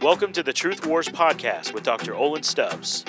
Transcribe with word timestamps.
Welcome 0.00 0.32
to 0.34 0.44
the 0.44 0.52
Truth 0.52 0.86
Wars 0.86 1.08
podcast 1.08 1.74
with 1.74 1.82
Dr. 1.82 2.14
Olin 2.14 2.44
Stubbs. 2.44 3.04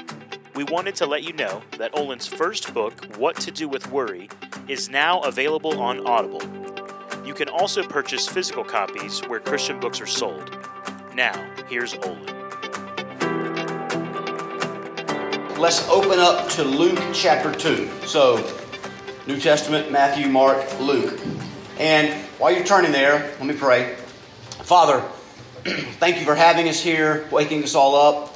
We 0.55 0.63
wanted 0.63 0.96
to 0.96 1.05
let 1.05 1.21
you 1.21 1.34
know 1.34 1.62
that 1.77 1.96
Olin's 1.96 2.25
first 2.25 2.73
book, 2.73 3.05
What 3.15 3.36
to 3.41 3.52
Do 3.52 3.70
with 3.70 3.91
Worry, 3.91 4.27
is 4.68 4.89
now 4.89 5.20
available 5.20 5.79
on 5.79 6.04
Audible. 6.07 6.41
You 7.23 7.36
can 7.36 7.48
also 7.48 7.84
purchase 7.84 8.27
physical 8.27 8.63
copies 8.63 9.20
where 9.27 9.39
Christian 9.39 9.80
books 9.80 10.02
are 10.02 10.07
sold. 10.07 10.57
Now, 11.13 11.34
here's 11.70 11.94
Olin. 11.94 12.25
Let's 15.59 15.88
open 15.90 16.17
up 16.17 16.49
to 16.53 16.63
Luke 16.63 16.99
chapter 17.13 17.53
2. 17.53 17.88
So, 18.08 18.38
New 19.27 19.40
Testament, 19.40 19.91
Matthew, 19.91 20.27
Mark, 20.27 20.66
Luke. 20.80 21.20
And 21.77 22.12
while 22.40 22.52
you're 22.52 22.66
turning 22.66 22.91
there, 22.91 23.31
let 23.38 23.45
me 23.45 23.53
pray. 23.53 23.94
Father, 24.63 25.03
thank 25.66 26.20
you 26.20 26.26
for 26.26 26.36
having 26.36 26.70
us 26.70 26.80
here, 26.80 27.27
waking 27.31 27.63
us 27.63 27.76
all 27.76 27.95
up. 27.95 28.36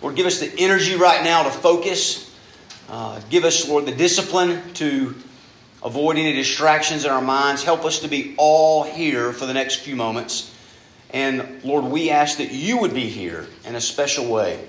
Lord, 0.00 0.16
give 0.16 0.24
us 0.24 0.40
the 0.40 0.50
energy 0.58 0.96
right 0.96 1.22
now 1.22 1.42
to 1.42 1.50
focus. 1.50 2.34
Uh, 2.88 3.20
give 3.28 3.44
us, 3.44 3.68
Lord, 3.68 3.84
the 3.84 3.92
discipline 3.92 4.72
to 4.74 5.14
avoid 5.82 6.16
any 6.16 6.32
distractions 6.32 7.04
in 7.04 7.10
our 7.10 7.20
minds. 7.20 7.62
Help 7.62 7.84
us 7.84 8.00
to 8.00 8.08
be 8.08 8.34
all 8.38 8.84
here 8.84 9.32
for 9.32 9.44
the 9.44 9.52
next 9.52 9.76
few 9.76 9.96
moments. 9.96 10.54
And 11.10 11.62
Lord, 11.62 11.84
we 11.84 12.08
ask 12.08 12.38
that 12.38 12.52
you 12.52 12.78
would 12.78 12.94
be 12.94 13.08
here 13.08 13.46
in 13.66 13.74
a 13.74 13.80
special 13.80 14.32
way 14.32 14.66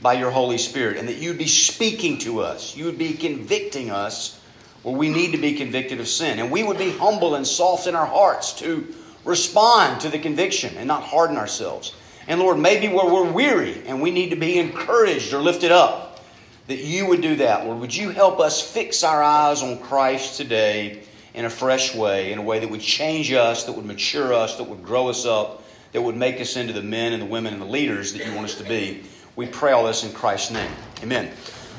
by 0.00 0.14
your 0.14 0.30
Holy 0.30 0.58
Spirit 0.58 0.96
and 0.96 1.06
that 1.08 1.16
you'd 1.16 1.38
be 1.38 1.48
speaking 1.48 2.18
to 2.18 2.40
us. 2.40 2.74
You 2.74 2.86
would 2.86 2.98
be 2.98 3.12
convicting 3.12 3.90
us 3.90 4.40
where 4.82 4.96
we 4.96 5.10
need 5.10 5.32
to 5.32 5.38
be 5.38 5.54
convicted 5.54 6.00
of 6.00 6.08
sin. 6.08 6.38
And 6.38 6.50
we 6.50 6.62
would 6.62 6.78
be 6.78 6.92
humble 6.92 7.34
and 7.34 7.46
soft 7.46 7.86
in 7.86 7.94
our 7.94 8.06
hearts 8.06 8.54
to 8.60 8.94
respond 9.24 10.00
to 10.02 10.08
the 10.08 10.18
conviction 10.18 10.76
and 10.76 10.88
not 10.88 11.02
harden 11.02 11.36
ourselves. 11.36 11.94
And 12.26 12.40
Lord, 12.40 12.58
maybe 12.58 12.88
where 12.88 13.06
we're 13.06 13.30
weary 13.30 13.82
and 13.86 14.00
we 14.00 14.10
need 14.10 14.30
to 14.30 14.36
be 14.36 14.58
encouraged 14.58 15.32
or 15.32 15.40
lifted 15.40 15.72
up, 15.72 16.20
that 16.68 16.78
you 16.78 17.06
would 17.06 17.20
do 17.20 17.36
that. 17.36 17.66
Lord, 17.66 17.80
would 17.80 17.94
you 17.94 18.10
help 18.10 18.40
us 18.40 18.60
fix 18.60 19.02
our 19.02 19.22
eyes 19.22 19.62
on 19.62 19.78
Christ 19.80 20.36
today 20.36 21.02
in 21.34 21.44
a 21.44 21.50
fresh 21.50 21.94
way, 21.94 22.32
in 22.32 22.38
a 22.38 22.42
way 22.42 22.58
that 22.58 22.70
would 22.70 22.80
change 22.80 23.32
us, 23.32 23.64
that 23.64 23.72
would 23.72 23.86
mature 23.86 24.32
us, 24.32 24.56
that 24.56 24.64
would 24.64 24.84
grow 24.84 25.08
us 25.08 25.26
up, 25.26 25.64
that 25.92 26.00
would 26.00 26.16
make 26.16 26.40
us 26.40 26.56
into 26.56 26.72
the 26.72 26.82
men 26.82 27.12
and 27.12 27.22
the 27.22 27.26
women 27.26 27.52
and 27.52 27.62
the 27.62 27.66
leaders 27.66 28.12
that 28.12 28.26
you 28.26 28.32
want 28.34 28.44
us 28.44 28.54
to 28.56 28.64
be. 28.64 29.02
We 29.34 29.46
pray 29.46 29.72
all 29.72 29.84
this 29.84 30.04
in 30.04 30.12
Christ's 30.12 30.52
name. 30.52 30.70
Amen. 31.02 31.32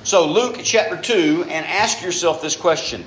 So, 0.03 0.27
Luke 0.27 0.59
chapter 0.63 0.97
2, 0.97 1.45
and 1.47 1.65
ask 1.65 2.03
yourself 2.03 2.41
this 2.41 2.55
question 2.55 3.05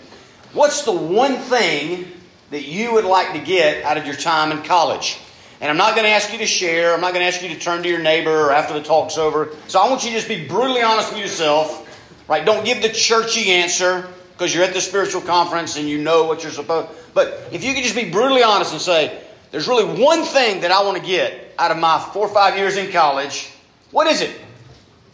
What's 0.53 0.83
the 0.83 0.93
one 0.93 1.37
thing 1.37 2.11
that 2.51 2.65
you 2.65 2.95
would 2.95 3.05
like 3.05 3.33
to 3.33 3.39
get 3.39 3.85
out 3.85 3.97
of 3.97 4.07
your 4.07 4.15
time 4.15 4.53
in 4.53 4.63
college? 4.63 5.19
And 5.61 5.71
I'm 5.71 5.77
not 5.77 5.95
going 5.95 6.05
to 6.05 6.11
ask 6.11 6.33
you 6.33 6.39
to 6.39 6.47
share. 6.47 6.95
I'm 6.95 7.01
not 7.01 7.15
going 7.15 7.23
to 7.23 7.27
ask 7.27 7.43
you 7.43 7.49
to 7.49 7.59
turn 7.59 7.83
to 7.83 7.89
your 7.89 8.01
neighbor 8.01 8.51
after 8.51 8.75
the 8.75 8.83
talk's 8.83 9.17
over. 9.17 9.51
So 9.69 9.81
I 9.81 9.89
want 9.89 10.05
you 10.05 10.11
to 10.11 10.17
just 10.17 10.29
be 10.29 10.47
brutally 10.47 10.83
honest 10.83 11.13
with 11.13 11.21
yourself. 11.21 11.83
Right? 12.29 12.45
Don't 12.45 12.65
give 12.65 12.83
the 12.83 12.89
churchy 12.89 13.53
answer 13.53 14.07
because 14.33 14.55
you're 14.55 14.65
at 14.65 14.75
the 14.75 14.81
spiritual 14.81 15.23
conference 15.23 15.77
and 15.79 15.89
you 15.89 15.99
know 15.99 16.25
what 16.25 16.43
you're 16.43 16.53
supposed. 16.53 16.91
But 17.15 17.49
if 17.53 17.65
you 17.65 17.73
could 17.73 17.85
just 17.85 17.95
be 17.95 18.11
brutally 18.11 18.43
honest 18.43 18.73
and 18.73 18.81
say, 18.81 19.23
"There's 19.51 19.69
really 19.69 20.03
one 20.03 20.25
thing 20.25 20.61
that 20.61 20.73
I 20.73 20.83
want 20.83 20.99
to 20.99 21.07
get 21.07 21.47
out 21.59 21.71
of 21.71 21.79
my 21.79 21.99
four 22.13 22.27
or 22.27 22.35
five 22.35 22.57
years 22.57 22.77
in 22.77 22.93
college. 22.93 23.51
What 23.91 24.07
is 24.07 24.21
it? 24.21 24.39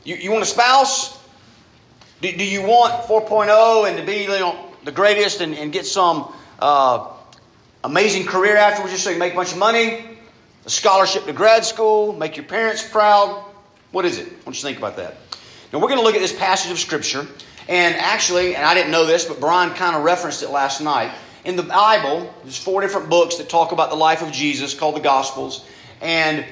You, 0.05 0.17
you 0.17 0.31
want 0.31 0.43
a 0.43 0.47
spouse? 0.47 1.19
Do, 2.21 2.33
do 2.33 2.45
you 2.45 2.63
want 2.63 3.05
4.0 3.05 3.89
and 3.89 3.99
to 3.99 4.05
be 4.05 4.23
you 4.23 4.29
know, 4.29 4.73
the 4.85 4.93
greatest 4.93 5.41
and, 5.41 5.55
and 5.55 5.73
get 5.73 5.87
some 5.87 6.33
uh, 6.59 7.09
amazing 7.85 8.27
career 8.27 8.57
afterwards 8.57 8.93
just 8.93 9.05
so 9.05 9.11
you 9.11 9.19
make 9.19 9.33
a 9.33 9.37
bunch 9.37 9.53
of 9.53 9.59
money? 9.59 10.05
A 10.65 10.71
scholarship 10.71 11.25
to 11.25 11.33
grad 11.33 11.65
school? 11.65 12.13
Make 12.13 12.37
your 12.37 12.47
parents 12.47 12.89
proud? 12.89 13.45
What 13.91 14.05
is 14.05 14.19
it? 14.19 14.27
What 14.45 14.53
do 14.53 14.59
you 14.59 14.63
think 14.63 14.79
about 14.79 14.97
that? 14.97 15.17
Now 15.73 15.79
we're 15.81 15.89
going 15.89 15.99
to 15.99 16.05
look 16.05 16.15
at 16.15 16.21
this 16.21 16.37
passage 16.37 16.71
of 16.71 16.79
Scripture. 16.79 17.27
And 17.69 17.95
actually, 17.97 18.57
and 18.57 18.65
I 18.65 18.75
didn't 18.75 18.91
know 18.91 19.07
this, 19.07 19.25
but 19.25 19.41
Brian 19.41 19.71
kind 19.75 19.97
of 19.97 20.03
referenced 20.03 20.43
it 20.43 20.51
last 20.51 20.81
night. 20.81 21.13
In 21.45 21.57
the 21.57 21.63
Bible, 21.63 22.33
there's 22.43 22.59
four 22.59 22.81
different 22.81 23.09
books 23.09 23.37
that 23.37 23.49
talk 23.49 23.73
about 23.73 23.91
the 23.91 23.97
life 23.97 24.23
of 24.23 24.33
Jesus 24.33 24.75
called 24.75 24.97
the 24.97 25.01
Gospels. 25.01 25.65
And 26.01 26.45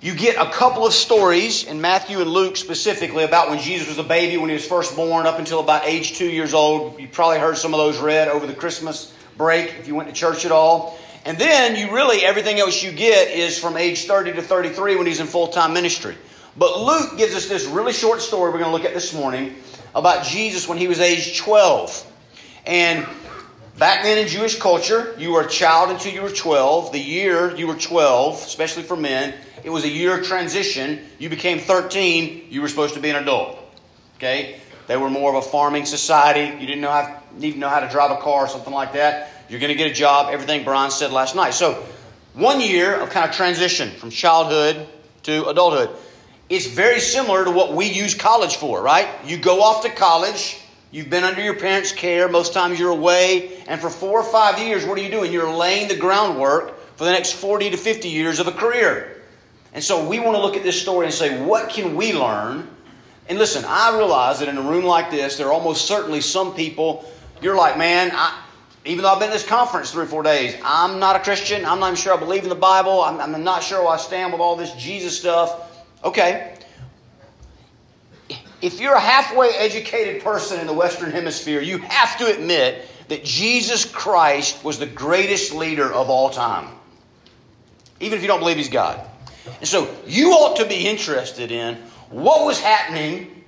you 0.00 0.14
get 0.14 0.36
a 0.36 0.50
couple 0.50 0.84
of 0.84 0.92
stories 0.92 1.64
in 1.64 1.80
Matthew 1.80 2.20
and 2.20 2.30
Luke 2.30 2.56
specifically 2.56 3.22
about 3.22 3.50
when 3.50 3.60
Jesus 3.60 3.88
was 3.88 3.98
a 3.98 4.04
baby, 4.04 4.36
when 4.36 4.48
he 4.48 4.54
was 4.54 4.66
first 4.66 4.96
born, 4.96 5.26
up 5.26 5.38
until 5.38 5.60
about 5.60 5.86
age 5.86 6.16
two 6.16 6.28
years 6.28 6.54
old. 6.54 7.00
You 7.00 7.06
probably 7.06 7.38
heard 7.38 7.56
some 7.56 7.72
of 7.72 7.78
those 7.78 8.00
read 8.00 8.26
over 8.26 8.46
the 8.46 8.54
Christmas 8.54 9.11
break 9.36 9.74
if 9.78 9.88
you 9.88 9.94
went 9.94 10.08
to 10.08 10.14
church 10.14 10.44
at 10.44 10.52
all. 10.52 10.98
And 11.24 11.38
then 11.38 11.76
you 11.76 11.94
really, 11.94 12.24
everything 12.24 12.58
else 12.58 12.82
you 12.82 12.90
get 12.90 13.28
is 13.28 13.58
from 13.58 13.76
age 13.76 14.06
30 14.06 14.32
to 14.34 14.42
33 14.42 14.96
when 14.96 15.06
he's 15.06 15.20
in 15.20 15.26
full 15.26 15.48
time 15.48 15.72
ministry. 15.72 16.16
But 16.56 16.80
Luke 16.80 17.16
gives 17.16 17.34
us 17.34 17.48
this 17.48 17.64
really 17.66 17.92
short 17.92 18.20
story 18.20 18.50
we're 18.50 18.58
going 18.58 18.70
to 18.70 18.76
look 18.76 18.84
at 18.84 18.92
this 18.92 19.14
morning 19.14 19.54
about 19.94 20.24
Jesus 20.24 20.68
when 20.68 20.78
he 20.78 20.88
was 20.88 21.00
age 21.00 21.38
12. 21.38 22.12
And 22.66 23.06
back 23.78 24.02
then 24.02 24.18
in 24.18 24.28
Jewish 24.28 24.58
culture, 24.58 25.14
you 25.18 25.32
were 25.32 25.42
a 25.42 25.48
child 25.48 25.90
until 25.90 26.12
you 26.12 26.22
were 26.22 26.30
12. 26.30 26.92
The 26.92 26.98
year 26.98 27.54
you 27.56 27.66
were 27.66 27.76
12, 27.76 28.34
especially 28.34 28.82
for 28.82 28.96
men, 28.96 29.34
it 29.64 29.70
was 29.70 29.84
a 29.84 29.88
year 29.88 30.18
of 30.18 30.26
transition. 30.26 31.00
You 31.18 31.28
became 31.28 31.58
13, 31.58 32.48
you 32.50 32.60
were 32.60 32.68
supposed 32.68 32.94
to 32.94 33.00
be 33.00 33.10
an 33.10 33.16
adult. 33.16 33.58
Okay? 34.16 34.60
They 34.88 34.96
were 34.96 35.10
more 35.10 35.34
of 35.34 35.46
a 35.46 35.48
farming 35.48 35.86
society. 35.86 36.60
You 36.60 36.66
didn't 36.66 36.80
know 36.80 36.90
how, 36.90 37.21
need 37.38 37.52
to 37.52 37.58
know 37.58 37.68
how 37.68 37.80
to 37.80 37.88
drive 37.88 38.10
a 38.10 38.20
car 38.20 38.44
or 38.44 38.48
something 38.48 38.72
like 38.72 38.92
that. 38.94 39.30
You're 39.48 39.60
going 39.60 39.72
to 39.72 39.76
get 39.76 39.90
a 39.90 39.94
job, 39.94 40.32
everything 40.32 40.64
Brian 40.64 40.90
said 40.90 41.12
last 41.12 41.34
night. 41.36 41.54
So, 41.54 41.84
one 42.34 42.60
year 42.60 42.94
of 42.94 43.10
kind 43.10 43.28
of 43.28 43.34
transition 43.34 43.90
from 43.90 44.10
childhood 44.10 44.88
to 45.24 45.48
adulthood. 45.48 45.90
It's 46.48 46.66
very 46.66 47.00
similar 47.00 47.44
to 47.44 47.50
what 47.50 47.74
we 47.74 47.86
use 47.86 48.14
college 48.14 48.56
for, 48.56 48.82
right? 48.82 49.08
You 49.24 49.36
go 49.36 49.62
off 49.62 49.82
to 49.84 49.90
college, 49.90 50.58
you've 50.90 51.10
been 51.10 51.24
under 51.24 51.42
your 51.42 51.56
parents' 51.56 51.92
care, 51.92 52.28
most 52.28 52.52
times 52.52 52.78
you're 52.78 52.90
away, 52.90 53.62
and 53.66 53.80
for 53.80 53.90
four 53.90 54.20
or 54.20 54.24
five 54.24 54.58
years, 54.58 54.84
what 54.84 54.98
are 54.98 55.02
you 55.02 55.10
doing? 55.10 55.32
You're 55.32 55.54
laying 55.54 55.88
the 55.88 55.96
groundwork 55.96 56.78
for 56.96 57.04
the 57.04 57.12
next 57.12 57.32
40 57.32 57.70
to 57.70 57.76
50 57.76 58.08
years 58.08 58.38
of 58.38 58.48
a 58.48 58.52
career. 58.52 59.22
And 59.72 59.82
so 59.82 60.06
we 60.06 60.20
want 60.20 60.36
to 60.36 60.42
look 60.42 60.56
at 60.56 60.62
this 60.62 60.80
story 60.80 61.06
and 61.06 61.14
say, 61.14 61.42
what 61.42 61.70
can 61.70 61.96
we 61.96 62.12
learn? 62.12 62.68
And 63.28 63.38
listen, 63.38 63.64
I 63.66 63.96
realize 63.96 64.40
that 64.40 64.48
in 64.48 64.58
a 64.58 64.62
room 64.62 64.84
like 64.84 65.10
this, 65.10 65.38
there 65.38 65.46
are 65.46 65.52
almost 65.52 65.86
certainly 65.86 66.20
some 66.20 66.54
people, 66.54 67.10
you're 67.42 67.56
like, 67.56 67.76
man, 67.76 68.10
I, 68.12 68.40
even 68.84 69.02
though 69.02 69.12
I've 69.12 69.18
been 69.18 69.28
in 69.28 69.34
this 69.34 69.46
conference 69.46 69.92
three 69.92 70.04
or 70.04 70.06
four 70.06 70.22
days, 70.22 70.56
I'm 70.64 70.98
not 70.98 71.16
a 71.16 71.20
Christian. 71.20 71.64
I'm 71.64 71.80
not 71.80 71.88
even 71.88 71.96
sure 71.96 72.14
I 72.14 72.16
believe 72.16 72.42
in 72.42 72.48
the 72.48 72.54
Bible. 72.54 73.00
I'm, 73.02 73.20
I'm 73.20 73.44
not 73.44 73.62
sure 73.62 73.80
where 73.80 73.92
I 73.92 73.96
stand 73.96 74.32
with 74.32 74.40
all 74.40 74.56
this 74.56 74.72
Jesus 74.72 75.18
stuff. 75.18 75.84
Okay. 76.04 76.56
If 78.60 78.80
you're 78.80 78.94
a 78.94 79.00
halfway 79.00 79.50
educated 79.50 80.22
person 80.22 80.60
in 80.60 80.66
the 80.66 80.72
Western 80.72 81.10
Hemisphere, 81.10 81.60
you 81.60 81.78
have 81.78 82.18
to 82.18 82.26
admit 82.26 82.86
that 83.08 83.24
Jesus 83.24 83.84
Christ 83.84 84.64
was 84.64 84.78
the 84.78 84.86
greatest 84.86 85.52
leader 85.52 85.92
of 85.92 86.10
all 86.10 86.30
time. 86.30 86.68
Even 88.00 88.16
if 88.16 88.22
you 88.22 88.28
don't 88.28 88.40
believe 88.40 88.56
he's 88.56 88.68
God. 88.68 89.04
And 89.58 89.68
so 89.68 89.92
you 90.06 90.30
ought 90.30 90.56
to 90.56 90.66
be 90.66 90.88
interested 90.88 91.50
in 91.50 91.76
what 92.10 92.46
was 92.46 92.60
happening 92.60 93.44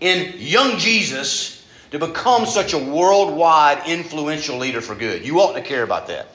in 0.00 0.34
young 0.36 0.78
Jesus 0.78 1.59
to 1.90 1.98
become 1.98 2.46
such 2.46 2.72
a 2.72 2.78
worldwide 2.78 3.86
influential 3.86 4.58
leader 4.58 4.80
for 4.80 4.94
good. 4.94 5.24
You 5.24 5.40
ought 5.40 5.54
to 5.54 5.62
care 5.62 5.82
about 5.82 6.06
that. 6.08 6.28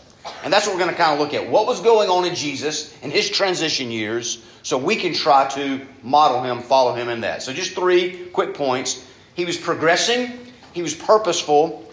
And 0.44 0.52
that's 0.52 0.66
what 0.66 0.74
we're 0.74 0.82
going 0.82 0.92
to 0.92 0.98
kind 0.98 1.14
of 1.14 1.20
look 1.20 1.34
at. 1.34 1.50
What 1.50 1.68
was 1.68 1.82
going 1.82 2.10
on 2.10 2.26
in 2.26 2.36
Jesus 2.36 2.96
in 3.02 3.12
his 3.12 3.30
transition 3.30 3.92
years 3.92 4.44
so 4.64 4.78
we 4.78 4.96
can 4.96 5.14
try 5.14 5.48
to 5.50 5.86
model 6.02 6.42
him, 6.42 6.62
follow 6.62 6.94
him 6.94 7.10
in 7.10 7.22
that. 7.22 7.44
So 7.44 7.54
just 7.54 7.76
three 7.76 8.28
quick 8.34 8.56
points. 8.56 9.06
He 9.36 9.46
was 9.46 9.58
progressing, 9.58 10.40
he 10.74 10.82
was 10.82 10.96
purposeful, 10.96 11.88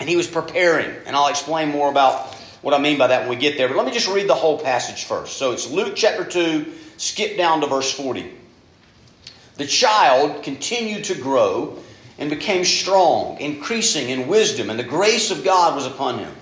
and 0.00 0.08
he 0.08 0.16
was 0.16 0.26
preparing. 0.26 0.90
And 1.06 1.14
I'll 1.14 1.28
explain 1.28 1.68
more 1.70 1.88
about 1.88 2.34
what 2.62 2.74
I 2.74 2.78
mean 2.78 2.98
by 2.98 3.06
that 3.06 3.20
when 3.20 3.30
we 3.30 3.36
get 3.36 3.56
there. 3.56 3.68
But 3.68 3.76
let 3.76 3.86
me 3.86 3.92
just 3.92 4.08
read 4.08 4.28
the 4.28 4.34
whole 4.34 4.58
passage 4.58 5.04
first. 5.04 5.36
So 5.36 5.52
it's 5.52 5.70
Luke 5.70 5.94
chapter 5.94 6.24
2, 6.24 6.72
skip 6.96 7.36
down 7.36 7.60
to 7.60 7.68
verse 7.68 7.92
40. 7.92 8.32
The 9.56 9.66
child 9.66 10.42
continued 10.42 11.04
to 11.04 11.14
grow 11.14 11.78
and 12.18 12.30
became 12.30 12.64
strong, 12.64 13.38
increasing 13.38 14.08
in 14.08 14.28
wisdom, 14.28 14.70
and 14.70 14.78
the 14.78 14.84
grace 14.84 15.30
of 15.30 15.44
God 15.44 15.74
was 15.74 15.86
upon 15.86 16.18
him. 16.18 16.32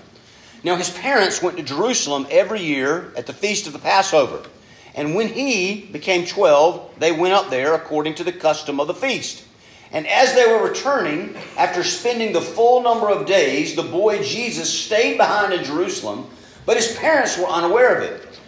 Now 0.63 0.75
his 0.75 0.89
parents 0.89 1.41
went 1.41 1.57
to 1.57 1.63
Jerusalem 1.63 2.25
every 2.31 2.61
year 2.61 3.13
at 3.15 3.27
the 3.27 3.33
feast 3.33 3.67
of 3.67 3.73
the 3.73 3.79
Passover. 3.79 4.41
And 4.95 5.13
when 5.13 5.27
he 5.27 5.81
became 5.91 6.25
twelve, 6.25 6.89
they 6.97 7.11
went 7.11 7.33
up 7.33 7.49
there 7.49 7.73
according 7.73 8.15
to 8.15 8.23
the 8.23 8.31
custom 8.31 8.79
of 8.79 8.87
the 8.87 8.93
feast. 8.93 9.43
And 9.91 10.07
as 10.07 10.33
they 10.33 10.47
were 10.47 10.67
returning, 10.67 11.35
after 11.57 11.83
spending 11.83 12.33
the 12.33 12.41
full 12.41 12.81
number 12.81 13.09
of 13.09 13.25
days, 13.25 13.75
the 13.75 13.83
boy 13.83 14.23
Jesus 14.23 14.71
stayed 14.71 15.17
behind 15.17 15.53
in 15.53 15.63
Jerusalem, 15.63 16.27
but 16.65 16.77
his 16.77 16.95
parents 16.97 17.37
were 17.37 17.45
unaware 17.45 17.97
of 17.97 18.03
it, 18.03 18.39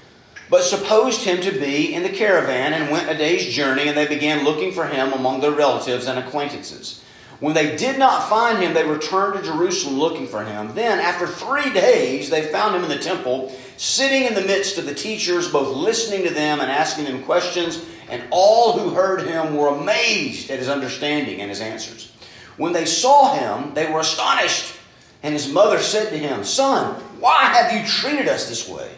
but 0.49 0.63
supposed 0.63 1.21
him 1.21 1.39
to 1.41 1.51
be 1.51 1.93
in 1.93 2.03
the 2.03 2.09
caravan 2.09 2.73
and 2.73 2.89
went 2.89 3.09
a 3.09 3.17
day's 3.17 3.53
journey, 3.53 3.87
and 3.87 3.97
they 3.97 4.07
began 4.07 4.43
looking 4.43 4.71
for 4.71 4.87
him 4.87 5.13
among 5.13 5.41
their 5.41 5.51
relatives 5.51 6.07
and 6.07 6.17
acquaintances. 6.17 7.03
When 7.39 7.53
they 7.53 7.75
did 7.75 7.99
not 7.99 8.29
find 8.29 8.63
him, 8.63 8.73
they 8.73 8.83
returned 8.83 9.35
to 9.35 9.43
Jerusalem 9.43 9.99
looking 9.99 10.27
for 10.27 10.43
him. 10.43 10.73
Then, 10.73 10.99
after 10.99 11.27
three 11.27 11.71
days, 11.71 12.29
they 12.29 12.41
found 12.41 12.75
him 12.75 12.83
in 12.83 12.89
the 12.89 12.97
temple, 12.97 13.55
sitting 13.77 14.23
in 14.23 14.33
the 14.33 14.41
midst 14.41 14.79
of 14.79 14.87
the 14.87 14.95
teachers, 14.95 15.51
both 15.51 15.75
listening 15.75 16.23
to 16.23 16.33
them 16.33 16.59
and 16.59 16.71
asking 16.71 17.05
them 17.05 17.23
questions. 17.23 17.85
And 18.09 18.23
all 18.31 18.79
who 18.79 18.89
heard 18.89 19.27
him 19.27 19.55
were 19.55 19.67
amazed 19.67 20.49
at 20.49 20.57
his 20.57 20.69
understanding 20.69 21.41
and 21.41 21.49
his 21.49 21.61
answers. 21.61 22.11
When 22.57 22.73
they 22.73 22.85
saw 22.85 23.35
him, 23.35 23.75
they 23.75 23.91
were 23.91 23.99
astonished. 23.99 24.73
And 25.21 25.33
his 25.33 25.51
mother 25.51 25.79
said 25.79 26.09
to 26.09 26.17
him, 26.17 26.43
Son, 26.43 26.95
why 27.19 27.45
have 27.45 27.71
you 27.71 27.85
treated 27.85 28.27
us 28.27 28.49
this 28.49 28.67
way? 28.67 28.89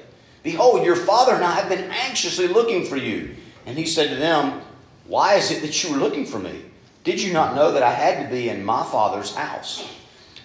Behold, 0.44 0.86
your 0.86 0.96
father 0.96 1.34
and 1.34 1.44
I 1.44 1.52
have 1.56 1.68
been 1.68 1.92
anxiously 1.92 2.48
looking 2.48 2.86
for 2.86 2.96
you. 2.96 3.36
And 3.66 3.78
he 3.78 3.86
said 3.86 4.10
to 4.10 4.16
them, 4.16 4.62
Why 5.08 5.36
is 5.36 5.52
it 5.52 5.62
that 5.62 5.84
you 5.84 5.92
were 5.92 5.98
looking 5.98 6.26
for 6.26 6.40
me? 6.40 6.69
Did 7.04 7.22
you 7.22 7.32
not 7.34 7.56
know 7.56 7.72
that 7.72 7.84
I 7.84 7.92
had 7.92 8.24
to 8.24 8.34
be 8.34 8.50
in 8.50 8.64
my 8.64 8.84
father's 8.84 9.34
house? 9.34 9.88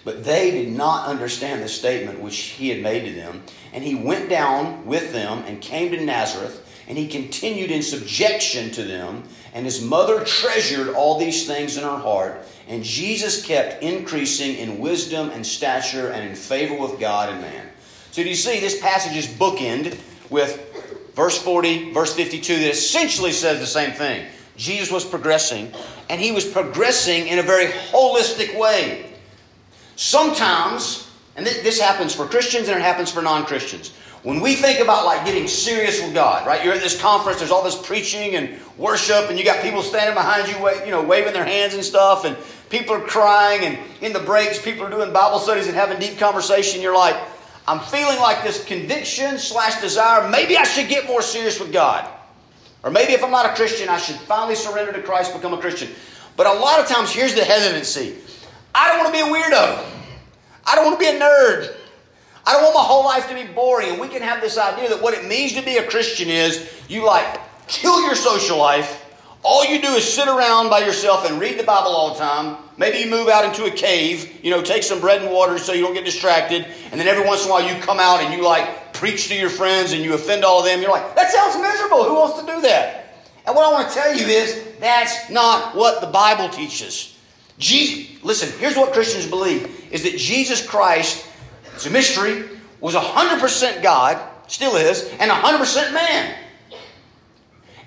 But 0.03 0.23
they 0.23 0.51
did 0.51 0.71
not 0.71 1.07
understand 1.07 1.61
the 1.61 1.67
statement 1.67 2.21
which 2.21 2.37
he 2.37 2.69
had 2.69 2.81
made 2.81 3.05
to 3.05 3.13
them. 3.13 3.43
And 3.73 3.83
he 3.83 3.95
went 3.95 4.29
down 4.29 4.85
with 4.85 5.11
them 5.11 5.43
and 5.47 5.59
came 5.59 5.91
to 5.91 6.05
Nazareth, 6.05 6.61
and 6.87 6.97
he 6.97 7.07
continued 7.07 7.71
in 7.71 7.81
subjection 7.81 8.71
to 8.71 8.83
them. 8.83 9.23
And 9.53 9.65
his 9.65 9.83
mother 9.83 10.23
treasured 10.23 10.93
all 10.93 11.17
these 11.17 11.47
things 11.47 11.75
in 11.75 11.83
her 11.83 11.97
heart. 11.97 12.45
And 12.67 12.83
Jesus 12.83 13.45
kept 13.45 13.81
increasing 13.83 14.55
in 14.55 14.79
wisdom 14.79 15.29
and 15.31 15.45
stature 15.45 16.11
and 16.11 16.29
in 16.29 16.35
favor 16.35 16.79
with 16.79 16.99
God 16.99 17.29
and 17.29 17.41
man. 17.41 17.67
So 18.11 18.23
do 18.23 18.29
you 18.29 18.35
see 18.35 18.59
this 18.59 18.79
passage 18.79 19.17
is 19.17 19.27
bookend 19.27 19.97
with 20.29 21.11
verse 21.15 21.41
40, 21.41 21.93
verse 21.93 22.13
52 22.13 22.59
that 22.59 22.69
essentially 22.69 23.31
says 23.31 23.59
the 23.59 23.65
same 23.65 23.91
thing. 23.91 24.25
Jesus 24.57 24.91
was 24.91 25.03
progressing, 25.03 25.71
and 26.09 26.21
he 26.21 26.31
was 26.31 26.45
progressing 26.45 27.27
in 27.27 27.39
a 27.39 27.43
very 27.43 27.65
holistic 27.65 28.57
way. 28.57 29.13
Sometimes, 29.95 31.09
and 31.35 31.45
this 31.45 31.79
happens 31.79 32.13
for 32.13 32.25
Christians 32.25 32.67
and 32.67 32.77
it 32.77 32.81
happens 32.81 33.11
for 33.11 33.21
non 33.21 33.45
Christians. 33.45 33.93
When 34.23 34.39
we 34.41 34.55
think 34.55 34.79
about 34.79 35.05
like 35.05 35.23
getting 35.23 35.47
serious 35.47 36.01
with 36.01 36.13
God, 36.13 36.47
right? 36.47 36.63
You're 36.63 36.73
at 36.73 36.81
this 36.81 36.99
conference, 36.99 37.39
there's 37.39 37.51
all 37.51 37.63
this 37.63 37.79
preaching 37.79 38.35
and 38.35 38.59
worship, 38.77 39.29
and 39.29 39.37
you 39.37 39.45
got 39.45 39.61
people 39.61 39.83
standing 39.83 40.15
behind 40.15 40.47
you, 40.47 40.55
you 40.83 40.91
know, 40.91 41.03
waving 41.03 41.33
their 41.33 41.45
hands 41.45 41.75
and 41.75 41.83
stuff, 41.83 42.25
and 42.25 42.35
people 42.69 42.95
are 42.95 43.01
crying, 43.01 43.63
and 43.63 43.77
in 44.01 44.13
the 44.13 44.19
breaks, 44.19 44.59
people 44.59 44.83
are 44.83 44.89
doing 44.89 45.13
Bible 45.13 45.37
studies 45.37 45.67
and 45.67 45.75
having 45.75 45.99
deep 45.99 46.17
conversation. 46.17 46.81
You're 46.81 46.95
like, 46.95 47.15
I'm 47.67 47.79
feeling 47.79 48.17
like 48.19 48.43
this 48.43 48.65
conviction 48.65 49.37
slash 49.37 49.79
desire. 49.79 50.27
Maybe 50.29 50.57
I 50.57 50.63
should 50.63 50.89
get 50.89 51.05
more 51.05 51.21
serious 51.21 51.59
with 51.59 51.71
God. 51.71 52.09
Or 52.85 52.91
maybe 52.91 53.13
if 53.13 53.23
I'm 53.23 53.31
not 53.31 53.47
a 53.47 53.55
Christian, 53.55 53.89
I 53.89 53.97
should 53.97 54.15
finally 54.15 54.53
surrender 54.53 54.93
to 54.93 55.01
Christ, 55.01 55.33
become 55.33 55.53
a 55.53 55.57
Christian. 55.57 55.89
But 56.37 56.45
a 56.45 56.53
lot 56.53 56.79
of 56.79 56.87
times, 56.87 57.11
here's 57.11 57.33
the 57.33 57.43
hesitancy 57.43 58.15
I 58.73 58.87
don't 58.89 58.99
want 58.99 59.07
to 59.07 59.23
be 59.23 59.27
a 59.27 59.33
weirdo. 59.33 59.83
I 60.67 60.75
don't 60.75 60.85
want 60.85 60.99
to 60.99 61.03
be 61.03 61.09
a 61.09 61.19
nerd. 61.19 61.75
I 62.45 62.53
don't 62.53 62.61
want 62.61 62.75
my 62.75 62.83
whole 62.83 63.03
life 63.03 63.27
to 63.29 63.33
be 63.33 63.51
boring. 63.53 63.89
And 63.89 63.99
we 63.99 64.07
can 64.07 64.21
have 64.21 64.39
this 64.39 64.57
idea 64.57 64.87
that 64.89 65.01
what 65.01 65.15
it 65.15 65.25
means 65.25 65.53
to 65.53 65.63
be 65.63 65.77
a 65.77 65.87
Christian 65.89 66.29
is 66.29 66.71
you 66.87 67.03
like 67.03 67.39
kill 67.67 68.03
your 68.03 68.13
social 68.13 68.57
life. 68.57 69.01
All 69.41 69.65
you 69.65 69.81
do 69.81 69.89
is 69.89 70.03
sit 70.03 70.27
around 70.27 70.69
by 70.69 70.79
yourself 70.79 71.29
and 71.29 71.39
read 71.39 71.57
the 71.57 71.63
Bible 71.63 71.89
all 71.91 72.13
the 72.13 72.19
time. 72.19 72.57
Maybe 72.77 72.99
you 72.99 73.09
move 73.09 73.29
out 73.29 73.45
into 73.45 73.65
a 73.65 73.71
cave, 73.71 74.43
you 74.43 74.51
know, 74.51 74.61
take 74.61 74.83
some 74.83 74.99
bread 74.99 75.21
and 75.21 75.31
water 75.31 75.57
so 75.57 75.71
you 75.73 75.81
don't 75.81 75.93
get 75.93 76.05
distracted. 76.05 76.67
And 76.91 76.99
then 76.99 77.07
every 77.07 77.25
once 77.25 77.45
in 77.45 77.49
a 77.49 77.51
while 77.51 77.67
you 77.67 77.79
come 77.81 77.99
out 77.99 78.21
and 78.21 78.33
you 78.33 78.43
like 78.43 78.84
preach 78.95 79.27
to 79.27 79.35
your 79.35 79.49
friends 79.49 79.93
and 79.93 80.03
you 80.03 80.13
offend 80.13 80.43
all 80.43 80.59
of 80.59 80.65
them, 80.65 80.81
you're 80.81 80.91
like, 80.91 81.15
that 81.15 81.31
sounds 81.31 81.55
miserable. 81.61 82.03
Who 82.03 82.15
wants 82.15 82.39
to 82.39 82.45
do 82.45 82.61
that? 82.61 83.13
And 83.45 83.55
what 83.55 83.65
I 83.65 83.71
want 83.71 83.89
to 83.89 83.93
tell 83.93 84.15
you 84.15 84.25
is 84.25 84.63
that's 84.79 85.29
not 85.29 85.75
what 85.75 86.01
the 86.01 86.07
Bible 86.07 86.49
teaches. 86.49 87.17
Jesus, 87.57 88.23
listen, 88.23 88.57
here's 88.59 88.75
what 88.75 88.91
Christians 88.93 89.27
believe 89.27 89.87
is 89.91 90.03
that 90.03 90.17
Jesus 90.17 90.65
Christ, 90.65 91.25
it's 91.73 91.85
a 91.85 91.91
mystery, 91.91 92.45
was 92.81 92.95
100% 92.95 93.81
God, 93.81 94.21
still 94.47 94.75
is, 94.75 95.09
and 95.19 95.31
100% 95.31 95.93
man. 95.93 96.35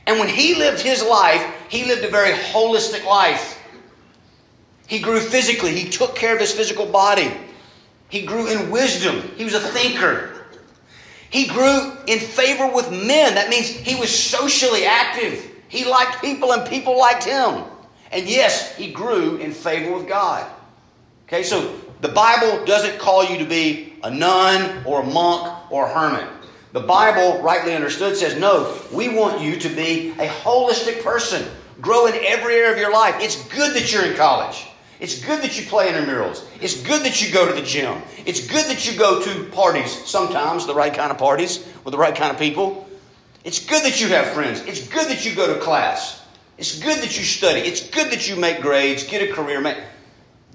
And 0.06 0.18
when 0.18 0.28
he 0.28 0.54
lived 0.54 0.80
his 0.80 1.04
life, 1.04 1.44
he 1.68 1.84
lived 1.84 2.04
a 2.04 2.10
very 2.10 2.32
holistic 2.32 3.04
life. 3.04 3.62
He 4.86 5.00
grew 5.00 5.20
physically, 5.20 5.74
he 5.74 5.90
took 5.90 6.16
care 6.16 6.34
of 6.34 6.40
his 6.40 6.52
physical 6.52 6.86
body. 6.86 7.30
He 8.08 8.24
grew 8.24 8.46
in 8.46 8.70
wisdom. 8.70 9.20
He 9.36 9.44
was 9.44 9.52
a 9.52 9.60
thinker. 9.60 10.37
He 11.30 11.46
grew 11.46 11.92
in 12.06 12.18
favor 12.18 12.70
with 12.72 12.90
men. 12.90 13.34
That 13.34 13.50
means 13.50 13.68
he 13.68 13.94
was 13.94 14.10
socially 14.10 14.86
active. 14.86 15.44
He 15.68 15.84
liked 15.84 16.20
people 16.20 16.52
and 16.52 16.68
people 16.68 16.98
liked 16.98 17.24
him. 17.24 17.64
And 18.10 18.26
yes, 18.26 18.74
he 18.76 18.90
grew 18.90 19.36
in 19.36 19.52
favor 19.52 19.94
with 19.94 20.08
God. 20.08 20.50
Okay, 21.26 21.42
so 21.42 21.78
the 22.00 22.08
Bible 22.08 22.64
doesn't 22.64 22.98
call 22.98 23.24
you 23.24 23.38
to 23.38 23.44
be 23.44 23.92
a 24.02 24.10
nun 24.10 24.82
or 24.86 25.02
a 25.02 25.06
monk 25.06 25.70
or 25.70 25.86
a 25.86 25.92
hermit. 25.92 26.28
The 26.72 26.80
Bible, 26.80 27.42
rightly 27.42 27.74
understood, 27.74 28.16
says, 28.16 28.38
no, 28.38 28.78
we 28.92 29.08
want 29.08 29.40
you 29.40 29.58
to 29.58 29.68
be 29.68 30.10
a 30.12 30.28
holistic 30.28 31.02
person. 31.02 31.46
Grow 31.80 32.06
in 32.06 32.14
every 32.24 32.54
area 32.54 32.72
of 32.72 32.78
your 32.78 32.92
life. 32.92 33.16
It's 33.18 33.46
good 33.48 33.74
that 33.74 33.92
you're 33.92 34.04
in 34.04 34.16
college. 34.16 34.66
It's 35.00 35.24
good 35.24 35.42
that 35.42 35.58
you 35.58 35.64
play 35.66 35.88
intramurals. 35.88 36.44
It's 36.60 36.82
good 36.82 37.04
that 37.04 37.22
you 37.22 37.32
go 37.32 37.46
to 37.46 37.54
the 37.54 37.62
gym. 37.62 38.02
It's 38.26 38.46
good 38.46 38.66
that 38.66 38.90
you 38.90 38.98
go 38.98 39.22
to 39.22 39.44
parties, 39.50 39.92
sometimes 40.06 40.66
the 40.66 40.74
right 40.74 40.92
kind 40.92 41.12
of 41.12 41.18
parties 41.18 41.64
with 41.84 41.92
the 41.92 41.98
right 41.98 42.14
kind 42.14 42.32
of 42.32 42.38
people. 42.38 42.88
It's 43.44 43.64
good 43.64 43.84
that 43.84 44.00
you 44.00 44.08
have 44.08 44.26
friends. 44.28 44.60
It's 44.66 44.88
good 44.88 45.08
that 45.08 45.24
you 45.24 45.36
go 45.36 45.54
to 45.54 45.60
class. 45.60 46.24
It's 46.58 46.80
good 46.80 46.98
that 46.98 47.16
you 47.16 47.24
study. 47.24 47.60
It's 47.60 47.88
good 47.88 48.10
that 48.10 48.28
you 48.28 48.34
make 48.34 48.60
grades, 48.60 49.04
get 49.04 49.22
a 49.22 49.32
career, 49.32 49.60
make, 49.60 49.78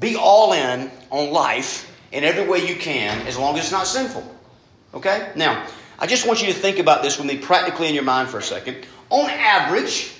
be 0.01 0.17
all 0.17 0.51
in 0.51 0.91
on 1.09 1.31
life 1.31 1.89
in 2.11 2.25
every 2.25 2.45
way 2.45 2.67
you 2.67 2.75
can 2.75 3.25
as 3.25 3.37
long 3.37 3.55
as 3.57 3.63
it's 3.63 3.71
not 3.71 3.87
sinful. 3.87 4.29
Okay? 4.93 5.31
Now, 5.37 5.65
I 5.97 6.05
just 6.05 6.27
want 6.27 6.41
you 6.41 6.47
to 6.47 6.53
think 6.53 6.79
about 6.79 7.01
this 7.01 7.17
with 7.17 7.25
me 7.25 7.37
practically 7.37 7.87
in 7.87 7.95
your 7.95 8.03
mind 8.03 8.27
for 8.27 8.39
a 8.39 8.43
second. 8.43 8.85
On 9.09 9.29
average, 9.29 10.13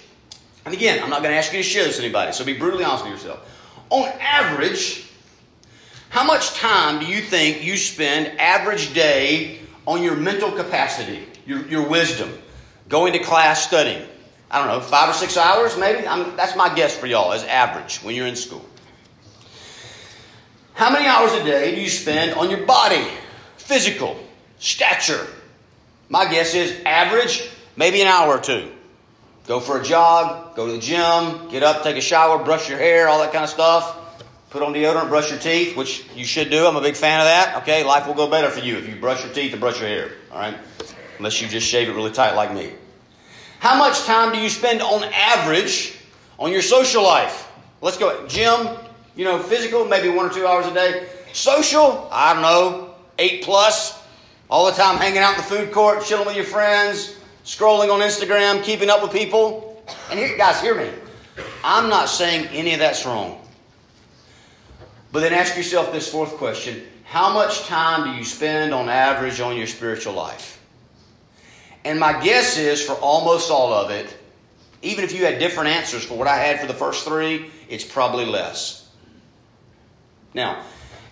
and 0.64 0.74
again, 0.74 1.04
I'm 1.04 1.10
not 1.10 1.22
going 1.22 1.34
to 1.34 1.38
ask 1.38 1.52
you 1.52 1.60
to 1.60 1.64
share 1.64 1.84
this 1.84 1.98
with 1.98 2.06
anybody, 2.06 2.32
so 2.32 2.46
be 2.46 2.58
brutally 2.58 2.86
honest 2.86 3.04
with 3.04 3.14
yourself 3.14 3.50
on 3.94 4.10
average, 4.20 5.06
how 6.10 6.24
much 6.24 6.56
time 6.56 7.00
do 7.00 7.06
you 7.06 7.22
think 7.22 7.64
you 7.64 7.78
spend 7.78 8.40
average 8.40 8.92
day 8.94 9.60
on 9.86 10.02
your 10.02 10.16
mental 10.16 10.52
capacity, 10.52 11.28
your, 11.46 11.64
your 11.68 11.88
wisdom, 11.88 12.32
going 12.90 13.14
to 13.14 13.20
class, 13.20 13.64
studying? 13.66 14.04
I 14.50 14.58
don't 14.58 14.68
know, 14.68 14.80
five 14.82 15.12
or 15.12 15.14
six 15.14 15.38
hours 15.38 15.78
maybe? 15.78 16.08
I'm, 16.08 16.36
that's 16.36 16.56
my 16.56 16.74
guess 16.74 16.98
for 16.98 17.06
y'all 17.06 17.34
as 17.34 17.44
average 17.44 17.98
when 17.98 18.16
you're 18.16 18.26
in 18.26 18.36
school. 18.36 18.66
How 20.74 20.92
many 20.92 21.06
hours 21.06 21.32
a 21.34 21.44
day 21.44 21.76
do 21.76 21.82
you 21.82 21.90
spend 21.90 22.34
on 22.34 22.50
your 22.50 22.66
body, 22.66 23.06
physical, 23.58 24.18
stature? 24.58 25.28
My 26.10 26.26
guess 26.32 26.56
is 26.56 26.82
average, 26.84 27.48
maybe 27.76 28.02
an 28.02 28.08
hour 28.08 28.38
or 28.38 28.42
two. 28.42 28.72
Go 29.46 29.60
for 29.60 29.80
a 29.80 29.84
jog, 29.84 30.56
go 30.56 30.68
to 30.68 30.72
the 30.72 30.80
gym, 30.80 31.50
get 31.50 31.64
up, 31.64 31.84
take 31.84 31.98
a 31.98 32.02
shower, 32.02 32.42
brush 32.44 32.70
your 32.70 32.78
hair, 32.78 33.10
all 33.10 33.20
that 33.20 33.34
kind 33.34 33.44
of 33.44 33.50
stuff. 33.50 34.00
Put 34.52 34.62
on 34.62 34.74
deodorant, 34.74 35.10
brush 35.10 35.32
your 35.32 35.40
teeth, 35.40 35.76
which 35.76 36.06
you 36.16 36.24
should 36.24 36.50
do. 36.50 36.66
I'm 36.66 36.76
a 36.76 36.82
big 36.82 36.96
fan 36.96 37.20
of 37.20 37.26
that. 37.26 37.58
Okay, 37.64 37.84
life 37.84 38.08
will 38.08 38.14
go 38.14 38.30
better 38.30 38.50
for 38.50 38.60
you 38.60 38.78
if 38.78 38.88
you 38.88 38.96
brush 38.96 39.24
your 39.26 39.34
teeth 39.34 39.52
and 39.52 39.60
brush 39.60 39.80
your 39.80 39.90
hair. 39.90 40.12
All 40.32 40.38
right, 40.38 40.56
unless 41.18 41.42
you 41.42 41.50
just 41.50 41.68
shave 41.68 41.90
it 41.90 41.94
really 41.94 42.12
tight 42.12 42.36
like 42.36 42.54
me. 42.54 42.72
How 43.60 43.78
much 43.78 44.04
time 44.06 44.32
do 44.32 44.40
you 44.40 44.50
spend 44.50 44.82
on 44.82 45.04
average 45.14 45.98
on 46.38 46.52
your 46.52 46.62
social 46.62 47.04
life? 47.04 47.50
Let's 47.82 47.98
go. 47.98 48.26
Gym, 48.28 48.78
you 49.16 49.26
know, 49.26 49.40
physical, 49.40 49.86
maybe 49.86 50.08
one 50.08 50.26
or 50.26 50.30
two 50.30 50.48
hours 50.48 50.68
a 50.68 50.74
day. 50.74 51.08
Social, 51.34 52.08
I 52.12 52.34
don't 52.34 52.44
know, 52.44 52.94
eight 53.20 53.44
plus. 53.44 54.02
All 54.50 54.68
the 54.68 54.72
time 54.72 54.98
hanging 54.98 55.18
out 55.18 55.32
in 55.32 55.38
the 55.38 55.44
food 55.44 55.72
court, 55.72 56.04
chilling 56.06 56.28
with 56.28 56.36
your 56.36 56.46
friends, 56.46 57.18
scrolling 57.44 57.94
on 57.94 58.00
Instagram, 58.00 58.64
keeping 58.64 58.90
up 58.90 59.02
with 59.02 59.12
people. 59.12 59.84
And 60.10 60.20
here, 60.20 60.38
guys, 60.38 60.62
hear 60.62 60.76
me. 60.76 60.90
I'm 61.64 61.90
not 61.90 62.10
saying 62.10 62.48
any 62.48 62.74
of 62.74 62.80
that's 62.80 63.06
wrong. 63.06 63.40
But 65.12 65.22
then 65.22 65.34
ask 65.34 65.56
yourself 65.56 65.92
this 65.92 66.12
fourth 66.12 66.36
question 66.38 66.84
How 67.04 67.34
much 67.34 67.66
time 67.66 68.12
do 68.12 68.18
you 68.18 68.24
spend 68.24 68.74
on 68.74 68.90
average 68.90 69.40
on 69.40 69.56
your 69.56 69.68
spiritual 69.68 70.14
life? 70.14 70.60
And 71.86 72.00
my 72.00 72.24
guess 72.24 72.58
is 72.58 72.82
for 72.82 72.94
almost 72.94 73.52
all 73.52 73.74
of 73.74 73.92
it, 73.92 74.16
even 74.82 75.04
if 75.04 75.14
you 75.14 75.26
had 75.26 75.40
different 75.40 75.70
answers 75.70 76.04
for 76.04 76.18
what 76.18 76.28
I 76.28 76.38
had 76.38 76.60
for 76.60 76.68
the 76.68 76.74
first 76.74 77.06
three, 77.06 77.52
it's 77.70 77.84
probably 77.84 78.26
less. 78.26 78.90
Now, 80.34 80.64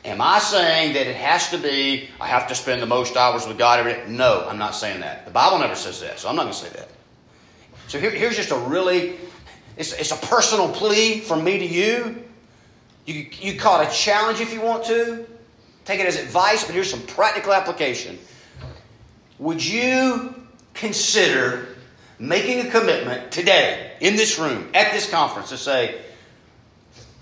Am 0.03 0.20
I 0.20 0.39
saying 0.39 0.93
that 0.93 1.05
it 1.05 1.15
has 1.15 1.51
to 1.51 1.58
be, 1.58 2.10
I 2.20 2.27
have 2.27 2.48
to 2.48 2.55
spend 2.55 2.81
the 2.81 2.88
most 2.88 3.15
hours 3.15 3.48
with 3.48 3.58
God 3.58 3.79
every 3.79 3.93
day? 3.93 4.05
No, 4.08 4.48
I'm 4.48 4.58
not 4.58 4.74
saying 4.74 5.01
that. 5.01 5.25
The 5.25 5.31
Bible 5.31 5.60
never 5.60 5.75
says 5.75 6.01
that, 6.01 6.17
so 6.17 6.27
I'm 6.27 6.36
not 6.36 6.43
going 6.43 6.53
to 6.53 6.60
say 6.60 6.70
that. 6.70 6.89
So 7.88 8.00
here, 8.00 8.10
here's 8.10 8.36
just 8.36 8.51
a 8.51 8.58
really, 8.58 9.17
it's, 9.77 9.93
it's 9.93 10.12
a 10.12 10.15
personal 10.15 10.70
plea 10.70 11.20
from 11.20 11.43
me 11.43 11.60
to 11.60 11.65
you. 11.65 12.24
You, 13.05 13.27
you 13.39 13.60
call 13.60 13.81
it 13.81 13.89
a 13.89 13.91
challenge 13.91 14.39
if 14.39 14.51
you 14.53 14.62
want 14.62 14.86
to. 14.86 15.25
Take 15.86 16.00
it 16.00 16.08
as 16.08 16.15
advice, 16.15 16.63
but 16.63 16.74
here's 16.74 16.89
some 16.89 17.01
practical 17.03 17.53
application. 17.53 18.17
Would 19.38 19.63
you 19.63 20.36
consider 20.74 21.75
making 22.17 22.65
a 22.65 22.72
commitment 22.72 23.31
today 23.31 23.93
in 24.00 24.15
this 24.15 24.39
room, 24.39 24.70
at 24.74 24.93
this 24.93 25.10
conference, 25.10 25.50
to 25.50 25.58
say, 25.58 26.01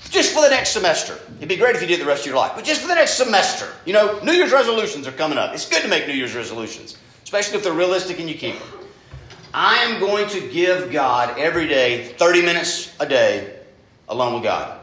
Just 0.09 0.33
for 0.33 0.41
the 0.41 0.49
next 0.49 0.71
semester. 0.71 1.17
It'd 1.37 1.49
be 1.49 1.55
great 1.55 1.75
if 1.75 1.81
you 1.81 1.87
did 1.87 1.99
the 1.99 2.05
rest 2.05 2.21
of 2.21 2.27
your 2.27 2.37
life, 2.37 2.53
but 2.55 2.63
just 2.63 2.81
for 2.81 2.87
the 2.87 2.95
next 2.95 3.13
semester. 3.13 3.67
You 3.85 3.93
know, 3.93 4.19
New 4.23 4.31
Year's 4.31 4.51
resolutions 4.51 5.07
are 5.07 5.11
coming 5.11 5.37
up. 5.37 5.53
It's 5.53 5.67
good 5.67 5.81
to 5.81 5.87
make 5.87 6.07
New 6.07 6.13
Year's 6.13 6.35
resolutions, 6.35 6.97
especially 7.23 7.57
if 7.57 7.63
they're 7.63 7.73
realistic 7.73 8.19
and 8.19 8.29
you 8.29 8.35
keep 8.35 8.57
them. 8.57 8.67
I 9.53 9.77
am 9.77 9.99
going 9.99 10.27
to 10.29 10.49
give 10.49 10.91
God 10.91 11.37
every 11.37 11.67
day 11.67 12.05
30 12.17 12.41
minutes 12.43 12.95
a 12.99 13.05
day 13.05 13.59
alone 14.07 14.35
with 14.35 14.43
God. 14.43 14.79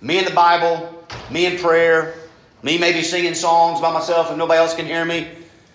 Me 0.00 0.18
in 0.18 0.24
the 0.24 0.30
Bible, 0.30 1.04
me 1.30 1.46
in 1.46 1.58
prayer, 1.58 2.14
me 2.62 2.78
maybe 2.78 3.02
singing 3.02 3.34
songs 3.34 3.80
by 3.80 3.92
myself 3.92 4.30
if 4.30 4.36
nobody 4.36 4.58
else 4.58 4.74
can 4.74 4.86
hear 4.86 5.04
me, 5.04 5.28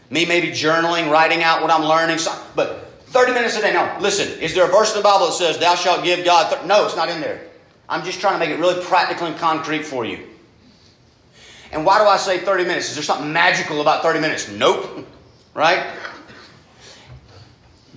me 0.10 0.25
maybe 0.25 0.48
journaling, 0.48 1.10
writing 1.12 1.43
out 1.43 1.62
what 1.62 1.72
I'm 1.72 1.84
learning. 1.84 2.17
But 2.55 2.89
30 3.08 3.34
minutes 3.34 3.58
a 3.58 3.62
day. 3.62 3.74
Now, 3.74 4.00
listen, 4.00 4.39
is 4.39 4.53
there 4.53 4.65
a 4.65 4.72
verse 4.72 4.91
in 4.93 5.00
the 5.00 5.03
Bible 5.03 5.27
that 5.27 5.34
says, 5.34 5.58
Thou 5.58 5.75
shalt 5.75 6.03
give 6.03 6.24
God? 6.24 6.51
Th-? 6.51 6.65
No, 6.65 6.86
it's 6.86 6.96
not 6.96 7.10
in 7.10 7.22
there. 7.22 7.49
I'm 7.89 8.05
just 8.05 8.22
trying 8.22 8.34
to 8.34 8.39
make 8.39 8.51
it 8.51 8.60
really 8.60 8.84
practical 8.86 9.25
and 9.25 9.36
concrete 9.38 9.84
for 9.84 10.05
you. 10.05 10.27
And 11.72 11.86
why 11.86 12.00
do 12.00 12.05
I 12.05 12.17
say 12.17 12.38
30 12.38 12.63
minutes? 12.63 12.89
Is 12.89 12.96
there 12.96 13.03
something 13.03 13.34
magical 13.34 13.81
about 13.81 14.03
30 14.03 14.19
minutes? 14.19 14.50
Nope. 14.50 15.08
Right? 15.55 15.86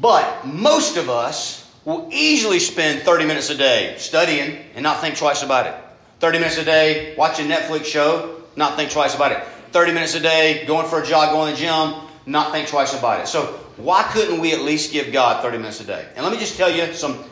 But 0.00 0.46
most 0.46 0.96
of 0.96 1.11
us 1.11 1.70
will 1.84 2.08
easily 2.11 2.58
spend 2.58 3.02
30 3.02 3.26
minutes 3.26 3.50
a 3.50 3.56
day 3.56 3.94
studying 3.99 4.58
and 4.75 4.82
not 4.82 5.00
think 5.00 5.16
twice 5.16 5.42
about 5.42 5.66
it. 5.66 5.75
30 6.20 6.38
minutes 6.38 6.56
a 6.56 6.64
day 6.64 7.14
watching 7.16 7.49
Netflix 7.49 7.84
show, 7.84 8.42
not 8.56 8.76
think 8.76 8.90
twice 8.90 9.14
about 9.14 9.32
it. 9.32 9.42
30 9.72 9.92
minutes 9.92 10.14
a 10.14 10.20
day 10.20 10.64
going 10.66 10.87
for 10.87 11.02
a 11.02 11.06
jog, 11.06 11.32
going 11.32 11.54
to 11.54 11.61
the 11.61 11.66
gym, 11.66 12.08
not 12.26 12.52
think 12.52 12.68
twice 12.68 12.99
about 12.99 13.20
it. 13.20 13.26
So 13.26 13.44
why 13.76 14.02
couldn't 14.04 14.40
we 14.40 14.52
at 14.52 14.61
least 14.61 14.92
give 14.92 15.12
God 15.12 15.42
30 15.42 15.58
minutes 15.58 15.80
a 15.80 15.84
day? 15.84 16.06
And 16.14 16.25
let 16.25 16.32
me 16.32 16.38
just 16.38 16.56
tell 16.56 16.70
you 16.70 16.92
some 16.94 17.25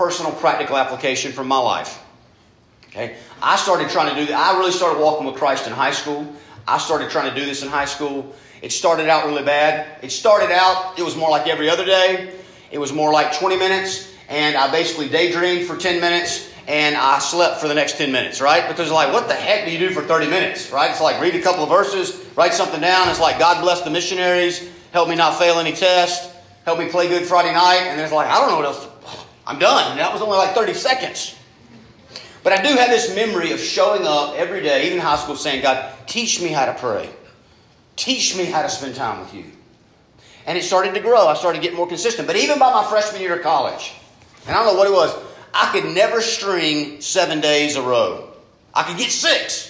personal 0.00 0.32
practical 0.32 0.78
application 0.78 1.30
from 1.30 1.46
my 1.46 1.58
life. 1.58 2.02
Okay? 2.88 3.16
I 3.42 3.56
started 3.56 3.90
trying 3.90 4.08
to 4.14 4.18
do 4.18 4.26
that. 4.28 4.34
I 4.34 4.58
really 4.58 4.72
started 4.72 4.98
walking 4.98 5.26
with 5.26 5.34
Christ 5.36 5.66
in 5.66 5.74
high 5.74 5.90
school. 5.90 6.26
I 6.66 6.78
started 6.78 7.10
trying 7.10 7.28
to 7.28 7.38
do 7.38 7.44
this 7.44 7.62
in 7.62 7.68
high 7.68 7.84
school. 7.84 8.34
It 8.62 8.72
started 8.72 9.10
out 9.10 9.26
really 9.26 9.42
bad. 9.42 10.02
It 10.02 10.10
started 10.10 10.50
out, 10.52 10.98
it 10.98 11.02
was 11.02 11.16
more 11.16 11.28
like 11.28 11.46
every 11.48 11.68
other 11.68 11.84
day. 11.84 12.32
It 12.70 12.78
was 12.78 12.94
more 12.94 13.12
like 13.12 13.38
20 13.38 13.58
minutes, 13.58 14.10
and 14.30 14.56
I 14.56 14.72
basically 14.72 15.10
daydreamed 15.10 15.66
for 15.66 15.76
10 15.76 16.00
minutes, 16.00 16.50
and 16.66 16.96
I 16.96 17.18
slept 17.18 17.60
for 17.60 17.68
the 17.68 17.74
next 17.74 17.98
10 17.98 18.10
minutes, 18.10 18.40
right? 18.40 18.66
Because 18.68 18.90
like, 18.90 19.12
what 19.12 19.28
the 19.28 19.34
heck 19.34 19.66
do 19.66 19.70
you 19.70 19.78
do 19.78 19.90
for 19.90 20.00
30 20.00 20.30
minutes, 20.30 20.70
right? 20.70 20.90
It's 20.90 21.02
like 21.02 21.20
read 21.20 21.34
a 21.34 21.42
couple 21.42 21.62
of 21.62 21.68
verses, 21.68 22.24
write 22.36 22.54
something 22.54 22.80
down. 22.80 23.10
It's 23.10 23.20
like, 23.20 23.38
God 23.38 23.60
bless 23.60 23.82
the 23.82 23.90
missionaries, 23.90 24.66
help 24.92 25.10
me 25.10 25.14
not 25.14 25.38
fail 25.38 25.58
any 25.58 25.72
test, 25.72 26.32
help 26.64 26.78
me 26.78 26.88
play 26.88 27.06
good 27.06 27.26
Friday 27.26 27.52
night, 27.52 27.82
and 27.82 27.98
then 27.98 28.04
it's 28.06 28.14
like, 28.14 28.28
I 28.28 28.38
don't 28.40 28.48
know 28.48 28.56
what 28.56 28.64
else. 28.64 28.89
I'm 29.46 29.58
done. 29.58 29.90
And 29.90 30.00
that 30.00 30.12
was 30.12 30.22
only 30.22 30.36
like 30.36 30.54
30 30.54 30.74
seconds. 30.74 31.36
But 32.42 32.52
I 32.54 32.62
do 32.62 32.74
have 32.76 32.88
this 32.88 33.14
memory 33.14 33.52
of 33.52 33.60
showing 33.60 34.06
up 34.06 34.34
every 34.34 34.62
day, 34.62 34.86
even 34.86 34.98
in 34.98 35.04
high 35.04 35.16
school, 35.16 35.36
saying, 35.36 35.62
God, 35.62 35.92
teach 36.06 36.40
me 36.40 36.48
how 36.48 36.66
to 36.66 36.74
pray. 36.74 37.10
Teach 37.96 38.36
me 38.36 38.46
how 38.46 38.62
to 38.62 38.68
spend 38.68 38.94
time 38.94 39.20
with 39.20 39.34
you. 39.34 39.44
And 40.46 40.56
it 40.56 40.62
started 40.62 40.94
to 40.94 41.00
grow. 41.00 41.26
I 41.26 41.34
started 41.34 41.60
getting 41.60 41.76
more 41.76 41.86
consistent. 41.86 42.26
But 42.26 42.36
even 42.36 42.58
by 42.58 42.72
my 42.72 42.84
freshman 42.88 43.20
year 43.20 43.36
of 43.36 43.42
college, 43.42 43.92
and 44.46 44.56
I 44.56 44.64
don't 44.64 44.72
know 44.72 44.78
what 44.78 44.88
it 44.88 44.92
was, 44.92 45.14
I 45.52 45.70
could 45.72 45.94
never 45.94 46.20
string 46.20 47.00
seven 47.00 47.40
days 47.40 47.76
a 47.76 47.82
row. 47.82 48.30
I 48.72 48.84
could 48.84 48.96
get 48.96 49.10
six. 49.10 49.69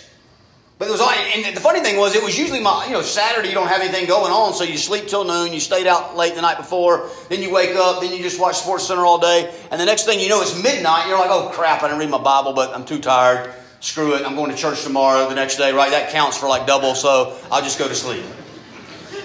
But 0.81 0.89
it 0.89 0.93
was 0.93 1.03
all, 1.03 1.11
and 1.11 1.55
the 1.55 1.61
funny 1.61 1.81
thing 1.81 1.99
was, 1.99 2.15
it 2.15 2.23
was 2.23 2.39
usually 2.39 2.59
my, 2.59 2.87
you 2.87 2.93
know, 2.93 3.03
Saturday 3.03 3.49
you 3.49 3.55
don't 3.55 3.69
have 3.69 3.83
anything 3.83 4.07
going 4.07 4.33
on, 4.33 4.55
so 4.55 4.65
you 4.65 4.79
sleep 4.79 5.09
till 5.09 5.25
noon, 5.25 5.53
you 5.53 5.61
stayed 5.61 5.87
out 5.87 6.17
late 6.17 6.35
the 6.35 6.41
night 6.41 6.57
before, 6.57 7.11
then 7.29 7.43
you 7.43 7.53
wake 7.53 7.77
up, 7.77 8.01
then 8.01 8.15
you 8.15 8.23
just 8.23 8.41
watch 8.41 8.57
Sports 8.57 8.87
Center 8.87 9.05
all 9.05 9.19
day, 9.19 9.55
and 9.71 9.79
the 9.79 9.85
next 9.85 10.07
thing 10.07 10.19
you 10.19 10.31
know, 10.31 10.41
it's 10.41 10.55
midnight, 10.63 11.07
you're 11.07 11.19
like, 11.19 11.29
oh 11.29 11.51
crap, 11.53 11.83
I 11.83 11.89
didn't 11.89 12.01
read 12.01 12.09
my 12.09 12.17
Bible, 12.17 12.55
but 12.55 12.75
I'm 12.75 12.87
too 12.87 12.99
tired. 12.99 13.53
Screw 13.81 14.15
it, 14.15 14.25
I'm 14.25 14.35
going 14.35 14.51
to 14.51 14.57
church 14.57 14.83
tomorrow, 14.83 15.29
the 15.29 15.35
next 15.35 15.59
day, 15.59 15.71
right? 15.71 15.91
That 15.91 16.13
counts 16.13 16.39
for 16.39 16.49
like 16.49 16.67
double, 16.67 16.95
so 16.95 17.37
I'll 17.53 17.61
just 17.61 17.79
go 17.79 17.87
to 17.87 17.95
sleep. 17.95 18.25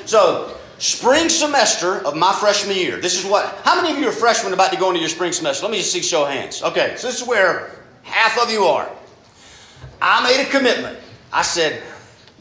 So, 0.04 0.58
spring 0.78 1.30
semester 1.30 2.06
of 2.06 2.18
my 2.18 2.34
freshman 2.34 2.76
year, 2.76 3.00
this 3.00 3.18
is 3.18 3.26
what, 3.32 3.62
how 3.64 3.82
many 3.82 3.94
of 3.94 4.00
you 4.02 4.10
are 4.10 4.12
freshmen 4.12 4.52
about 4.52 4.74
to 4.74 4.78
go 4.78 4.90
into 4.90 5.00
your 5.00 5.08
spring 5.08 5.32
semester? 5.32 5.66
Let 5.66 5.72
me 5.72 5.78
just 5.78 5.94
see 5.94 6.02
show 6.02 6.24
of 6.26 6.32
hands. 6.32 6.62
Okay, 6.64 6.96
so 6.98 7.08
this 7.08 7.22
is 7.22 7.26
where 7.26 7.80
half 8.04 8.38
of 8.44 8.52
you 8.52 8.66
are. 8.66 8.90
I 10.02 10.22
made 10.22 10.46
a 10.46 10.50
commitment 10.50 11.00
I 11.36 11.42
said, 11.42 11.84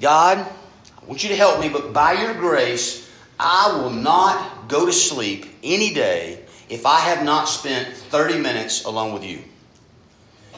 God, 0.01 0.39
I 0.39 1.05
want 1.05 1.25
you 1.25 1.29
to 1.31 1.37
help 1.37 1.59
me, 1.59 1.69
but 1.69 1.93
by 1.93 2.13
your 2.13 2.33
grace, 2.33 3.11
I 3.41 3.77
will 3.77 3.91
not 3.91 4.69
go 4.69 4.87
to 4.87 4.93
sleep 4.93 5.47
any 5.65 5.93
day 5.93 6.45
if 6.69 6.87
I 6.87 7.01
have 7.01 7.25
not 7.25 7.49
spent 7.49 7.89
30 7.93 8.39
minutes 8.39 8.85
alone 8.85 9.13
with 9.13 9.25
you. 9.25 9.43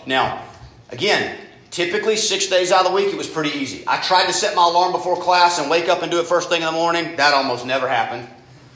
Now, 0.05 0.45
again, 0.91 1.39
typically 1.71 2.19
six 2.19 2.49
days 2.49 2.73
out 2.73 2.85
of 2.85 2.91
the 2.91 2.95
week, 2.95 3.09
it 3.09 3.17
was 3.17 3.27
pretty 3.27 3.57
easy. 3.59 3.85
I 3.87 4.03
tried 4.03 4.27
to 4.27 4.35
set 4.35 4.55
my 4.55 4.69
alarm 4.69 4.93
before 4.93 5.17
class 5.17 5.59
and 5.59 5.71
wake 5.71 5.89
up 5.89 6.03
and 6.03 6.11
do 6.11 6.21
it 6.21 6.27
first 6.27 6.51
thing 6.51 6.61
in 6.61 6.67
the 6.67 6.73
morning. 6.73 7.17
That 7.17 7.33
almost 7.33 7.65
never 7.65 7.89
happened. 7.89 8.29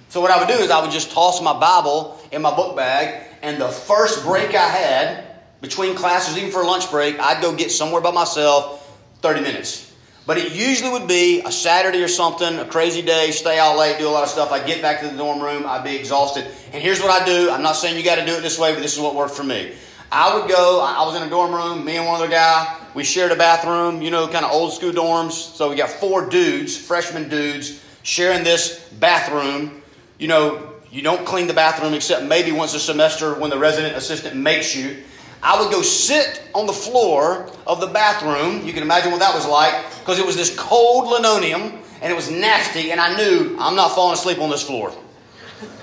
So, 0.08 0.22
what 0.22 0.30
I 0.30 0.38
would 0.38 0.48
do 0.48 0.54
is 0.54 0.70
I 0.70 0.80
would 0.80 0.90
just 0.90 1.12
toss 1.12 1.42
my 1.42 1.52
Bible 1.52 2.18
in 2.32 2.40
my 2.40 2.56
book 2.56 2.76
bag, 2.76 3.26
and 3.42 3.60
the 3.60 3.68
first 3.68 4.24
break 4.24 4.54
I 4.54 4.68
had 4.68 5.24
between 5.60 5.94
classes, 5.96 6.38
even 6.38 6.50
for 6.50 6.62
a 6.62 6.66
lunch 6.66 6.90
break, 6.90 7.20
I'd 7.20 7.42
go 7.42 7.54
get 7.54 7.70
somewhere 7.70 8.00
by 8.00 8.10
myself 8.10 8.79
30 9.20 9.40
minutes. 9.40 9.92
But 10.26 10.38
it 10.38 10.52
usually 10.52 10.90
would 10.90 11.08
be 11.08 11.40
a 11.40 11.50
Saturday 11.50 12.02
or 12.02 12.08
something, 12.08 12.58
a 12.58 12.64
crazy 12.64 13.02
day, 13.02 13.30
stay 13.30 13.58
out 13.58 13.76
late, 13.78 13.98
do 13.98 14.06
a 14.06 14.10
lot 14.10 14.22
of 14.22 14.28
stuff. 14.28 14.52
I'd 14.52 14.66
get 14.66 14.82
back 14.82 15.00
to 15.00 15.08
the 15.08 15.16
dorm 15.16 15.40
room, 15.40 15.64
I'd 15.66 15.82
be 15.82 15.96
exhausted. 15.96 16.46
And 16.72 16.82
here's 16.82 17.00
what 17.00 17.10
I 17.10 17.24
do. 17.24 17.50
I'm 17.50 17.62
not 17.62 17.72
saying 17.72 17.96
you 17.96 18.04
got 18.04 18.16
to 18.16 18.26
do 18.26 18.34
it 18.34 18.42
this 18.42 18.58
way, 18.58 18.72
but 18.72 18.80
this 18.80 18.94
is 18.94 19.00
what 19.00 19.14
worked 19.14 19.34
for 19.34 19.42
me. 19.42 19.72
I 20.12 20.36
would 20.36 20.48
go, 20.48 20.80
I 20.80 21.04
was 21.06 21.16
in 21.16 21.22
a 21.22 21.30
dorm 21.30 21.52
room, 21.52 21.84
me 21.84 21.96
and 21.96 22.06
one 22.06 22.16
other 22.16 22.28
guy, 22.28 22.80
we 22.94 23.04
shared 23.04 23.30
a 23.30 23.36
bathroom, 23.36 24.02
you 24.02 24.10
know, 24.10 24.26
kind 24.26 24.44
of 24.44 24.50
old 24.50 24.72
school 24.72 24.92
dorms. 24.92 25.32
So 25.32 25.70
we 25.70 25.76
got 25.76 25.90
four 25.90 26.28
dudes, 26.28 26.76
freshman 26.76 27.28
dudes, 27.28 27.82
sharing 28.02 28.42
this 28.42 28.78
bathroom. 28.98 29.82
You 30.18 30.28
know, 30.28 30.72
you 30.90 31.02
don't 31.02 31.24
clean 31.24 31.46
the 31.46 31.54
bathroom 31.54 31.94
except 31.94 32.24
maybe 32.24 32.50
once 32.50 32.74
a 32.74 32.80
semester 32.80 33.34
when 33.34 33.50
the 33.50 33.58
resident 33.58 33.96
assistant 33.96 34.36
makes 34.36 34.74
you. 34.74 34.96
I 35.42 35.60
would 35.60 35.70
go 35.72 35.82
sit 35.82 36.42
on 36.54 36.66
the 36.66 36.72
floor 36.72 37.50
of 37.66 37.80
the 37.80 37.86
bathroom. 37.86 38.66
You 38.66 38.72
can 38.72 38.82
imagine 38.82 39.10
what 39.10 39.20
that 39.20 39.34
was 39.34 39.46
like 39.46 39.74
because 40.00 40.18
it 40.18 40.26
was 40.26 40.36
this 40.36 40.54
cold 40.58 41.08
linoleum 41.08 41.78
and 42.02 42.12
it 42.12 42.16
was 42.16 42.30
nasty, 42.30 42.92
and 42.92 43.00
I 43.00 43.14
knew 43.14 43.56
I'm 43.58 43.76
not 43.76 43.94
falling 43.94 44.14
asleep 44.14 44.38
on 44.38 44.48
this 44.48 44.62
floor. 44.62 44.92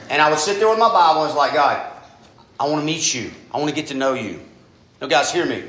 And 0.10 0.22
I 0.22 0.30
would 0.30 0.40
sit 0.40 0.58
there 0.58 0.70
with 0.70 0.80
my 0.80 0.90
Bible 0.90 1.22
and 1.22 1.30
it's 1.30 1.38
like, 1.38 1.54
God, 1.54 1.92
I 2.60 2.68
want 2.68 2.82
to 2.82 2.86
meet 2.86 3.14
you. 3.14 3.32
I 3.54 3.58
want 3.58 3.70
to 3.70 3.76
get 3.76 3.88
to 3.88 3.94
know 3.94 4.14
you. 4.14 4.40
Now, 5.00 5.08
guys, 5.08 5.32
hear 5.32 5.46
me. 5.46 5.64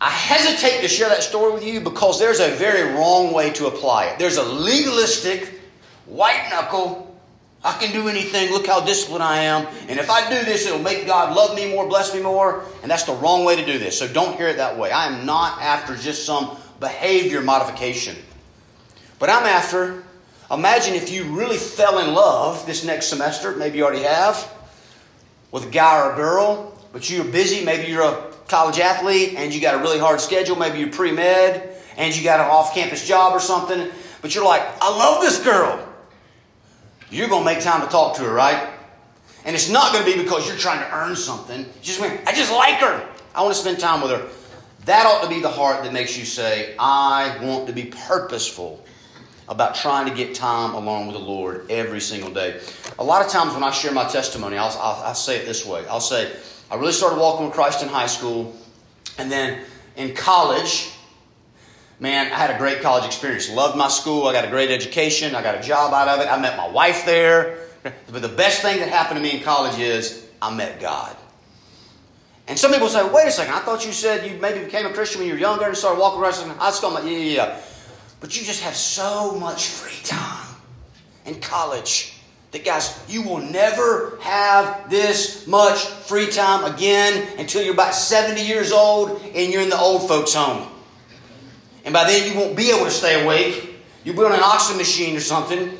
I 0.00 0.10
hesitate 0.10 0.82
to 0.82 0.88
share 0.88 1.08
that 1.08 1.22
story 1.22 1.52
with 1.52 1.64
you 1.64 1.80
because 1.80 2.20
there's 2.20 2.38
a 2.38 2.50
very 2.50 2.94
wrong 2.94 3.32
way 3.32 3.50
to 3.54 3.66
apply 3.66 4.06
it. 4.06 4.18
There's 4.18 4.36
a 4.36 4.42
legalistic, 4.42 5.60
white 6.06 6.48
knuckle, 6.50 7.03
I 7.64 7.72
can 7.78 7.92
do 7.92 8.08
anything. 8.08 8.52
Look 8.52 8.66
how 8.66 8.84
disciplined 8.84 9.22
I 9.22 9.38
am. 9.44 9.66
And 9.88 9.98
if 9.98 10.10
I 10.10 10.28
do 10.28 10.44
this, 10.44 10.66
it'll 10.66 10.78
make 10.78 11.06
God 11.06 11.34
love 11.34 11.56
me 11.56 11.72
more, 11.72 11.88
bless 11.88 12.14
me 12.14 12.20
more. 12.20 12.62
And 12.82 12.90
that's 12.90 13.04
the 13.04 13.14
wrong 13.14 13.46
way 13.46 13.56
to 13.56 13.64
do 13.64 13.78
this. 13.78 13.98
So 13.98 14.06
don't 14.06 14.36
hear 14.36 14.48
it 14.48 14.58
that 14.58 14.76
way. 14.76 14.90
I 14.90 15.06
am 15.06 15.24
not 15.24 15.62
after 15.62 15.96
just 15.96 16.26
some 16.26 16.58
behavior 16.78 17.40
modification. 17.40 18.16
But 19.18 19.30
I'm 19.30 19.46
after, 19.46 20.04
imagine 20.50 20.94
if 20.94 21.10
you 21.10 21.24
really 21.24 21.56
fell 21.56 22.00
in 22.00 22.12
love 22.12 22.66
this 22.66 22.84
next 22.84 23.06
semester, 23.06 23.56
maybe 23.56 23.78
you 23.78 23.84
already 23.84 24.02
have, 24.02 24.52
with 25.50 25.66
a 25.66 25.70
guy 25.70 26.06
or 26.06 26.12
a 26.12 26.16
girl, 26.16 26.78
but 26.92 27.08
you're 27.08 27.24
busy. 27.24 27.64
Maybe 27.64 27.90
you're 27.90 28.02
a 28.02 28.30
college 28.46 28.78
athlete 28.78 29.36
and 29.38 29.54
you 29.54 29.62
got 29.62 29.76
a 29.76 29.78
really 29.78 29.98
hard 29.98 30.20
schedule. 30.20 30.56
Maybe 30.56 30.80
you're 30.80 30.92
pre 30.92 31.12
med 31.12 31.76
and 31.96 32.14
you 32.14 32.22
got 32.22 32.40
an 32.40 32.46
off 32.50 32.74
campus 32.74 33.08
job 33.08 33.34
or 33.34 33.40
something. 33.40 33.90
But 34.20 34.34
you're 34.34 34.44
like, 34.44 34.62
I 34.82 34.90
love 34.90 35.22
this 35.22 35.42
girl 35.42 35.93
you're 37.14 37.28
going 37.28 37.44
to 37.44 37.54
make 37.54 37.62
time 37.62 37.80
to 37.80 37.88
talk 37.88 38.16
to 38.16 38.22
her, 38.22 38.32
right? 38.32 38.70
And 39.44 39.54
it's 39.54 39.70
not 39.70 39.92
going 39.92 40.04
to 40.04 40.16
be 40.16 40.22
because 40.22 40.48
you're 40.48 40.56
trying 40.56 40.80
to 40.80 40.94
earn 40.94 41.14
something. 41.14 41.66
Just 41.80 42.00
I 42.00 42.32
just 42.32 42.52
like 42.52 42.80
her. 42.80 43.08
I 43.34 43.42
want 43.42 43.54
to 43.54 43.60
spend 43.60 43.78
time 43.78 44.00
with 44.00 44.10
her. 44.10 44.28
That 44.86 45.06
ought 45.06 45.22
to 45.22 45.28
be 45.28 45.40
the 45.40 45.48
heart 45.48 45.84
that 45.84 45.92
makes 45.92 46.18
you 46.18 46.24
say, 46.24 46.74
I 46.78 47.38
want 47.42 47.66
to 47.68 47.72
be 47.72 47.84
purposeful 47.84 48.84
about 49.48 49.74
trying 49.74 50.08
to 50.08 50.14
get 50.14 50.34
time 50.34 50.74
along 50.74 51.06
with 51.06 51.16
the 51.16 51.22
Lord 51.22 51.70
every 51.70 52.00
single 52.00 52.30
day. 52.30 52.60
A 52.98 53.04
lot 53.04 53.24
of 53.24 53.30
times 53.30 53.54
when 53.54 53.62
I 53.62 53.70
share 53.70 53.92
my 53.92 54.08
testimony, 54.08 54.56
I'll, 54.56 54.76
I'll, 54.78 55.04
I'll 55.04 55.14
say 55.14 55.36
it 55.36 55.46
this 55.46 55.64
way 55.66 55.86
I'll 55.88 56.00
say, 56.00 56.32
I 56.70 56.76
really 56.76 56.92
started 56.92 57.18
walking 57.18 57.46
with 57.46 57.54
Christ 57.54 57.82
in 57.82 57.88
high 57.88 58.06
school, 58.06 58.56
and 59.18 59.30
then 59.30 59.64
in 59.96 60.14
college, 60.14 60.90
man, 62.00 62.32
I 62.32 62.36
had 62.36 62.50
a 62.50 62.58
great 62.58 62.80
college 62.82 63.04
experience. 63.04 63.50
Loved 63.50 63.76
my 63.76 63.88
school. 63.88 64.26
I 64.26 64.32
got 64.32 64.44
a 64.44 64.50
great 64.50 64.70
education. 64.70 65.34
I 65.34 65.42
got 65.42 65.56
a 65.56 65.62
job 65.62 65.92
out 65.92 66.08
of 66.08 66.20
it. 66.20 66.28
I 66.28 66.38
met 66.40 66.56
my 66.56 66.68
wife 66.68 67.04
there. 67.06 67.58
But 67.82 68.22
the 68.22 68.28
best 68.28 68.62
thing 68.62 68.80
that 68.80 68.88
happened 68.88 69.18
to 69.18 69.22
me 69.22 69.36
in 69.36 69.42
college 69.42 69.78
is 69.78 70.26
I 70.40 70.54
met 70.54 70.80
God. 70.80 71.16
And 72.46 72.58
some 72.58 72.72
people 72.72 72.88
say, 72.88 73.02
wait 73.08 73.26
a 73.26 73.30
second, 73.30 73.54
I 73.54 73.60
thought 73.60 73.86
you 73.86 73.92
said 73.92 74.30
you 74.30 74.38
maybe 74.38 74.64
became 74.64 74.84
a 74.86 74.92
Christian 74.92 75.20
when 75.20 75.28
you 75.28 75.34
were 75.34 75.40
younger 75.40 75.64
and 75.64 75.76
started 75.76 75.98
walking 75.98 76.20
around 76.20 76.42
in 76.42 76.56
high 76.56 76.70
school. 76.72 76.90
I'm 76.90 76.94
like, 76.94 77.04
yeah, 77.04 77.18
yeah, 77.18 77.34
yeah. 77.34 77.60
But 78.20 78.38
you 78.38 78.44
just 78.44 78.62
have 78.62 78.74
so 78.74 79.38
much 79.38 79.66
free 79.66 80.02
time 80.02 80.56
in 81.26 81.40
college 81.40 82.18
That, 82.52 82.64
guys, 82.64 83.02
you 83.08 83.22
will 83.22 83.38
never 83.38 84.18
have 84.20 84.88
this 84.90 85.46
much 85.46 85.78
free 85.78 86.30
time 86.30 86.72
again 86.72 87.26
until 87.38 87.62
you're 87.62 87.74
about 87.74 87.94
70 87.94 88.42
years 88.42 88.72
old 88.72 89.20
and 89.34 89.52
you're 89.52 89.62
in 89.62 89.70
the 89.70 89.78
old 89.78 90.06
folks' 90.06 90.34
home. 90.34 90.70
And 91.84 91.92
by 91.92 92.04
then, 92.04 92.32
you 92.32 92.38
won't 92.38 92.56
be 92.56 92.70
able 92.70 92.84
to 92.84 92.90
stay 92.90 93.22
awake. 93.22 93.74
You'll 94.04 94.16
be 94.16 94.22
on 94.22 94.32
an 94.32 94.40
oxygen 94.40 94.78
machine 94.78 95.16
or 95.16 95.20
something. 95.20 95.78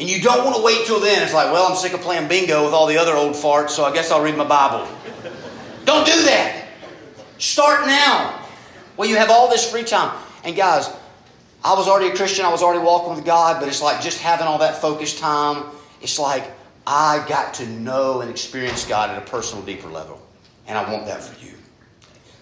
And 0.00 0.08
you 0.08 0.22
don't 0.22 0.44
want 0.44 0.56
to 0.56 0.62
wait 0.62 0.86
till 0.86 1.00
then. 1.00 1.22
It's 1.22 1.34
like, 1.34 1.52
well, 1.52 1.70
I'm 1.70 1.76
sick 1.76 1.92
of 1.92 2.00
playing 2.00 2.28
bingo 2.28 2.64
with 2.64 2.72
all 2.72 2.86
the 2.86 2.98
other 2.98 3.14
old 3.14 3.34
farts, 3.34 3.70
so 3.70 3.84
I 3.84 3.92
guess 3.92 4.10
I'll 4.12 4.22
read 4.22 4.36
my 4.36 4.44
Bible. 4.44 4.86
don't 5.84 6.06
do 6.06 6.22
that. 6.22 6.68
Start 7.38 7.86
now. 7.86 8.46
Well, 8.96 9.08
you 9.08 9.16
have 9.16 9.30
all 9.30 9.48
this 9.48 9.68
free 9.68 9.84
time. 9.84 10.16
And 10.44 10.54
guys, 10.56 10.88
I 11.64 11.74
was 11.74 11.88
already 11.88 12.08
a 12.12 12.16
Christian, 12.16 12.44
I 12.44 12.50
was 12.50 12.62
already 12.62 12.84
walking 12.84 13.14
with 13.16 13.24
God, 13.24 13.58
but 13.58 13.68
it's 13.68 13.82
like 13.82 14.00
just 14.00 14.20
having 14.20 14.46
all 14.46 14.58
that 14.58 14.80
focused 14.80 15.18
time, 15.18 15.64
it's 16.00 16.18
like 16.18 16.44
I 16.86 17.24
got 17.28 17.54
to 17.54 17.66
know 17.66 18.20
and 18.20 18.30
experience 18.30 18.86
God 18.86 19.10
at 19.10 19.18
a 19.18 19.26
personal, 19.28 19.64
deeper 19.64 19.88
level. 19.88 20.22
And 20.66 20.78
I 20.78 20.90
want 20.92 21.06
that 21.06 21.22
for 21.22 21.44
you. 21.44 21.57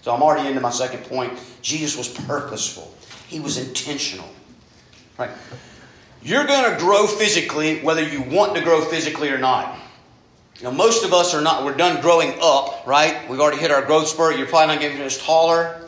So 0.07 0.15
I'm 0.15 0.23
already 0.23 0.47
into 0.47 0.61
my 0.61 0.69
second 0.69 1.03
point. 1.03 1.37
Jesus 1.61 1.97
was 1.97 2.07
purposeful, 2.07 2.95
he 3.27 3.41
was 3.41 3.57
intentional. 3.57 4.29
Right? 5.17 5.31
You're 6.21 6.45
going 6.45 6.71
to 6.71 6.79
grow 6.79 7.05
physically 7.07 7.81
whether 7.81 8.01
you 8.07 8.21
want 8.21 8.55
to 8.55 8.61
grow 8.61 8.85
physically 8.85 9.27
or 9.27 9.37
not. 9.37 9.77
You 10.59 10.63
know, 10.63 10.71
most 10.71 11.03
of 11.03 11.11
us 11.11 11.33
are 11.33 11.41
not, 11.41 11.65
we're 11.65 11.75
done 11.75 12.01
growing 12.01 12.35
up, 12.41 12.87
right? 12.87 13.29
We've 13.29 13.41
already 13.41 13.57
hit 13.57 13.69
our 13.69 13.81
growth 13.81 14.07
spurt. 14.07 14.37
You're 14.37 14.47
probably 14.47 14.75
not 14.75 14.81
getting 14.81 15.01
as 15.01 15.17
taller. 15.17 15.81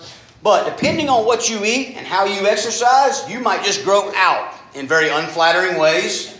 But 0.43 0.65
depending 0.65 1.07
on 1.07 1.25
what 1.25 1.49
you 1.49 1.63
eat 1.63 1.95
and 1.95 2.05
how 2.05 2.25
you 2.25 2.45
exercise, 2.45 3.23
you 3.29 3.39
might 3.39 3.63
just 3.63 3.85
grow 3.85 4.11
out 4.15 4.53
in 4.75 4.85
very 4.85 5.07
unflattering 5.07 5.79
ways. 5.79 6.37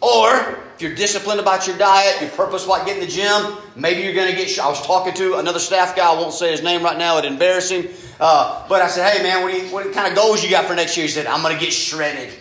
Or 0.00 0.58
if 0.74 0.82
you're 0.82 0.94
disciplined 0.94 1.40
about 1.40 1.66
your 1.66 1.78
diet, 1.78 2.20
you're 2.20 2.30
purposeful 2.30 2.74
about 2.74 2.86
getting 2.86 3.02
the 3.02 3.08
gym, 3.08 3.56
maybe 3.76 4.02
you're 4.02 4.14
going 4.14 4.30
to 4.30 4.36
get. 4.36 4.58
I 4.58 4.68
was 4.68 4.84
talking 4.84 5.14
to 5.14 5.36
another 5.36 5.58
staff 5.58 5.96
guy. 5.96 6.12
I 6.12 6.18
won't 6.18 6.32
say 6.32 6.50
his 6.50 6.62
name 6.62 6.82
right 6.82 6.98
now; 6.98 7.18
it'd 7.18 7.30
embarrass 7.30 7.70
him. 7.70 7.88
Uh, 8.20 8.66
but 8.68 8.82
I 8.82 8.88
said, 8.88 9.10
"Hey, 9.10 9.22
man, 9.22 9.42
what, 9.42 9.54
you, 9.54 9.68
what 9.70 9.92
kind 9.92 10.08
of 10.08 10.14
goals 10.14 10.42
you 10.42 10.50
got 10.50 10.66
for 10.66 10.74
next 10.74 10.96
year?" 10.96 11.06
He 11.06 11.12
said, 11.12 11.26
"I'm 11.26 11.42
going 11.42 11.54
to 11.54 11.60
get 11.60 11.72
shredded." 11.72 12.34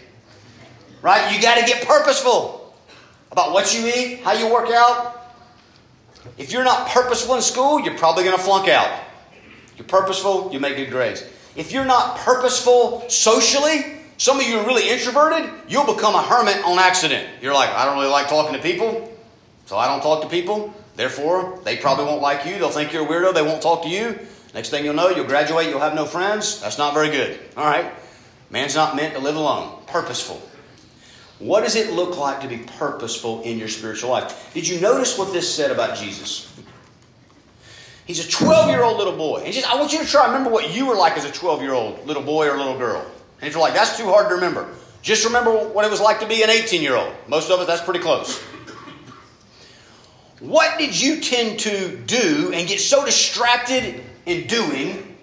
Right? 1.01 1.36
You 1.36 1.41
got 1.41 1.57
to 1.60 1.65
get 1.65 1.86
purposeful 1.86 2.75
about 3.31 3.51
what 3.51 3.74
you 3.75 3.88
eat, 3.88 4.22
how 4.24 4.33
you 4.33 4.51
work 4.51 4.69
out. 4.69 5.33
If 6.38 6.51
you're 6.51 6.63
not 6.63 6.88
purposeful 6.88 7.36
in 7.36 7.41
school, 7.41 7.81
you're 7.81 7.98
probably 7.98 8.24
going 8.24 8.38
to 8.38 8.41
flunk 8.41 8.69
out. 8.69 9.01
You're 9.77 9.88
purposeful, 9.88 10.51
you 10.53 10.60
make 10.60 10.77
good 10.77 10.91
grades. 10.91 11.24
If 11.55 11.72
you're 11.72 11.86
not 11.86 12.17
purposeful 12.19 13.03
socially, 13.10 13.98
some 14.17 14.39
of 14.39 14.46
you 14.46 14.60
are 14.60 14.65
really 14.65 14.89
introverted, 14.89 15.50
you'll 15.67 15.91
become 15.93 16.15
a 16.15 16.22
hermit 16.22 16.63
on 16.65 16.79
accident. 16.79 17.27
You're 17.41 17.53
like, 17.53 17.70
I 17.70 17.86
don't 17.86 17.98
really 17.98 18.12
like 18.12 18.27
talking 18.27 18.53
to 18.53 18.62
people, 18.62 19.12
so 19.65 19.77
I 19.77 19.88
don't 19.88 20.01
talk 20.01 20.22
to 20.22 20.29
people. 20.29 20.74
Therefore, 20.96 21.60
they 21.63 21.77
probably 21.77 22.05
won't 22.05 22.22
like 22.22 22.46
you. 22.46 22.58
They'll 22.60 22.70
think 22.70 22.93
you're 22.93 23.03
a 23.03 23.08
weirdo. 23.08 23.34
They 23.34 23.41
won't 23.41 23.62
talk 23.62 23.84
to 23.84 23.89
you. 23.89 24.20
Next 24.53 24.70
thing 24.70 24.86
you'll 24.86 24.93
know, 24.93 25.10
you'll 25.10 25.25
graduate, 25.25 25.67
you'll 25.67 25.79
have 25.79 25.96
no 25.96 26.05
friends. 26.05 26.62
That's 26.62 26.77
not 26.77 26.93
very 26.93 27.10
good. 27.10 27.39
All 27.58 27.65
right? 27.65 27.91
Man's 28.51 28.75
not 28.75 28.96
meant 28.96 29.15
to 29.15 29.20
live 29.20 29.36
alone. 29.36 29.82
Purposeful. 29.88 30.39
What 31.39 31.63
does 31.63 31.75
it 31.75 31.91
look 31.91 32.17
like 32.17 32.41
to 32.41 32.48
be 32.48 32.60
purposeful 32.60 33.41
in 33.41 33.58
your 33.58 33.67
spiritual 33.67 34.12
life? 34.12 34.53
Did 34.53 34.67
you 34.67 34.79
notice 34.79 35.17
what 35.17 35.34
this 35.34 35.53
said 35.53 35.72
about 35.72 35.98
Jesus? 35.98 36.53
He's 38.05 38.25
a 38.25 38.29
12 38.29 38.70
year 38.70 38.84
old 38.84 38.98
little 38.98 39.15
boy. 39.15 39.41
And 39.43 39.53
just, 39.53 39.70
I 39.70 39.75
want 39.75 39.91
you 39.91 40.00
to 40.00 40.05
try 40.05 40.27
remember 40.27 40.50
what 40.50 40.75
you 40.75 40.86
were 40.86 40.96
like 40.96 41.17
as 41.17 41.25
a 41.25 41.32
12 41.32 41.62
year 41.62 41.74
old 41.74 42.05
little 42.05 42.22
boy 42.22 42.48
or 42.48 42.58
little 42.58 42.77
girl. 42.77 43.05
And 43.43 43.50
if 43.50 43.55
you're 43.55 43.62
like, 43.62 43.73
that's 43.73 43.97
too 43.97 44.05
hard 44.05 44.29
to 44.29 44.35
remember, 44.35 44.69
just 45.01 45.25
remember 45.25 45.51
what 45.51 45.83
it 45.83 45.91
was 45.91 46.00
like 46.00 46.21
to 46.21 46.25
be 46.25 46.43
an 46.43 46.50
18 46.50 46.81
year 46.81 46.95
old. 46.95 47.13
Most 47.27 47.51
of 47.51 47.59
us, 47.59 47.67
that's 47.67 47.81
pretty 47.81 48.00
close. 48.00 48.41
What 50.39 50.79
did 50.79 50.97
you 50.97 51.19
tend 51.19 51.59
to 51.59 51.97
do 52.05 52.53
and 52.53 52.65
get 52.69 52.79
so 52.79 53.03
distracted 53.03 54.01
in 54.25 54.47
doing 54.47 55.17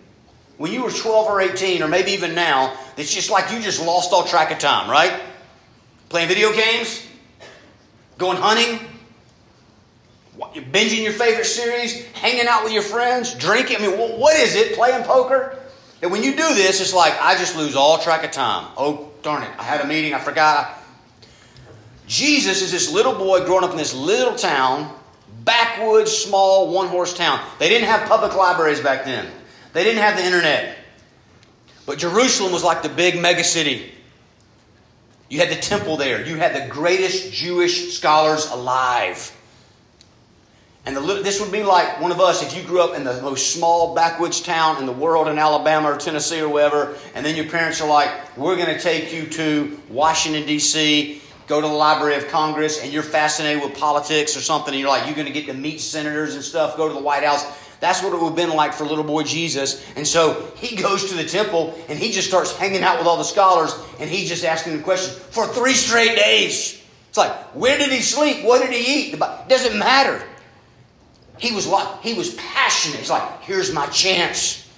when 0.58 0.70
you 0.70 0.82
were 0.82 0.90
12 0.90 1.28
or 1.28 1.40
18, 1.40 1.82
or 1.82 1.88
maybe 1.88 2.10
even 2.10 2.34
now, 2.34 2.76
that's 2.94 3.14
just 3.14 3.30
like 3.30 3.50
you 3.50 3.58
just 3.62 3.82
lost 3.82 4.12
all 4.12 4.24
track 4.24 4.50
of 4.50 4.58
time, 4.58 4.90
right? 4.90 5.18
Playing 6.10 6.28
video 6.28 6.52
games, 6.52 7.06
going 8.18 8.36
hunting, 8.36 8.86
binging 10.36 11.04
your 11.04 11.14
favorite 11.14 11.46
series, 11.46 12.04
hanging 12.08 12.46
out 12.46 12.64
with 12.64 12.74
your 12.74 12.82
friends, 12.82 13.32
drinking. 13.32 13.78
I 13.78 13.86
mean, 13.86 13.98
what 13.98 14.36
is 14.36 14.56
it? 14.56 14.74
Playing 14.74 15.04
poker? 15.04 15.58
And 16.02 16.10
when 16.10 16.22
you 16.22 16.32
do 16.32 16.54
this, 16.54 16.80
it's 16.80 16.94
like 16.94 17.14
I 17.20 17.36
just 17.36 17.56
lose 17.56 17.76
all 17.76 17.98
track 17.98 18.24
of 18.24 18.30
time. 18.30 18.70
Oh, 18.76 19.10
darn 19.22 19.42
it. 19.42 19.50
I 19.58 19.62
had 19.62 19.80
a 19.80 19.86
meeting, 19.86 20.14
I 20.14 20.18
forgot. 20.18 20.78
Jesus 22.06 22.62
is 22.62 22.72
this 22.72 22.92
little 22.92 23.14
boy 23.14 23.44
growing 23.44 23.64
up 23.64 23.70
in 23.70 23.76
this 23.76 23.94
little 23.94 24.34
town, 24.34 24.92
backwoods, 25.44 26.10
small, 26.10 26.72
one 26.72 26.88
horse 26.88 27.14
town. 27.14 27.40
They 27.58 27.68
didn't 27.68 27.88
have 27.88 28.08
public 28.08 28.34
libraries 28.34 28.80
back 28.80 29.04
then, 29.04 29.30
they 29.72 29.84
didn't 29.84 30.02
have 30.02 30.16
the 30.16 30.24
internet. 30.24 30.76
But 31.86 31.98
Jerusalem 31.98 32.52
was 32.52 32.62
like 32.62 32.82
the 32.82 32.88
big 32.88 33.20
mega 33.20 33.44
city. 33.44 33.92
You 35.28 35.38
had 35.38 35.50
the 35.50 35.56
temple 35.56 35.96
there, 35.96 36.26
you 36.26 36.36
had 36.36 36.54
the 36.54 36.72
greatest 36.72 37.32
Jewish 37.32 37.96
scholars 37.96 38.50
alive. 38.50 39.36
And 40.86 40.96
the, 40.96 41.00
this 41.00 41.40
would 41.40 41.52
be 41.52 41.62
like 41.62 42.00
one 42.00 42.10
of 42.10 42.20
us 42.20 42.42
if 42.42 42.56
you 42.56 42.66
grew 42.66 42.80
up 42.80 42.96
in 42.96 43.04
the 43.04 43.20
most 43.20 43.54
small 43.54 43.94
backwoods 43.94 44.40
town 44.40 44.78
in 44.78 44.86
the 44.86 44.92
world 44.92 45.28
in 45.28 45.38
Alabama 45.38 45.92
or 45.92 45.96
Tennessee 45.96 46.40
or 46.40 46.48
wherever, 46.48 46.96
and 47.14 47.24
then 47.24 47.36
your 47.36 47.46
parents 47.46 47.80
are 47.80 47.88
like, 47.88 48.10
we're 48.36 48.56
going 48.56 48.74
to 48.74 48.80
take 48.80 49.12
you 49.12 49.26
to 49.26 49.78
Washington, 49.90 50.46
D.C., 50.46 51.20
go 51.46 51.60
to 51.60 51.66
the 51.66 51.72
Library 51.72 52.16
of 52.16 52.28
Congress, 52.28 52.82
and 52.82 52.92
you're 52.92 53.02
fascinated 53.02 53.62
with 53.62 53.76
politics 53.78 54.36
or 54.36 54.40
something, 54.40 54.72
and 54.72 54.80
you're 54.80 54.88
like, 54.88 55.04
you're 55.04 55.16
going 55.16 55.26
to 55.26 55.32
get 55.32 55.46
to 55.46 55.52
meet 55.52 55.80
senators 55.80 56.34
and 56.34 56.42
stuff, 56.42 56.76
go 56.76 56.88
to 56.88 56.94
the 56.94 57.00
White 57.00 57.24
House. 57.24 57.44
That's 57.80 58.02
what 58.02 58.12
it 58.12 58.20
would 58.20 58.28
have 58.28 58.36
been 58.36 58.56
like 58.56 58.72
for 58.72 58.84
little 58.84 59.04
boy 59.04 59.24
Jesus. 59.24 59.84
And 59.96 60.06
so 60.06 60.50
he 60.56 60.76
goes 60.82 61.10
to 61.10 61.14
the 61.14 61.24
temple 61.24 61.74
and 61.88 61.98
he 61.98 62.12
just 62.12 62.28
starts 62.28 62.56
hanging 62.56 62.82
out 62.82 62.98
with 62.98 63.06
all 63.06 63.16
the 63.16 63.24
scholars 63.24 63.74
and 63.98 64.08
he's 64.08 64.28
just 64.28 64.44
asking 64.44 64.74
them 64.74 64.82
questions 64.82 65.16
for 65.18 65.46
three 65.46 65.72
straight 65.72 66.14
days. 66.14 66.82
It's 67.08 67.18
like, 67.18 67.32
where 67.54 67.76
did 67.78 67.90
he 67.90 68.02
sleep? 68.02 68.44
What 68.44 68.62
did 68.62 68.70
he 68.70 69.08
eat? 69.08 69.14
It 69.14 69.48
doesn't 69.48 69.78
matter. 69.78 70.22
He 71.40 71.52
was 71.52 71.66
like, 71.66 72.02
he 72.02 72.14
was 72.14 72.34
passionate. 72.34 72.98
He's 73.00 73.10
like, 73.10 73.42
here's 73.42 73.72
my 73.72 73.86
chance. 73.86 74.68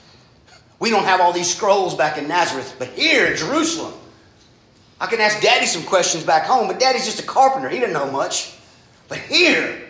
We 0.78 0.90
don't 0.90 1.04
have 1.04 1.20
all 1.20 1.32
these 1.32 1.52
scrolls 1.52 1.94
back 1.94 2.18
in 2.18 2.28
Nazareth, 2.28 2.76
but 2.78 2.88
here 2.88 3.26
in 3.26 3.36
Jerusalem, 3.36 3.92
I 5.00 5.06
can 5.06 5.20
ask 5.20 5.40
Daddy 5.40 5.66
some 5.66 5.82
questions 5.82 6.24
back 6.24 6.44
home, 6.44 6.68
but 6.68 6.78
Daddy's 6.78 7.04
just 7.04 7.20
a 7.20 7.24
carpenter. 7.24 7.68
He 7.68 7.80
didn't 7.80 7.94
know 7.94 8.10
much. 8.10 8.56
But 9.08 9.18
here, 9.18 9.82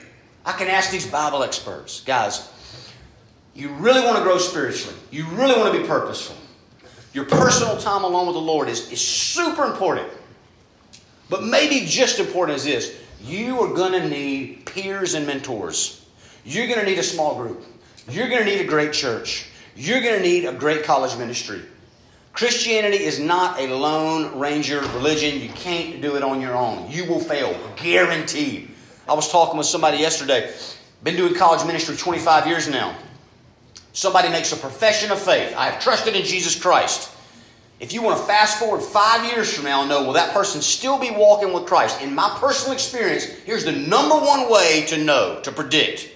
I 0.47 0.53
can 0.53 0.69
ask 0.69 0.91
these 0.91 1.07
Bible 1.07 1.43
experts. 1.43 2.01
Guys, 2.01 2.51
you 3.55 3.69
really 3.75 4.01
want 4.01 4.17
to 4.17 4.23
grow 4.23 4.39
spiritually. 4.39 4.97
You 5.11 5.27
really 5.27 5.55
want 5.55 5.75
to 5.75 5.81
be 5.81 5.87
purposeful. 5.87 6.37
Your 7.13 7.27
personal 7.27 7.77
time 7.77 8.05
alone 8.05 8.27
with 8.27 8.35
the 8.35 8.41
Lord 8.41 8.71
is, 8.71 8.91
is 8.91 9.07
super 9.07 9.67
important. 9.67 10.09
But 11.29 11.45
maybe 11.45 11.85
just 11.87 12.19
important 12.19 12.57
as 12.57 12.65
this 12.65 12.99
you 13.23 13.61
are 13.61 13.73
going 13.73 13.93
to 13.93 14.09
need 14.09 14.65
peers 14.67 15.15
and 15.15 15.27
mentors. 15.27 16.02
You're 16.45 16.67
going 16.67 16.81
to 16.81 16.87
need 16.87 16.99
a 16.99 17.05
small 17.05 17.37
group. 17.37 17.65
You're 18.09 18.29
going 18.29 18.41
to 18.41 18.45
need 18.45 18.61
a 18.61 18.67
great 18.67 18.93
church. 18.93 19.47
You're 19.77 20.01
going 20.01 20.17
to 20.17 20.23
need 20.23 20.45
a 20.45 20.53
great 20.53 20.85
college 20.85 21.17
ministry. 21.17 21.63
Christianity 22.33 23.05
is 23.05 23.21
not 23.21 23.61
a 23.61 23.67
lone 23.75 24.39
ranger 24.39 24.81
religion. 24.81 25.41
You 25.41 25.51
can't 25.51 26.01
do 26.01 26.17
it 26.17 26.23
on 26.23 26.41
your 26.41 26.57
own. 26.57 26.91
You 26.91 27.05
will 27.05 27.21
fail, 27.21 27.57
guaranteed. 27.77 28.71
I 29.09 29.15
was 29.15 29.31
talking 29.31 29.59
with 29.59 29.67
somebody 29.67 29.99
yesterday. 29.99 30.53
Been 31.03 31.17
doing 31.17 31.35
college 31.35 31.67
ministry 31.67 31.97
25 31.97 32.47
years 32.47 32.69
now. 32.69 32.97
Somebody 33.93 34.31
makes 34.31 34.53
a 34.53 34.57
profession 34.57 35.11
of 35.11 35.19
faith. 35.19 35.55
I 35.57 35.67
have 35.67 35.83
trusted 35.83 36.17
in 36.17 36.25
Jesus 36.25 36.61
Christ. 36.61 37.11
If 37.81 37.93
you 37.93 38.01
want 38.01 38.19
to 38.19 38.25
fast 38.25 38.59
forward 38.59 38.81
five 38.81 39.31
years 39.31 39.53
from 39.53 39.65
now 39.65 39.81
and 39.81 39.91
know, 39.91 40.05
will 40.05 40.13
that 40.13 40.33
person 40.33 40.63
still 40.63 40.99
be 40.99 41.11
walking 41.11 41.53
with 41.53 41.67
Christ? 41.67 42.01
In 42.01 42.15
my 42.15 42.35
personal 42.39 42.73
experience, 42.73 43.25
here's 43.25 43.65
the 43.65 43.73
number 43.73 44.15
one 44.15 44.51
way 44.51 44.85
to 44.87 45.05
know, 45.05 45.41
to 45.43 45.51
predict. 45.51 46.09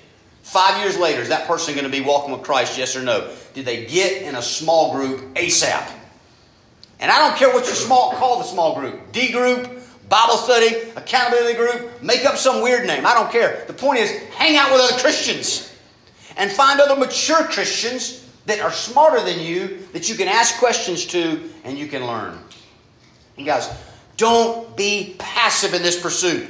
Five 0.46 0.80
years 0.80 0.96
later, 0.96 1.20
is 1.20 1.28
that 1.30 1.48
person 1.48 1.74
going 1.74 1.86
to 1.86 1.90
be 1.90 2.00
walking 2.00 2.30
with 2.30 2.44
Christ, 2.44 2.78
yes 2.78 2.94
or 2.94 3.02
no? 3.02 3.34
Did 3.52 3.64
they 3.64 3.84
get 3.84 4.22
in 4.22 4.36
a 4.36 4.40
small 4.40 4.92
group 4.92 5.34
ASAP? 5.34 5.90
And 7.00 7.10
I 7.10 7.18
don't 7.18 7.36
care 7.36 7.52
what 7.52 7.66
you 7.66 7.72
small 7.72 8.12
call 8.12 8.38
the 8.38 8.44
small 8.44 8.78
group. 8.78 9.10
D 9.10 9.32
group, 9.32 9.68
Bible 10.08 10.36
study, 10.36 10.88
accountability 10.94 11.58
group, 11.58 12.00
make 12.00 12.24
up 12.24 12.36
some 12.36 12.62
weird 12.62 12.86
name. 12.86 13.04
I 13.04 13.12
don't 13.12 13.30
care. 13.32 13.64
The 13.66 13.72
point 13.72 13.98
is, 13.98 14.08
hang 14.36 14.56
out 14.56 14.70
with 14.70 14.80
other 14.82 15.00
Christians 15.00 15.76
and 16.36 16.48
find 16.48 16.80
other 16.80 16.94
mature 16.94 17.42
Christians 17.42 18.30
that 18.46 18.60
are 18.60 18.70
smarter 18.70 19.24
than 19.24 19.40
you 19.40 19.80
that 19.94 20.08
you 20.08 20.14
can 20.14 20.28
ask 20.28 20.60
questions 20.60 21.06
to 21.06 21.50
and 21.64 21.76
you 21.76 21.88
can 21.88 22.06
learn. 22.06 22.38
And 23.36 23.44
guys, 23.44 23.68
don't 24.16 24.76
be 24.76 25.16
passive 25.18 25.74
in 25.74 25.82
this 25.82 26.00
pursuit. 26.00 26.48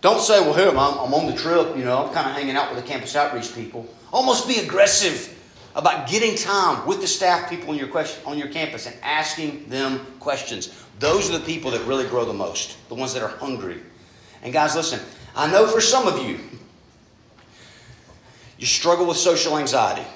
Don't 0.00 0.20
say, 0.20 0.40
well, 0.40 0.54
here, 0.54 0.68
I'm, 0.68 0.76
I'm 0.76 1.14
on 1.14 1.26
the 1.26 1.36
trip, 1.36 1.76
you 1.76 1.84
know, 1.84 2.06
I'm 2.06 2.14
kind 2.14 2.28
of 2.28 2.36
hanging 2.36 2.56
out 2.56 2.72
with 2.72 2.82
the 2.82 2.88
campus 2.88 3.16
outreach 3.16 3.54
people. 3.54 3.86
Almost 4.12 4.46
be 4.46 4.58
aggressive 4.58 5.36
about 5.74 6.08
getting 6.08 6.36
time 6.36 6.86
with 6.86 7.00
the 7.00 7.06
staff 7.06 7.50
people 7.50 7.70
on 7.70 7.76
your, 7.76 7.88
question, 7.88 8.22
on 8.24 8.38
your 8.38 8.48
campus 8.48 8.86
and 8.86 8.96
asking 9.02 9.68
them 9.68 10.06
questions. 10.20 10.84
Those 10.98 11.30
are 11.30 11.38
the 11.38 11.44
people 11.44 11.70
that 11.72 11.84
really 11.84 12.06
grow 12.06 12.24
the 12.24 12.32
most, 12.32 12.76
the 12.88 12.94
ones 12.94 13.12
that 13.14 13.22
are 13.22 13.28
hungry. 13.28 13.80
And 14.42 14.52
guys, 14.52 14.76
listen, 14.76 15.00
I 15.34 15.50
know 15.50 15.66
for 15.66 15.80
some 15.80 16.06
of 16.06 16.24
you, 16.24 16.38
you 18.58 18.66
struggle 18.66 19.06
with 19.06 19.16
social 19.16 19.58
anxiety. 19.58 20.06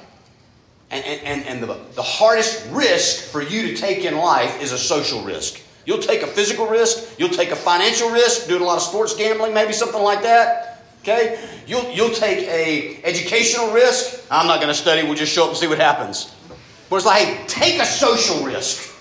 And, 0.91 1.05
and, 1.05 1.47
and 1.47 1.63
the, 1.63 1.79
the 1.95 2.03
hardest 2.03 2.67
risk 2.71 3.31
for 3.31 3.41
you 3.41 3.69
to 3.69 3.77
take 3.77 4.05
in 4.05 4.17
life 4.17 4.61
is 4.61 4.73
a 4.73 4.79
social 4.79 5.23
risk. 5.23 5.63
You'll 5.85 5.99
take 5.99 6.23
a 6.23 6.27
physical 6.27 6.67
risk, 6.67 7.19
you'll 7.19 7.29
take 7.31 7.51
a 7.51 7.57
financial 7.57 8.11
risk, 8.11 8.49
doing 8.49 8.63
a 8.63 8.65
lot 8.65 8.77
of 8.77 8.83
sports 8.83 9.17
gambling, 9.17 9.53
maybe 9.53 9.73
something 9.73 10.03
like 10.03 10.23
that. 10.23 10.85
Okay? 11.01 11.49
You'll, 11.67 11.91
you'll 11.91 12.15
take 12.15 12.47
a 12.47 13.03
educational 13.05 13.73
risk. 13.73 14.25
I'm 14.31 14.47
not 14.47 14.57
going 14.57 14.69
to 14.69 14.75
study, 14.75 15.03
we'll 15.03 15.17
just 15.17 15.33
show 15.33 15.45
up 15.45 15.49
and 15.51 15.59
see 15.59 15.67
what 15.67 15.79
happens. 15.79 16.35
But 16.89 16.97
it's 16.97 17.07
like, 17.07 17.25
hey, 17.25 17.45
take 17.49 17.81
a 17.81 17.87
social 17.87 18.45
risk. 18.45 18.95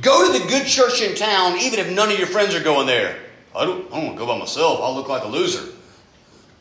Go 0.00 0.32
to 0.32 0.38
the 0.38 0.46
good 0.46 0.66
church 0.66 1.02
in 1.02 1.16
town, 1.16 1.58
even 1.58 1.80
if 1.80 1.90
none 1.90 2.12
of 2.12 2.18
your 2.18 2.28
friends 2.28 2.54
are 2.54 2.62
going 2.62 2.86
there. 2.86 3.18
I 3.56 3.64
don't, 3.64 3.86
I 3.92 3.96
don't 3.96 4.04
want 4.06 4.18
to 4.18 4.18
go 4.18 4.26
by 4.26 4.38
myself. 4.38 4.80
I'll 4.80 4.94
look 4.94 5.08
like 5.08 5.24
a 5.24 5.28
loser. 5.28 5.72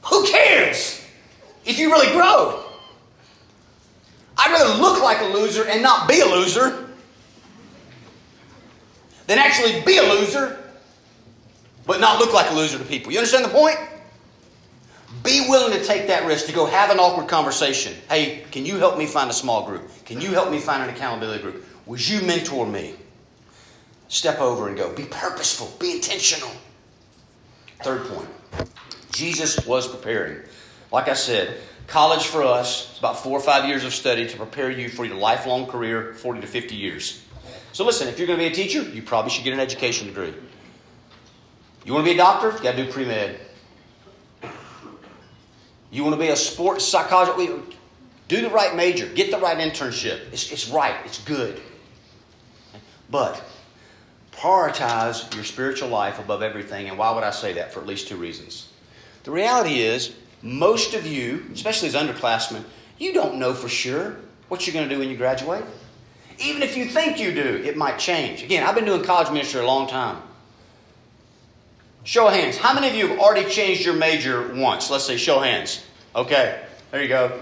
Who 0.06 0.26
cares? 0.26 1.06
If 1.66 1.78
you 1.78 1.92
really 1.92 2.12
grow. 2.12 2.64
I'd 4.38 4.52
rather 4.52 4.82
look 4.82 5.04
like 5.04 5.22
a 5.22 5.26
loser 5.26 5.68
and 5.68 5.84
not 5.84 6.08
be 6.08 6.22
a 6.22 6.26
loser 6.26 6.89
than 9.30 9.38
actually 9.38 9.80
be 9.82 9.98
a 9.98 10.02
loser 10.02 10.58
but 11.86 12.02
not 12.02 12.20
look 12.20 12.34
like 12.34 12.50
a 12.52 12.54
loser 12.54 12.78
to 12.78 12.84
people. 12.84 13.12
You 13.12 13.20
understand 13.20 13.46
the 13.46 13.50
point? 13.50 13.78
Be 15.24 15.46
willing 15.48 15.78
to 15.78 15.84
take 15.84 16.08
that 16.08 16.26
risk 16.26 16.48
to 16.48 16.52
go 16.52 16.66
have 16.66 16.90
an 16.90 17.00
awkward 17.00 17.28
conversation. 17.28 17.96
Hey, 18.10 18.44
can 18.52 18.66
you 18.66 18.78
help 18.78 18.98
me 18.98 19.06
find 19.06 19.30
a 19.30 19.34
small 19.34 19.66
group? 19.66 19.90
Can 20.06 20.20
you 20.20 20.32
help 20.32 20.52
me 20.52 20.60
find 20.60 20.84
an 20.84 20.90
accountability 20.90 21.42
group? 21.42 21.66
Would 21.86 22.08
you 22.08 22.22
mentor 22.22 22.66
me? 22.66 22.96
Step 24.08 24.40
over 24.40 24.68
and 24.68 24.76
go. 24.76 24.94
Be 24.94 25.06
purposeful, 25.06 25.72
be 25.80 25.94
intentional. 25.94 26.52
Third 27.84 28.06
point 28.08 28.30
Jesus 29.12 29.66
was 29.66 29.88
preparing. 29.88 30.40
Like 30.92 31.08
I 31.08 31.14
said, 31.14 31.58
college 31.88 32.26
for 32.26 32.44
us 32.44 32.94
is 32.94 33.00
about 33.00 33.20
four 33.20 33.38
or 33.38 33.42
five 33.42 33.68
years 33.68 33.84
of 33.84 33.94
study 33.94 34.28
to 34.28 34.38
prepare 34.38 34.72
you 34.72 34.90
for 34.90 35.06
your 35.06 35.18
lifelong 35.18 35.68
career, 35.68 36.14
40 36.16 36.42
to 36.42 36.48
50 36.48 36.76
years. 36.76 37.24
So 37.72 37.86
listen, 37.86 38.08
if 38.08 38.18
you're 38.18 38.28
going 38.28 38.40
to 38.40 38.46
be 38.46 38.52
a 38.52 38.56
teacher, 38.56 38.82
you 38.82 39.02
probably 39.02 39.32
should 39.32 39.44
get 39.44 39.54
an 39.54 39.60
education 39.60 40.08
degree. 40.08 40.34
You 41.86 41.94
want 41.94 42.06
to 42.06 42.12
be 42.12 42.16
a 42.16 42.22
doctor? 42.22 42.52
You 42.52 42.64
got 42.64 42.76
to 42.76 42.86
do 42.86 42.92
pre 42.92 43.06
med. 43.06 43.40
You 45.92 46.04
want 46.04 46.16
to 46.16 46.20
be 46.20 46.30
a 46.30 46.36
sports 46.36 46.86
psychologist? 46.86 47.78
Do 48.28 48.42
the 48.42 48.50
right 48.50 48.76
major. 48.76 49.08
Get 49.08 49.32
the 49.32 49.40
right 49.40 49.58
internship. 49.58 50.32
It's, 50.32 50.52
it's 50.52 50.70
right. 50.70 50.96
It's 51.06 51.24
good. 51.24 51.60
But 53.10 53.42
prioritize 54.32 55.34
your 55.34 55.44
spiritual 55.44 55.90
life 55.90 56.20
above 56.20 56.44
everything. 56.44 56.90
And 56.90 56.98
why 56.98 57.12
would 57.14 57.24
I 57.24 57.32
say 57.32 57.54
that? 57.54 57.74
For 57.74 57.80
at 57.80 57.88
least 57.88 58.08
two 58.08 58.18
reasons. 58.18 58.70
The 59.24 59.32
reality 59.32 59.80
is, 59.80 60.14
most 60.42 60.94
of 60.94 61.06
you, 61.06 61.46
especially 61.54 61.90
as 61.90 61.96
underclassmen, 61.96 62.64
you 62.98 63.14
don't 63.14 63.38
know 63.38 63.54
for 63.54 63.68
sure 63.68 64.16
what 64.48 64.66
you're 64.66 64.74
going 64.74 64.88
to 64.88 64.94
do 64.94 65.00
when 65.00 65.10
you 65.10 65.18
graduate. 65.18 65.64
Even 66.42 66.64
if 66.64 66.78
you 66.78 66.86
think 66.86 67.20
you 67.20 67.34
do, 67.34 67.62
it 67.66 67.76
might 67.76 68.00
change. 68.00 68.44
Again, 68.44 68.64
I've 68.64 68.76
been 68.76 68.86
doing 68.86 69.04
college 69.04 69.32
ministry 69.32 69.62
a 69.62 69.66
long 69.66 69.88
time. 69.88 70.22
Show 72.04 72.28
of 72.28 72.34
hands. 72.34 72.58
How 72.58 72.74
many 72.74 72.88
of 72.88 72.96
you 72.96 73.08
have 73.08 73.20
already 73.20 73.50
changed 73.50 73.86
your 73.86 73.96
major 73.96 74.54
once? 74.56 74.90
Let's 74.90 75.06
say 75.06 75.18
show 75.18 75.40
hands. 75.40 75.86
Okay, 76.16 76.64
there 76.92 77.02
you 77.02 77.10
go. 77.10 77.40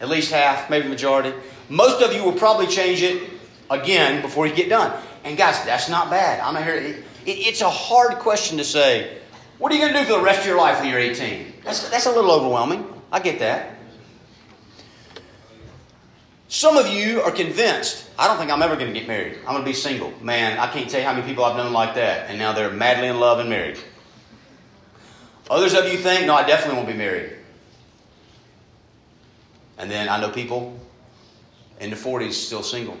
At 0.00 0.08
least 0.08 0.32
half, 0.32 0.68
maybe 0.68 0.88
majority. 0.88 1.32
Most 1.68 2.02
of 2.02 2.12
you 2.12 2.24
will 2.24 2.32
probably 2.32 2.66
change 2.66 3.02
it 3.02 3.30
again 3.70 4.20
before 4.20 4.46
you 4.46 4.54
get 4.54 4.68
done. 4.68 4.92
And 5.24 5.38
guys, 5.38 5.64
that's 5.64 5.88
not 5.88 6.10
bad. 6.10 6.40
I'm 6.40 6.60
here. 6.62 6.74
It, 6.74 6.96
it, 7.24 7.46
it's 7.46 7.60
a 7.60 7.70
hard 7.70 8.18
question 8.18 8.58
to 8.58 8.64
say. 8.64 9.18
What 9.58 9.70
are 9.70 9.76
you 9.76 9.80
going 9.80 9.92
to 9.92 10.00
do 10.00 10.04
for 10.06 10.18
the 10.18 10.24
rest 10.24 10.40
of 10.40 10.46
your 10.46 10.58
life 10.58 10.80
when 10.80 10.90
you're 10.90 10.98
18? 10.98 11.52
That's, 11.64 11.88
that's 11.88 12.06
a 12.06 12.10
little 12.10 12.32
overwhelming. 12.32 12.84
I 13.12 13.20
get 13.20 13.38
that. 13.38 13.76
Some 16.52 16.76
of 16.76 16.86
you 16.86 17.22
are 17.22 17.30
convinced, 17.30 18.04
I 18.18 18.28
don't 18.28 18.36
think 18.36 18.50
I'm 18.50 18.60
ever 18.60 18.76
going 18.76 18.92
to 18.92 18.92
get 18.92 19.08
married. 19.08 19.38
I'm 19.46 19.54
going 19.54 19.62
to 19.62 19.70
be 19.70 19.72
single. 19.72 20.12
Man, 20.20 20.58
I 20.58 20.70
can't 20.70 20.88
tell 20.88 21.00
you 21.00 21.06
how 21.06 21.14
many 21.14 21.26
people 21.26 21.46
I've 21.46 21.56
known 21.56 21.72
like 21.72 21.94
that, 21.94 22.28
and 22.28 22.38
now 22.38 22.52
they're 22.52 22.70
madly 22.70 23.08
in 23.08 23.18
love 23.18 23.38
and 23.38 23.48
married. 23.48 23.78
Others 25.48 25.72
of 25.72 25.90
you 25.90 25.96
think, 25.96 26.26
no, 26.26 26.34
I 26.34 26.46
definitely 26.46 26.76
won't 26.76 26.88
be 26.88 26.92
married. 26.92 27.32
And 29.78 29.90
then 29.90 30.10
I 30.10 30.20
know 30.20 30.28
people 30.28 30.78
in 31.80 31.88
the 31.88 31.96
40s 31.96 32.32
still 32.32 32.62
single. 32.62 32.98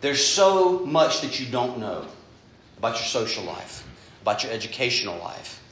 There's 0.00 0.24
so 0.24 0.86
much 0.86 1.20
that 1.20 1.38
you 1.38 1.44
don't 1.44 1.78
know 1.78 2.06
about 2.78 2.94
your 2.94 3.04
social 3.04 3.44
life, 3.44 3.86
about 4.22 4.42
your 4.42 4.52
educational 4.52 5.18
life, 5.18 5.62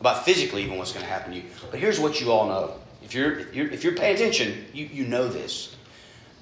about 0.00 0.24
physically 0.24 0.64
even 0.64 0.76
what's 0.76 0.92
going 0.92 1.06
to 1.06 1.10
happen 1.10 1.34
to 1.34 1.38
you. 1.38 1.44
But 1.70 1.78
here's 1.78 2.00
what 2.00 2.20
you 2.20 2.32
all 2.32 2.48
know 2.48 2.80
if 3.04 3.14
you're, 3.14 3.38
if 3.38 3.54
you're, 3.54 3.68
if 3.68 3.84
you're 3.84 3.94
paying 3.94 4.16
attention, 4.16 4.64
you, 4.72 4.86
you 4.86 5.06
know 5.06 5.28
this. 5.28 5.76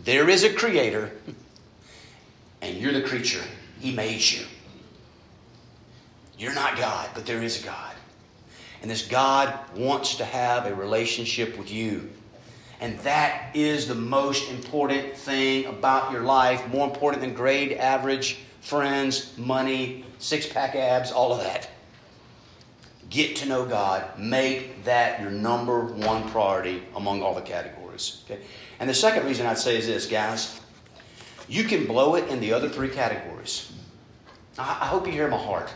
There 0.05 0.29
is 0.29 0.45
a 0.45 0.53
creator, 0.53 1.11
and 2.61 2.77
you're 2.77 2.93
the 2.93 3.03
creature. 3.03 3.43
He 3.81 3.93
made 3.93 4.21
you. 4.21 4.45
You're 6.39 6.55
not 6.55 6.77
God, 6.77 7.11
but 7.15 7.27
there 7.27 7.43
is 7.43 7.63
a 7.63 7.67
God. 7.67 7.95
And 8.81 8.91
this 8.91 9.07
God 9.07 9.55
wants 9.77 10.17
to 10.17 10.25
have 10.25 10.67
a 10.67 10.75
relationship 10.75 11.59
with 11.59 11.71
you. 11.71 12.11
And 12.81 12.99
that 13.01 13.55
is 13.55 13.87
the 13.87 13.95
most 13.95 14.51
important 14.51 15.17
thing 15.17 15.67
about 15.67 16.11
your 16.11 16.23
life, 16.23 16.67
more 16.69 16.89
important 16.89 17.23
than 17.23 17.33
grade 17.33 17.75
average, 17.75 18.39
friends, 18.61 19.37
money, 19.39 20.05
six 20.19 20.47
pack 20.47 20.75
abs, 20.75 21.13
all 21.13 21.33
of 21.33 21.39
that. 21.45 21.71
Get 23.13 23.37
to 23.37 23.47
know 23.47 23.67
God. 23.67 24.19
Make 24.19 24.85
that 24.85 25.21
your 25.21 25.31
number 25.31 25.85
one 25.85 26.27
priority 26.31 26.83
among 26.97 27.23
all 27.23 27.35
the 27.35 27.43
categories. 27.43 28.23
Okay? 28.25 28.43
And 28.81 28.89
the 28.89 28.95
second 28.95 29.27
reason 29.27 29.47
I'd 29.47 29.59
say 29.59 29.77
is 29.77 29.87
this, 29.87 30.07
guys. 30.07 30.59
You 31.47 31.65
can 31.65 31.87
blow 31.87 32.15
it 32.15 32.29
in 32.29 32.41
the 32.41 32.55
other 32.55 32.71
three 32.71 32.89
categories. 32.89 33.71
I 34.57 34.87
hope 34.87 35.07
you 35.07 35.13
hear 35.13 35.29
my 35.29 35.37
heart. 35.37 35.71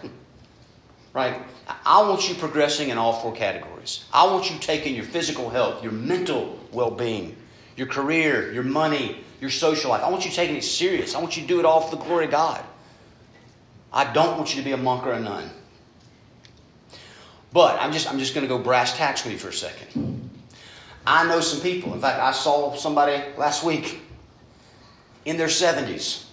right? 1.13 1.43
I 1.85 2.01
want 2.09 2.27
you 2.27 2.35
progressing 2.37 2.89
in 2.89 2.97
all 2.97 3.21
four 3.21 3.35
categories. 3.35 4.07
I 4.15 4.25
want 4.25 4.51
you 4.51 4.59
taking 4.59 4.95
your 4.95 5.05
physical 5.05 5.51
health, 5.51 5.83
your 5.83 5.93
mental 5.93 6.59
well 6.73 6.91
being, 6.91 7.37
your 7.77 7.87
career, 7.87 8.51
your 8.51 8.63
money, 8.63 9.19
your 9.43 9.51
social 9.51 9.91
life. 9.91 10.03
I 10.03 10.09
want 10.09 10.25
you 10.25 10.31
taking 10.31 10.57
it 10.57 10.65
serious. 10.65 11.15
I 11.15 11.21
want 11.21 11.37
you 11.37 11.43
to 11.43 11.49
do 11.49 11.59
it 11.59 11.67
all 11.67 11.83
for 11.83 11.97
the 11.97 12.03
glory 12.03 12.25
of 12.25 12.31
God. 12.31 12.65
I 13.93 14.11
don't 14.11 14.39
want 14.39 14.55
you 14.55 14.63
to 14.63 14.65
be 14.65 14.73
a 14.73 14.79
monk 14.79 15.07
or 15.07 15.13
a 15.13 15.21
nun. 15.21 15.51
But 17.57 17.81
I'm 17.81 17.91
just, 17.91 18.07
I'm 18.07 18.19
just 18.19 18.35
going 18.35 18.47
to 18.47 18.55
go 18.55 18.59
brass 18.59 18.95
tacks 18.99 19.25
with 19.25 19.33
you 19.33 19.39
for 19.39 19.49
a 19.49 19.53
second. 19.55 20.29
I 21.07 21.27
know 21.27 21.41
some 21.41 21.63
people. 21.63 21.95
In 21.95 22.03
fact, 22.03 22.21
I 22.21 22.33
saw 22.33 22.75
somebody 22.75 23.25
last 23.39 23.65
week 23.65 24.03
in 25.25 25.39
their 25.39 25.47
70s, 25.47 26.27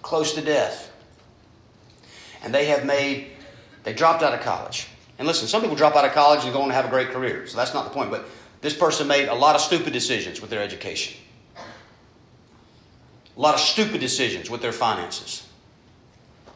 close 0.00 0.32
to 0.32 0.40
death. 0.40 0.90
And 2.42 2.54
they 2.54 2.64
have 2.64 2.86
made, 2.86 3.32
they 3.84 3.92
dropped 3.92 4.22
out 4.22 4.32
of 4.32 4.40
college. 4.40 4.88
And 5.18 5.28
listen, 5.28 5.48
some 5.48 5.60
people 5.60 5.76
drop 5.76 5.96
out 5.96 6.06
of 6.06 6.12
college 6.12 6.44
and 6.44 6.52
go 6.54 6.62
on 6.62 6.68
to 6.68 6.74
have 6.74 6.86
a 6.86 6.88
great 6.88 7.10
career. 7.10 7.46
So 7.46 7.58
that's 7.58 7.74
not 7.74 7.84
the 7.84 7.90
point. 7.90 8.10
But 8.10 8.24
this 8.62 8.74
person 8.74 9.06
made 9.06 9.28
a 9.28 9.34
lot 9.34 9.54
of 9.54 9.60
stupid 9.60 9.92
decisions 9.92 10.40
with 10.40 10.48
their 10.48 10.62
education, 10.62 11.14
a 13.36 13.38
lot 13.38 13.52
of 13.52 13.60
stupid 13.60 14.00
decisions 14.00 14.48
with 14.48 14.62
their 14.62 14.72
finances, 14.72 15.46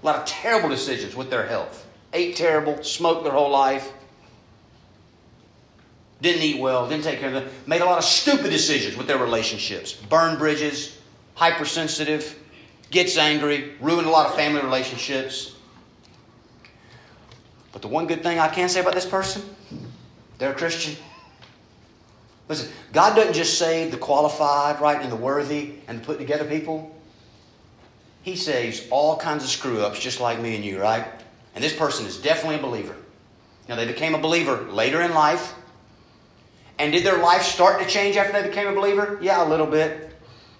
a 0.02 0.06
lot 0.06 0.16
of 0.16 0.24
terrible 0.24 0.70
decisions 0.70 1.14
with 1.14 1.28
their 1.28 1.46
health 1.46 1.85
ate 2.16 2.36
terrible, 2.36 2.82
smoked 2.82 3.24
their 3.24 3.32
whole 3.32 3.50
life, 3.50 3.92
didn't 6.20 6.42
eat 6.42 6.60
well, 6.60 6.88
didn't 6.88 7.04
take 7.04 7.20
care 7.20 7.28
of 7.28 7.34
them, 7.34 7.48
made 7.66 7.82
a 7.82 7.84
lot 7.84 7.98
of 7.98 8.04
stupid 8.04 8.50
decisions 8.50 8.96
with 8.96 9.06
their 9.06 9.18
relationships, 9.18 9.92
burned 9.92 10.38
bridges, 10.38 10.98
hypersensitive, 11.34 12.38
gets 12.90 13.18
angry, 13.18 13.74
ruined 13.80 14.06
a 14.06 14.10
lot 14.10 14.26
of 14.26 14.34
family 14.34 14.62
relationships. 14.62 15.54
But 17.72 17.82
the 17.82 17.88
one 17.88 18.06
good 18.06 18.22
thing 18.22 18.38
I 18.38 18.48
can 18.48 18.68
say 18.70 18.80
about 18.80 18.94
this 18.94 19.06
person, 19.06 19.42
they're 20.38 20.52
a 20.52 20.54
Christian. 20.54 20.96
Listen, 22.48 22.70
God 22.92 23.14
doesn't 23.14 23.34
just 23.34 23.58
save 23.58 23.90
the 23.90 23.98
qualified, 23.98 24.80
right, 24.80 25.02
and 25.02 25.12
the 25.12 25.16
worthy 25.16 25.74
and 25.86 26.00
the 26.00 26.04
put 26.04 26.18
together 26.18 26.44
people. 26.44 26.94
He 28.22 28.36
saves 28.36 28.86
all 28.90 29.18
kinds 29.18 29.44
of 29.44 29.50
screw 29.50 29.82
ups 29.82 30.00
just 30.00 30.20
like 30.20 30.40
me 30.40 30.56
and 30.56 30.64
you, 30.64 30.80
right? 30.80 31.06
And 31.56 31.64
this 31.64 31.74
person 31.74 32.06
is 32.06 32.18
definitely 32.18 32.56
a 32.56 32.62
believer. 32.62 32.94
Now, 33.68 33.76
they 33.76 33.86
became 33.86 34.14
a 34.14 34.18
believer 34.18 34.70
later 34.70 35.00
in 35.00 35.14
life. 35.14 35.54
And 36.78 36.92
did 36.92 37.04
their 37.04 37.18
life 37.18 37.42
start 37.42 37.80
to 37.80 37.88
change 37.88 38.16
after 38.16 38.40
they 38.40 38.46
became 38.46 38.68
a 38.68 38.74
believer? 38.74 39.18
Yeah, 39.22 39.42
a 39.44 39.48
little 39.48 39.66
bit. 39.66 40.12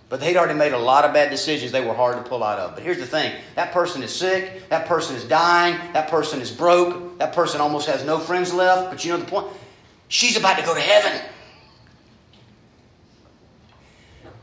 But 0.08 0.20
they'd 0.20 0.36
already 0.36 0.58
made 0.58 0.72
a 0.72 0.78
lot 0.78 1.04
of 1.04 1.12
bad 1.12 1.30
decisions 1.30 1.70
they 1.70 1.84
were 1.84 1.92
hard 1.92 2.16
to 2.16 2.28
pull 2.28 2.42
out 2.42 2.58
of. 2.58 2.74
But 2.74 2.82
here's 2.82 2.98
the 2.98 3.06
thing 3.06 3.38
that 3.56 3.72
person 3.72 4.02
is 4.02 4.14
sick, 4.14 4.68
that 4.70 4.86
person 4.86 5.16
is 5.16 5.24
dying, 5.24 5.76
that 5.92 6.08
person 6.08 6.40
is 6.40 6.50
broke, 6.50 7.18
that 7.18 7.34
person 7.34 7.60
almost 7.60 7.86
has 7.88 8.04
no 8.04 8.18
friends 8.18 8.54
left. 8.54 8.90
But 8.90 9.04
you 9.04 9.12
know 9.12 9.18
the 9.18 9.26
point? 9.26 9.48
She's 10.08 10.36
about 10.36 10.58
to 10.58 10.64
go 10.64 10.74
to 10.74 10.80
heaven. 10.80 11.20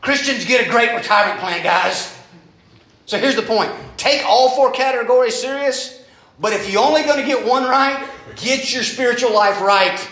Christians 0.02 0.44
get 0.44 0.66
a 0.66 0.70
great 0.70 0.94
retirement 0.94 1.40
plan, 1.40 1.62
guys. 1.64 2.16
So 3.06 3.18
here's 3.18 3.36
the 3.36 3.42
point 3.42 3.72
take 3.96 4.22
all 4.24 4.50
four 4.50 4.70
categories 4.70 5.34
serious, 5.34 6.03
but 6.40 6.52
if 6.52 6.70
you're 6.70 6.82
only 6.82 7.02
going 7.02 7.20
to 7.20 7.26
get 7.26 7.46
one 7.46 7.64
right, 7.64 8.08
get 8.36 8.72
your 8.72 8.82
spiritual 8.82 9.32
life 9.32 9.60
right. 9.60 10.08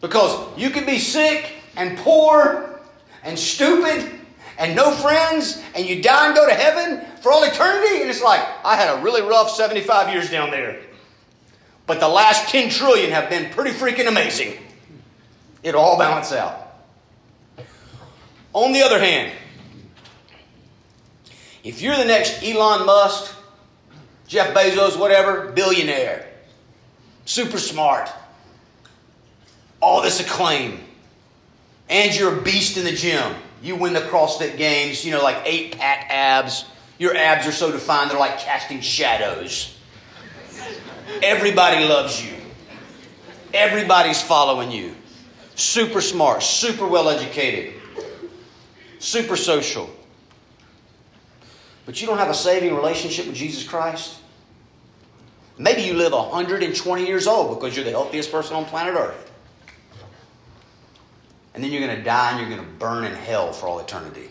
Because 0.00 0.58
you 0.58 0.70
can 0.70 0.86
be 0.86 0.98
sick 0.98 1.52
and 1.76 1.98
poor 1.98 2.80
and 3.22 3.38
stupid 3.38 4.20
and 4.60 4.76
no 4.76 4.90
friends, 4.90 5.62
and 5.74 5.86
you 5.86 6.02
die 6.02 6.26
and 6.26 6.36
go 6.36 6.46
to 6.46 6.54
heaven 6.54 7.00
for 7.22 7.32
all 7.32 7.42
eternity, 7.44 8.02
and 8.02 8.10
it's 8.10 8.22
like, 8.22 8.46
I 8.62 8.76
had 8.76 8.98
a 8.98 9.02
really 9.02 9.22
rough 9.22 9.50
75 9.50 10.12
years 10.12 10.30
down 10.30 10.50
there. 10.50 10.82
But 11.86 11.98
the 11.98 12.08
last 12.08 12.50
10 12.50 12.68
trillion 12.68 13.10
have 13.10 13.30
been 13.30 13.50
pretty 13.52 13.70
freaking 13.70 14.06
amazing. 14.06 14.58
It'll 15.62 15.80
all 15.80 15.98
balance 15.98 16.30
out. 16.30 16.74
On 18.52 18.72
the 18.72 18.82
other 18.82 18.98
hand, 18.98 19.32
if 21.64 21.80
you're 21.80 21.96
the 21.96 22.04
next 22.04 22.42
Elon 22.42 22.84
Musk, 22.84 23.34
Jeff 24.30 24.54
Bezos, 24.54 24.96
whatever, 24.96 25.50
billionaire, 25.50 26.24
super 27.24 27.58
smart, 27.58 28.08
all 29.80 30.02
this 30.02 30.20
acclaim, 30.20 30.78
and 31.88 32.16
you're 32.16 32.38
a 32.38 32.40
beast 32.40 32.76
in 32.76 32.84
the 32.84 32.92
gym, 32.92 33.34
you 33.60 33.74
win 33.74 33.92
the 33.92 34.00
CrossFit 34.00 34.56
Games, 34.56 35.04
you 35.04 35.10
know, 35.10 35.20
like 35.20 35.38
eight 35.44 35.76
pack 35.76 36.06
abs. 36.10 36.64
Your 36.96 37.16
abs 37.16 37.44
are 37.48 37.52
so 37.52 37.72
defined, 37.72 38.12
they're 38.12 38.20
like 38.20 38.38
casting 38.38 38.80
shadows. 38.80 39.76
Everybody 41.24 41.84
loves 41.86 42.24
you. 42.24 42.36
Everybody's 43.52 44.22
following 44.22 44.70
you. 44.70 44.94
Super 45.56 46.00
smart, 46.00 46.44
super 46.44 46.86
well 46.86 47.08
educated, 47.08 47.74
super 49.00 49.36
social. 49.36 49.90
But 51.86 52.00
you 52.00 52.06
don't 52.06 52.18
have 52.18 52.28
a 52.28 52.34
saving 52.34 52.74
relationship 52.74 53.26
with 53.26 53.34
Jesus 53.34 53.64
Christ. 53.64 54.18
Maybe 55.58 55.82
you 55.82 55.94
live 55.94 56.12
120 56.12 57.06
years 57.06 57.26
old 57.26 57.58
because 57.58 57.76
you're 57.76 57.84
the 57.84 57.90
healthiest 57.90 58.32
person 58.32 58.56
on 58.56 58.64
planet 58.64 58.94
Earth. 58.94 59.30
And 61.54 61.62
then 61.62 61.70
you're 61.70 61.84
going 61.86 61.96
to 61.96 62.02
die 62.02 62.30
and 62.30 62.40
you're 62.40 62.56
going 62.56 62.66
to 62.66 62.74
burn 62.78 63.04
in 63.04 63.12
hell 63.12 63.52
for 63.52 63.66
all 63.66 63.78
eternity. 63.80 64.30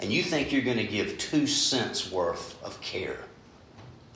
And 0.00 0.12
you 0.12 0.22
think 0.22 0.52
you're 0.52 0.62
going 0.62 0.76
to 0.76 0.84
give 0.84 1.18
two 1.18 1.46
cents 1.46 2.12
worth 2.12 2.62
of 2.62 2.80
care 2.80 3.24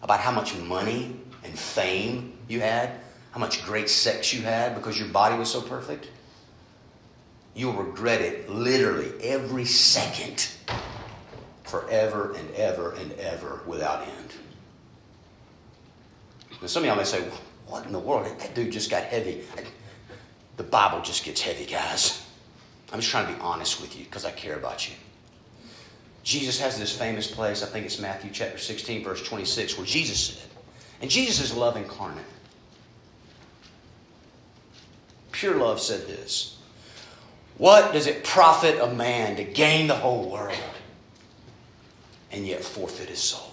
about 0.03 0.21
how 0.21 0.31
much 0.31 0.57
money 0.57 1.17
and 1.45 1.59
fame 1.59 2.37
you 2.49 2.61
had, 2.61 2.91
how 3.33 3.41
much 3.41 3.65
great 3.65 3.89
sex 3.89 4.33
you 4.33 4.43
had 4.43 4.75
because 4.75 4.99
your 4.99 5.09
body 5.09 5.37
was 5.37 5.51
so 5.51 5.61
perfect? 5.61 6.09
You'll 7.55 7.73
regret 7.73 8.21
it 8.21 8.49
literally 8.49 9.13
every 9.23 9.65
second 9.65 10.51
forever 11.73 12.35
and 12.37 12.55
ever 12.55 12.93
and 12.93 13.13
ever 13.15 13.63
without 13.67 14.07
end. 14.07 14.35
Now, 16.61 16.67
some 16.67 16.83
of 16.83 16.87
y'all 16.87 16.97
may 16.97 17.05
say, 17.05 17.25
What 17.67 17.87
in 17.87 17.93
the 17.93 17.99
world? 17.99 18.27
That 18.27 18.55
dude 18.55 18.71
just 18.71 18.91
got 18.91 19.05
heavy. 19.05 19.41
The 20.59 20.65
Bible 20.65 21.01
just 21.01 21.25
gets 21.25 21.41
heavy, 21.41 21.65
guys. 21.65 22.27
I'm 22.93 23.01
just 23.01 23.11
trying 23.11 23.27
to 23.27 23.33
be 23.33 23.41
honest 23.41 23.81
with 23.81 23.99
you 23.99 24.05
because 24.05 24.27
I 24.27 24.33
care 24.33 24.57
about 24.57 24.87
you. 24.87 24.95
Jesus 26.23 26.61
has 26.61 26.79
this 26.79 26.95
famous 26.97 27.29
place, 27.29 27.63
I 27.63 27.67
think 27.67 27.87
it's 27.87 27.99
Matthew 27.99 28.31
chapter 28.31 28.59
16, 28.59 29.03
verse 29.03 29.27
26, 29.27 29.79
where 29.79 29.87
Jesus 29.87 30.21
said, 30.21 30.51
and 31.01 31.11
Jesus 31.11 31.43
is 31.43 31.57
love 31.57 31.77
incarnate. 31.77 32.23
Pure 35.33 35.57
love 35.57 35.81
said 35.81 36.07
this 36.07 36.59
What 37.57 37.95
does 37.95 38.07
it 38.07 38.25
profit 38.25 38.79
a 38.79 38.93
man 38.93 39.37
to 39.37 39.45
gain 39.45 39.87
the 39.87 39.97
whole 39.97 40.31
world 40.31 40.55
and 42.33 42.47
yet 42.47 42.65
forfeit 42.65 43.09
his 43.09 43.21
soul? 43.21 43.53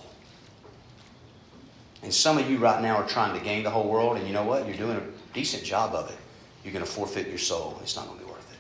And 2.02 2.14
some 2.14 2.38
of 2.38 2.50
you 2.50 2.58
right 2.58 2.82
now 2.82 2.96
are 2.96 3.08
trying 3.08 3.38
to 3.38 3.44
gain 3.44 3.64
the 3.64 3.70
whole 3.70 3.90
world, 3.90 4.18
and 4.18 4.26
you 4.26 4.34
know 4.34 4.44
what? 4.44 4.66
You're 4.68 4.78
doing 4.78 4.98
a 4.98 5.34
decent 5.34 5.64
job 5.64 5.94
of 5.94 6.10
it 6.10 6.18
you're 6.64 6.74
going 6.74 6.86
to 6.86 6.92
forfeit 6.92 7.28
your 7.28 7.38
soul. 7.38 7.80
It's 7.82 7.96
not 7.96 8.08
going 8.08 8.20
to 8.20 8.26
be 8.26 8.30
worth 8.30 8.52
it. 8.52 8.58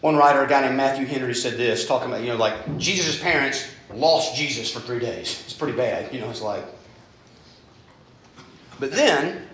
One 0.00 0.16
writer, 0.16 0.42
a 0.44 0.48
guy 0.48 0.60
named 0.62 0.76
Matthew 0.76 1.06
Henry, 1.06 1.34
said 1.34 1.56
this, 1.56 1.86
talking 1.86 2.08
about, 2.08 2.20
you 2.20 2.28
know, 2.28 2.36
like 2.36 2.78
Jesus' 2.78 3.20
parents 3.20 3.68
lost 3.92 4.36
Jesus 4.36 4.70
for 4.70 4.80
three 4.80 4.98
days. 4.98 5.42
It's 5.44 5.54
pretty 5.54 5.76
bad. 5.76 6.12
You 6.12 6.20
know, 6.20 6.30
it's 6.30 6.42
like. 6.42 6.64
But 8.78 8.92
then, 8.92 9.45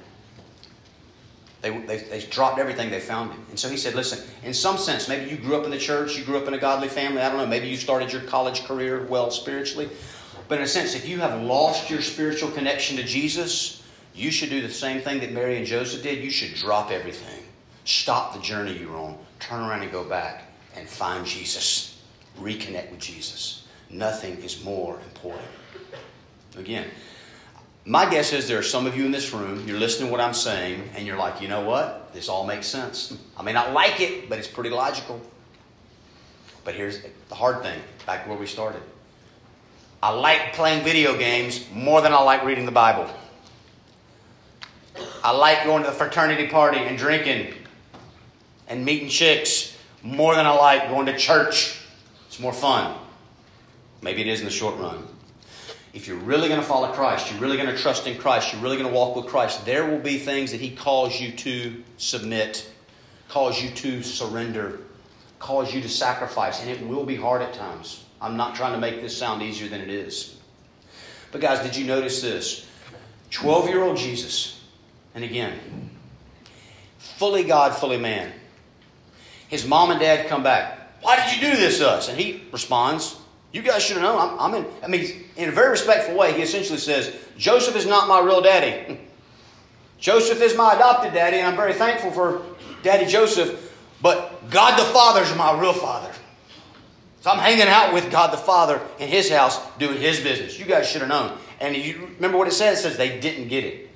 they, 1.62 1.70
they, 1.70 1.98
they 1.98 2.20
dropped 2.26 2.58
everything 2.58 2.90
they 2.90 3.00
found 3.00 3.32
him. 3.32 3.46
And 3.48 3.58
so 3.58 3.68
he 3.68 3.76
said, 3.76 3.94
listen, 3.94 4.28
in 4.42 4.52
some 4.52 4.76
sense, 4.76 5.08
maybe 5.08 5.30
you 5.30 5.36
grew 5.36 5.56
up 5.56 5.64
in 5.64 5.70
the 5.70 5.78
church, 5.78 6.16
you 6.16 6.24
grew 6.24 6.36
up 6.36 6.48
in 6.48 6.54
a 6.54 6.58
godly 6.58 6.88
family, 6.88 7.22
I 7.22 7.28
don't 7.28 7.38
know, 7.38 7.46
maybe 7.46 7.68
you 7.68 7.76
started 7.76 8.12
your 8.12 8.22
college 8.22 8.64
career 8.64 9.06
well 9.06 9.30
spiritually. 9.30 9.88
But 10.48 10.58
in 10.58 10.64
a 10.64 10.68
sense, 10.68 10.94
if 10.94 11.08
you 11.08 11.18
have 11.20 11.40
lost 11.40 11.88
your 11.88 12.02
spiritual 12.02 12.50
connection 12.50 12.96
to 12.96 13.04
Jesus, 13.04 13.82
you 14.12 14.30
should 14.30 14.50
do 14.50 14.60
the 14.60 14.68
same 14.68 15.00
thing 15.00 15.20
that 15.20 15.32
Mary 15.32 15.56
and 15.56 15.64
Joseph 15.64 16.02
did. 16.02 16.22
You 16.22 16.30
should 16.30 16.54
drop 16.54 16.90
everything. 16.90 17.44
Stop 17.84 18.34
the 18.34 18.40
journey 18.40 18.76
you're 18.76 18.96
on. 18.96 19.16
Turn 19.40 19.60
around 19.60 19.82
and 19.82 19.92
go 19.92 20.04
back 20.04 20.44
and 20.76 20.88
find 20.88 21.24
Jesus. 21.24 22.02
Reconnect 22.38 22.90
with 22.90 23.00
Jesus. 23.00 23.66
Nothing 23.88 24.36
is 24.42 24.64
more 24.64 24.98
important. 25.00 25.48
Again, 26.56 26.86
my 27.84 28.08
guess 28.08 28.32
is 28.32 28.46
there 28.46 28.58
are 28.58 28.62
some 28.62 28.86
of 28.86 28.96
you 28.96 29.04
in 29.04 29.10
this 29.10 29.32
room, 29.32 29.66
you're 29.66 29.78
listening 29.78 30.08
to 30.08 30.12
what 30.12 30.20
I'm 30.20 30.34
saying, 30.34 30.90
and 30.94 31.06
you're 31.06 31.16
like, 31.16 31.40
you 31.40 31.48
know 31.48 31.62
what? 31.62 32.12
This 32.12 32.28
all 32.28 32.46
makes 32.46 32.66
sense. 32.66 33.16
I 33.36 33.42
may 33.42 33.52
not 33.52 33.72
like 33.72 34.00
it, 34.00 34.28
but 34.28 34.38
it's 34.38 34.48
pretty 34.48 34.70
logical. 34.70 35.20
But 36.64 36.74
here's 36.74 37.02
the 37.28 37.34
hard 37.34 37.62
thing 37.62 37.80
back 38.06 38.28
where 38.28 38.38
we 38.38 38.46
started. 38.46 38.82
I 40.02 40.10
like 40.10 40.52
playing 40.52 40.84
video 40.84 41.16
games 41.16 41.66
more 41.72 42.00
than 42.00 42.12
I 42.12 42.20
like 42.22 42.44
reading 42.44 42.66
the 42.66 42.72
Bible. 42.72 43.08
I 45.24 45.32
like 45.32 45.64
going 45.64 45.82
to 45.82 45.90
the 45.90 45.96
fraternity 45.96 46.48
party 46.48 46.78
and 46.78 46.98
drinking 46.98 47.54
and 48.68 48.84
meeting 48.84 49.08
chicks 49.08 49.76
more 50.02 50.34
than 50.34 50.46
I 50.46 50.50
like 50.50 50.88
going 50.88 51.06
to 51.06 51.16
church. 51.16 51.80
It's 52.26 52.38
more 52.38 52.52
fun. 52.52 52.96
Maybe 54.02 54.20
it 54.20 54.26
is 54.26 54.40
in 54.40 54.44
the 54.44 54.52
short 54.52 54.78
run. 54.78 55.06
If 55.92 56.06
you're 56.06 56.16
really 56.16 56.48
going 56.48 56.60
to 56.60 56.66
follow 56.66 56.90
Christ, 56.92 57.30
you're 57.30 57.40
really 57.40 57.58
going 57.58 57.68
to 57.68 57.76
trust 57.76 58.06
in 58.06 58.16
Christ, 58.16 58.52
you're 58.52 58.62
really 58.62 58.78
going 58.78 58.88
to 58.88 58.94
walk 58.94 59.14
with 59.14 59.26
Christ, 59.26 59.66
there 59.66 59.84
will 59.90 59.98
be 59.98 60.18
things 60.18 60.52
that 60.52 60.60
He 60.60 60.70
calls 60.70 61.20
you 61.20 61.32
to 61.32 61.82
submit, 61.98 62.70
calls 63.28 63.62
you 63.62 63.70
to 63.70 64.02
surrender, 64.02 64.80
calls 65.38 65.74
you 65.74 65.82
to 65.82 65.88
sacrifice, 65.88 66.62
and 66.62 66.70
it 66.70 66.86
will 66.86 67.04
be 67.04 67.16
hard 67.16 67.42
at 67.42 67.52
times. 67.52 68.04
I'm 68.22 68.36
not 68.36 68.54
trying 68.54 68.72
to 68.72 68.78
make 68.78 69.02
this 69.02 69.16
sound 69.16 69.42
easier 69.42 69.68
than 69.68 69.80
it 69.80 69.90
is. 69.90 70.38
But, 71.30 71.40
guys, 71.40 71.62
did 71.64 71.76
you 71.76 71.86
notice 71.86 72.22
this? 72.22 72.66
12 73.30 73.68
year 73.68 73.82
old 73.82 73.96
Jesus 73.96 74.60
and 75.14 75.24
again. 75.24 75.58
Fully 76.98 77.44
God, 77.44 77.74
fully 77.74 77.98
man. 77.98 78.32
His 79.48 79.66
mom 79.66 79.90
and 79.90 80.00
dad 80.00 80.28
come 80.28 80.42
back. 80.42 81.02
Why 81.02 81.16
did 81.16 81.34
you 81.34 81.50
do 81.50 81.56
this 81.56 81.78
to 81.78 81.90
us? 81.90 82.08
And 82.08 82.18
he 82.18 82.44
responds, 82.52 83.16
You 83.52 83.62
guys 83.62 83.82
should 83.82 83.98
have 83.98 84.02
known. 84.02 84.18
I'm, 84.18 84.40
I'm 84.40 84.54
in, 84.54 84.66
I 84.82 84.88
mean, 84.88 85.24
in 85.36 85.48
a 85.48 85.52
very 85.52 85.70
respectful 85.70 86.16
way, 86.16 86.32
he 86.32 86.42
essentially 86.42 86.78
says, 86.78 87.14
Joseph 87.36 87.76
is 87.76 87.86
not 87.86 88.08
my 88.08 88.20
real 88.20 88.40
daddy. 88.40 88.98
Joseph 89.98 90.40
is 90.40 90.56
my 90.56 90.74
adopted 90.74 91.12
daddy, 91.12 91.36
and 91.36 91.46
I'm 91.46 91.56
very 91.56 91.74
thankful 91.74 92.10
for 92.10 92.42
Daddy 92.82 93.06
Joseph, 93.06 93.72
but 94.00 94.50
God 94.50 94.78
the 94.78 94.84
Father 94.84 95.22
is 95.22 95.34
my 95.36 95.58
real 95.60 95.72
father. 95.72 96.12
So 97.20 97.30
I'm 97.30 97.38
hanging 97.38 97.68
out 97.68 97.94
with 97.94 98.10
God 98.10 98.32
the 98.32 98.36
Father 98.36 98.80
in 98.98 99.08
his 99.08 99.30
house 99.30 99.60
doing 99.78 99.98
his 99.98 100.18
business. 100.18 100.58
You 100.58 100.64
guys 100.64 100.88
should 100.88 101.02
have 101.02 101.08
known. 101.08 101.38
And 101.60 101.76
you 101.76 102.08
remember 102.16 102.36
what 102.36 102.48
it 102.48 102.52
says? 102.52 102.80
It 102.80 102.82
says 102.82 102.96
they 102.96 103.20
didn't 103.20 103.46
get 103.46 103.62
it. 103.62 103.90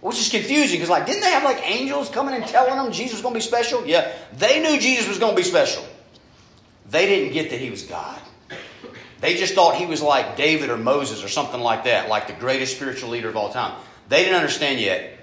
Which 0.00 0.20
is 0.20 0.28
confusing 0.28 0.76
because, 0.76 0.88
like, 0.88 1.06
didn't 1.06 1.22
they 1.22 1.32
have 1.32 1.42
like 1.42 1.68
angels 1.68 2.08
coming 2.08 2.36
and 2.36 2.46
telling 2.46 2.76
them 2.76 2.92
Jesus 2.92 3.14
was 3.14 3.22
going 3.22 3.34
to 3.34 3.38
be 3.38 3.42
special? 3.42 3.84
Yeah, 3.84 4.12
they 4.34 4.62
knew 4.62 4.78
Jesus 4.78 5.08
was 5.08 5.18
going 5.18 5.32
to 5.32 5.36
be 5.36 5.42
special. 5.42 5.84
They 6.88 7.06
didn't 7.06 7.32
get 7.32 7.50
that 7.50 7.58
he 7.58 7.68
was 7.68 7.82
God. 7.82 8.20
They 9.20 9.36
just 9.36 9.54
thought 9.54 9.74
he 9.74 9.86
was 9.86 10.00
like 10.00 10.36
David 10.36 10.70
or 10.70 10.76
Moses 10.76 11.24
or 11.24 11.28
something 11.28 11.60
like 11.60 11.84
that, 11.84 12.08
like 12.08 12.26
the 12.28 12.34
greatest 12.34 12.76
spiritual 12.76 13.10
leader 13.10 13.28
of 13.28 13.36
all 13.36 13.52
time. 13.52 13.76
They 14.08 14.22
didn't 14.22 14.36
understand 14.36 14.80
yet. 14.80 15.18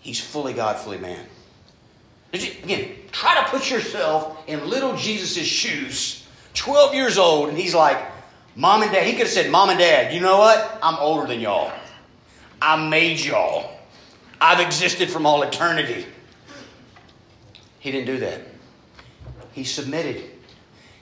He's 0.00 0.20
fully 0.20 0.52
God, 0.52 0.76
fully 0.76 0.98
man. 0.98 1.24
Again, 2.32 2.90
try 3.12 3.42
to 3.42 3.50
put 3.50 3.70
yourself 3.70 4.36
in 4.48 4.68
little 4.68 4.96
Jesus' 4.96 5.46
shoes, 5.46 6.26
12 6.54 6.94
years 6.94 7.16
old, 7.16 7.48
and 7.48 7.56
he's 7.56 7.74
like, 7.74 7.98
Mom 8.56 8.82
and 8.82 8.92
Dad. 8.92 9.06
He 9.06 9.12
could 9.12 9.22
have 9.22 9.30
said, 9.30 9.50
Mom 9.50 9.70
and 9.70 9.78
Dad, 9.78 10.12
you 10.12 10.20
know 10.20 10.38
what? 10.38 10.78
I'm 10.82 10.96
older 10.98 11.26
than 11.26 11.40
y'all. 11.40 11.72
I 12.60 12.88
made 12.88 13.20
y'all. 13.20 13.70
I've 14.40 14.60
existed 14.60 15.10
from 15.10 15.26
all 15.26 15.42
eternity. 15.42 16.06
He 17.78 17.90
didn't 17.90 18.06
do 18.06 18.18
that. 18.18 18.40
He 19.52 19.64
submitted. 19.64 20.22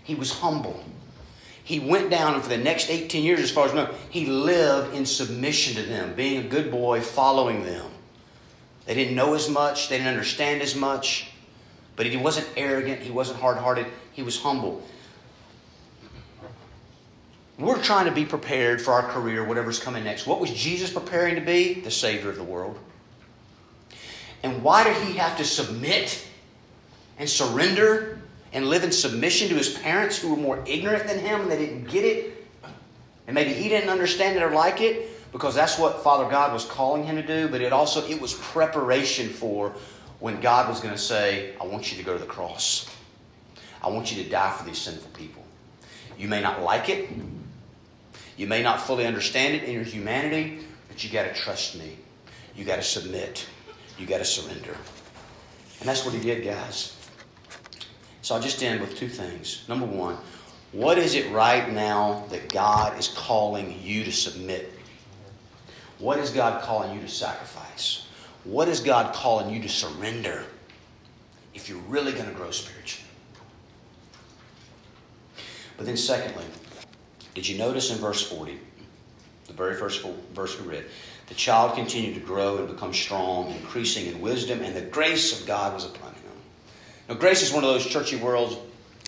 He 0.04 0.14
was 0.14 0.32
humble. 0.32 0.82
He 1.72 1.80
went 1.80 2.10
down, 2.10 2.34
and 2.34 2.42
for 2.42 2.50
the 2.50 2.58
next 2.58 2.90
18 2.90 3.24
years, 3.24 3.40
as 3.40 3.50
far 3.50 3.64
as 3.64 3.72
I 3.72 3.76
know, 3.76 3.94
he 4.10 4.26
lived 4.26 4.94
in 4.94 5.06
submission 5.06 5.74
to 5.76 5.82
them, 5.88 6.14
being 6.14 6.44
a 6.44 6.46
good 6.46 6.70
boy, 6.70 7.00
following 7.00 7.64
them. 7.64 7.90
They 8.84 8.92
didn't 8.92 9.14
know 9.14 9.32
as 9.32 9.48
much, 9.48 9.88
they 9.88 9.96
didn't 9.96 10.10
understand 10.10 10.60
as 10.60 10.76
much, 10.76 11.30
but 11.96 12.04
he 12.04 12.14
wasn't 12.18 12.46
arrogant, 12.58 13.00
he 13.00 13.10
wasn't 13.10 13.40
hard 13.40 13.56
hearted, 13.56 13.86
he 14.12 14.22
was 14.22 14.38
humble. 14.38 14.86
We're 17.58 17.82
trying 17.82 18.04
to 18.04 18.12
be 18.12 18.26
prepared 18.26 18.82
for 18.82 18.92
our 18.92 19.08
career, 19.08 19.42
whatever's 19.42 19.78
coming 19.78 20.04
next. 20.04 20.26
What 20.26 20.40
was 20.40 20.50
Jesus 20.50 20.92
preparing 20.92 21.36
to 21.36 21.40
be? 21.40 21.80
The 21.80 21.90
Savior 21.90 22.28
of 22.28 22.36
the 22.36 22.44
world. 22.44 22.78
And 24.42 24.62
why 24.62 24.84
did 24.84 24.98
he 25.06 25.14
have 25.14 25.38
to 25.38 25.44
submit 25.44 26.22
and 27.18 27.26
surrender 27.30 28.21
and 28.52 28.68
live 28.68 28.84
in 28.84 28.92
submission 28.92 29.48
to 29.48 29.54
his 29.54 29.70
parents 29.78 30.18
who 30.18 30.30
were 30.30 30.40
more 30.40 30.62
ignorant 30.66 31.06
than 31.06 31.18
him 31.18 31.42
and 31.42 31.50
they 31.50 31.58
didn't 31.58 31.88
get 31.88 32.04
it? 32.04 32.46
And 33.26 33.34
maybe 33.34 33.52
he 33.52 33.68
didn't 33.68 33.90
understand 33.90 34.36
it 34.36 34.42
or 34.42 34.50
like 34.50 34.80
it 34.80 35.08
because 35.32 35.54
that's 35.54 35.78
what 35.78 36.02
Father 36.02 36.28
God 36.30 36.52
was 36.52 36.64
calling 36.64 37.04
him 37.04 37.16
to 37.16 37.26
do, 37.26 37.48
but 37.48 37.60
it 37.60 37.72
also 37.72 38.06
it 38.06 38.20
was 38.20 38.34
preparation 38.34 39.28
for 39.28 39.74
when 40.20 40.40
God 40.40 40.68
was 40.68 40.80
going 40.80 40.94
to 40.94 41.00
say, 41.00 41.54
I 41.60 41.66
want 41.66 41.90
you 41.90 41.98
to 41.98 42.04
go 42.04 42.12
to 42.12 42.18
the 42.18 42.26
cross. 42.26 42.88
I 43.82 43.88
want 43.88 44.14
you 44.14 44.22
to 44.22 44.30
die 44.30 44.52
for 44.52 44.64
these 44.64 44.78
sinful 44.78 45.10
people. 45.10 45.42
You 46.16 46.28
may 46.28 46.40
not 46.40 46.62
like 46.62 46.88
it. 46.88 47.10
You 48.36 48.46
may 48.46 48.62
not 48.62 48.80
fully 48.80 49.06
understand 49.06 49.54
it 49.54 49.64
in 49.64 49.72
your 49.72 49.82
humanity, 49.82 50.60
but 50.88 51.02
you 51.02 51.10
got 51.10 51.24
to 51.24 51.34
trust 51.34 51.76
me. 51.76 51.96
You 52.54 52.64
got 52.64 52.76
to 52.76 52.82
submit. 52.82 53.46
You 53.98 54.06
got 54.06 54.18
to 54.18 54.24
surrender. 54.24 54.76
And 55.80 55.88
that's 55.88 56.04
what 56.04 56.14
he 56.14 56.20
did, 56.20 56.44
guys. 56.44 56.96
So 58.22 58.34
I'll 58.34 58.40
just 58.40 58.62
end 58.62 58.80
with 58.80 58.96
two 58.96 59.08
things. 59.08 59.64
Number 59.68 59.84
one, 59.86 60.16
what 60.70 60.96
is 60.96 61.14
it 61.14 61.30
right 61.30 61.70
now 61.70 62.24
that 62.30 62.48
God 62.48 62.98
is 62.98 63.08
calling 63.08 63.78
you 63.82 64.04
to 64.04 64.12
submit? 64.12 64.72
What 65.98 66.18
is 66.18 66.30
God 66.30 66.62
calling 66.62 66.94
you 66.94 67.00
to 67.00 67.08
sacrifice? 67.08 68.06
What 68.44 68.68
is 68.68 68.80
God 68.80 69.14
calling 69.14 69.54
you 69.54 69.60
to 69.62 69.68
surrender 69.68 70.44
if 71.54 71.68
you're 71.68 71.78
really 71.82 72.12
going 72.12 72.26
to 72.26 72.32
grow 72.32 72.50
spiritually? 72.50 73.08
But 75.76 75.86
then, 75.86 75.96
secondly, 75.96 76.44
did 77.34 77.48
you 77.48 77.58
notice 77.58 77.90
in 77.90 77.98
verse 77.98 78.22
40, 78.22 78.58
the 79.46 79.52
very 79.52 79.74
first 79.74 80.04
verse 80.32 80.60
we 80.60 80.68
read, 80.68 80.84
the 81.26 81.34
child 81.34 81.74
continued 81.74 82.14
to 82.14 82.20
grow 82.20 82.58
and 82.58 82.68
become 82.68 82.92
strong, 82.92 83.50
increasing 83.52 84.06
in 84.06 84.20
wisdom, 84.20 84.60
and 84.62 84.76
the 84.76 84.82
grace 84.82 85.40
of 85.40 85.46
God 85.46 85.74
was 85.74 85.84
upon 85.84 86.11
him. 86.11 86.11
Now, 87.08 87.14
grace 87.14 87.42
is 87.42 87.52
one 87.52 87.64
of 87.64 87.70
those 87.70 87.86
churchy 87.86 88.16
words, 88.16 88.56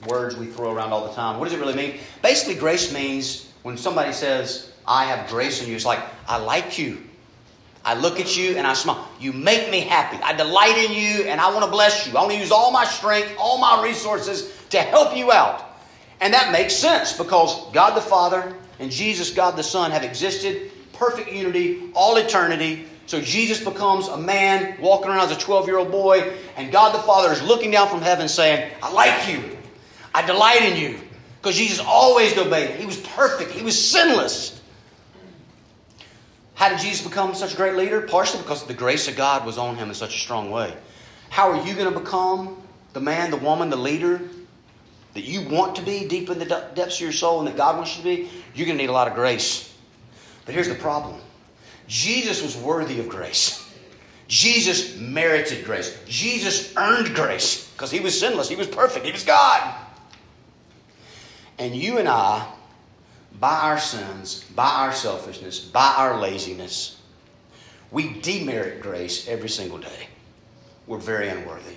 words 0.07 0.37
we 0.37 0.47
throw 0.47 0.75
around 0.75 0.93
all 0.93 1.07
the 1.07 1.15
time. 1.15 1.39
What 1.39 1.47
does 1.47 1.55
it 1.55 1.61
really 1.61 1.75
mean? 1.75 1.99
Basically, 2.23 2.55
grace 2.55 2.93
means 2.93 3.53
when 3.63 3.77
somebody 3.77 4.13
says, 4.13 4.73
I 4.87 5.05
have 5.07 5.29
grace 5.29 5.63
in 5.63 5.69
you, 5.69 5.77
it's 5.77 5.87
like, 5.87 6.01
I 6.29 6.37
like 6.37 6.79
you. 6.79 7.03
I 7.85 7.95
look 7.95 8.19
at 8.19 8.37
you 8.37 8.57
and 8.57 8.67
I 8.67 8.73
smile. 8.73 9.09
You 9.21 9.33
make 9.33 9.71
me 9.71 9.81
happy. 9.81 10.17
I 10.23 10.33
delight 10.35 10.77
in 10.77 10.93
you 10.93 11.25
and 11.25 11.41
I 11.41 11.53
want 11.53 11.65
to 11.65 11.71
bless 11.71 12.07
you. 12.07 12.17
I 12.17 12.21
want 12.23 12.33
to 12.33 12.39
use 12.39 12.51
all 12.51 12.71
my 12.71 12.85
strength, 12.85 13.35
all 13.39 13.59
my 13.59 13.83
resources 13.83 14.57
to 14.71 14.79
help 14.79 15.17
you 15.17 15.33
out. 15.33 15.77
And 16.21 16.33
that 16.33 16.51
makes 16.51 16.75
sense 16.75 17.13
because 17.13 17.71
God 17.73 17.95
the 17.95 18.01
Father 18.01 18.55
and 18.79 18.91
Jesus, 18.91 19.31
God 19.31 19.57
the 19.57 19.63
Son, 19.63 19.91
have 19.91 20.03
existed 20.03 20.71
perfect 20.95 21.31
unity 21.31 21.91
all 21.95 22.17
eternity. 22.17 22.87
So 23.07 23.21
Jesus 23.21 23.63
becomes 23.63 24.09
a 24.09 24.17
man 24.17 24.81
walking 24.81 25.09
around 25.09 25.31
as 25.31 25.37
a 25.37 25.41
12 25.41 25.67
year 25.67 25.79
old 25.79 25.91
boy, 25.91 26.35
and 26.57 26.73
God 26.73 26.95
the 26.95 27.03
Father 27.03 27.33
is 27.33 27.43
looking 27.43 27.71
down 27.71 27.89
from 27.89 28.01
heaven 28.01 28.29
saying, 28.29 28.73
I 28.83 28.93
like 28.93 29.29
you. 29.29 29.57
I 30.15 30.25
delight 30.27 30.63
in 30.63 30.77
you. 30.77 31.01
Because 31.41 31.57
Jesus 31.57 31.85
always 31.87 32.37
obeyed. 32.39 32.77
He 32.77 32.87
was 32.87 32.99
perfect, 32.99 33.51
he 33.51 33.63
was 33.63 33.79
sinless. 33.79 34.61
How 36.55 36.69
did 36.69 36.79
Jesus 36.79 37.07
become 37.07 37.35
such 37.35 37.53
a 37.53 37.57
great 37.57 37.75
leader? 37.75 38.01
Partially 38.03 38.41
because 38.41 38.65
the 38.65 38.75
grace 38.75 39.09
of 39.09 39.17
God 39.17 39.45
was 39.45 39.59
on 39.59 39.77
him 39.77 39.89
in 39.89 39.95
such 39.95 40.15
a 40.15 40.19
strong 40.19 40.51
way. 40.51 40.75
How 41.29 41.51
are 41.51 41.67
you 41.67 41.75
going 41.75 41.93
to 41.93 41.99
become 41.99 42.63
the 42.93 43.01
man, 43.01 43.31
the 43.33 43.37
woman, 43.37 43.71
the 43.71 43.77
leader 43.77 44.23
that 45.15 45.25
you 45.25 45.49
want 45.49 45.77
to 45.77 45.83
be 45.83 46.07
deep 46.07 46.31
in 46.31 46.39
the 46.39 46.45
depths 46.45 46.97
of 46.97 47.01
your 47.01 47.13
soul 47.13 47.41
and 47.41 47.49
that 47.49 47.57
God 47.57 47.77
wants 47.77 47.97
you 47.97 48.05
to 48.05 48.09
be? 48.09 48.31
You're 48.55 48.67
going 48.67 48.79
to 48.79 48.83
need 48.85 48.91
a 48.91 48.93
lot 48.93 49.09
of 49.09 49.15
grace. 49.15 49.75
But 50.47 50.55
here's 50.55 50.69
the 50.69 50.77
problem 50.77 51.21
Jesus 51.87 52.43
was 52.43 52.57
worthy 52.57 53.01
of 53.01 53.09
grace. 53.09 53.61
Jesus 54.27 54.97
merited 54.99 55.65
grace. 55.65 55.99
Jesus 56.07 56.75
earned 56.77 57.15
grace 57.15 57.71
because 57.73 57.91
he 57.91 58.01
was 58.01 58.19
sinless, 58.19 58.49
he 58.49 58.57
was 58.57 58.67
perfect, 58.67 59.05
he 59.05 59.13
was 59.13 59.25
God. 59.25 59.75
And 61.59 61.75
you 61.75 61.99
and 61.99 62.09
I 62.09 62.47
by 63.39 63.61
our 63.61 63.79
sins, 63.79 64.45
by 64.55 64.69
our 64.69 64.93
selfishness, 64.93 65.61
by 65.61 65.95
our 65.97 66.21
laziness, 66.21 67.01
we 67.91 68.21
demerit 68.21 68.81
grace 68.81 69.29
every 69.29 69.49
single 69.49 69.79
day. 69.79 70.09
We're 70.87 70.99
very 70.99 71.29
unworthy. 71.29 71.75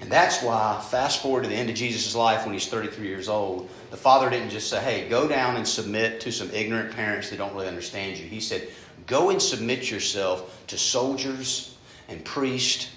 And 0.00 0.10
that's 0.10 0.42
why, 0.42 0.84
fast 0.90 1.22
forward 1.22 1.44
to 1.44 1.48
the 1.48 1.54
end 1.54 1.70
of 1.70 1.76
Jesus' 1.76 2.14
life 2.14 2.44
when 2.44 2.52
he's 2.52 2.66
33 2.66 3.06
years 3.06 3.28
old, 3.28 3.70
the 3.90 3.96
father 3.96 4.28
didn't 4.28 4.50
just 4.50 4.68
say, 4.68 4.80
hey, 4.80 5.08
go 5.08 5.28
down 5.28 5.56
and 5.56 5.66
submit 5.66 6.20
to 6.22 6.32
some 6.32 6.50
ignorant 6.50 6.94
parents 6.94 7.30
that 7.30 7.36
don't 7.36 7.54
really 7.54 7.68
understand 7.68 8.18
you. 8.18 8.26
He 8.26 8.40
said, 8.40 8.68
go 9.06 9.30
and 9.30 9.40
submit 9.40 9.90
yourself 9.90 10.66
to 10.66 10.76
soldiers 10.76 11.76
and 12.08 12.24
priests 12.24 12.90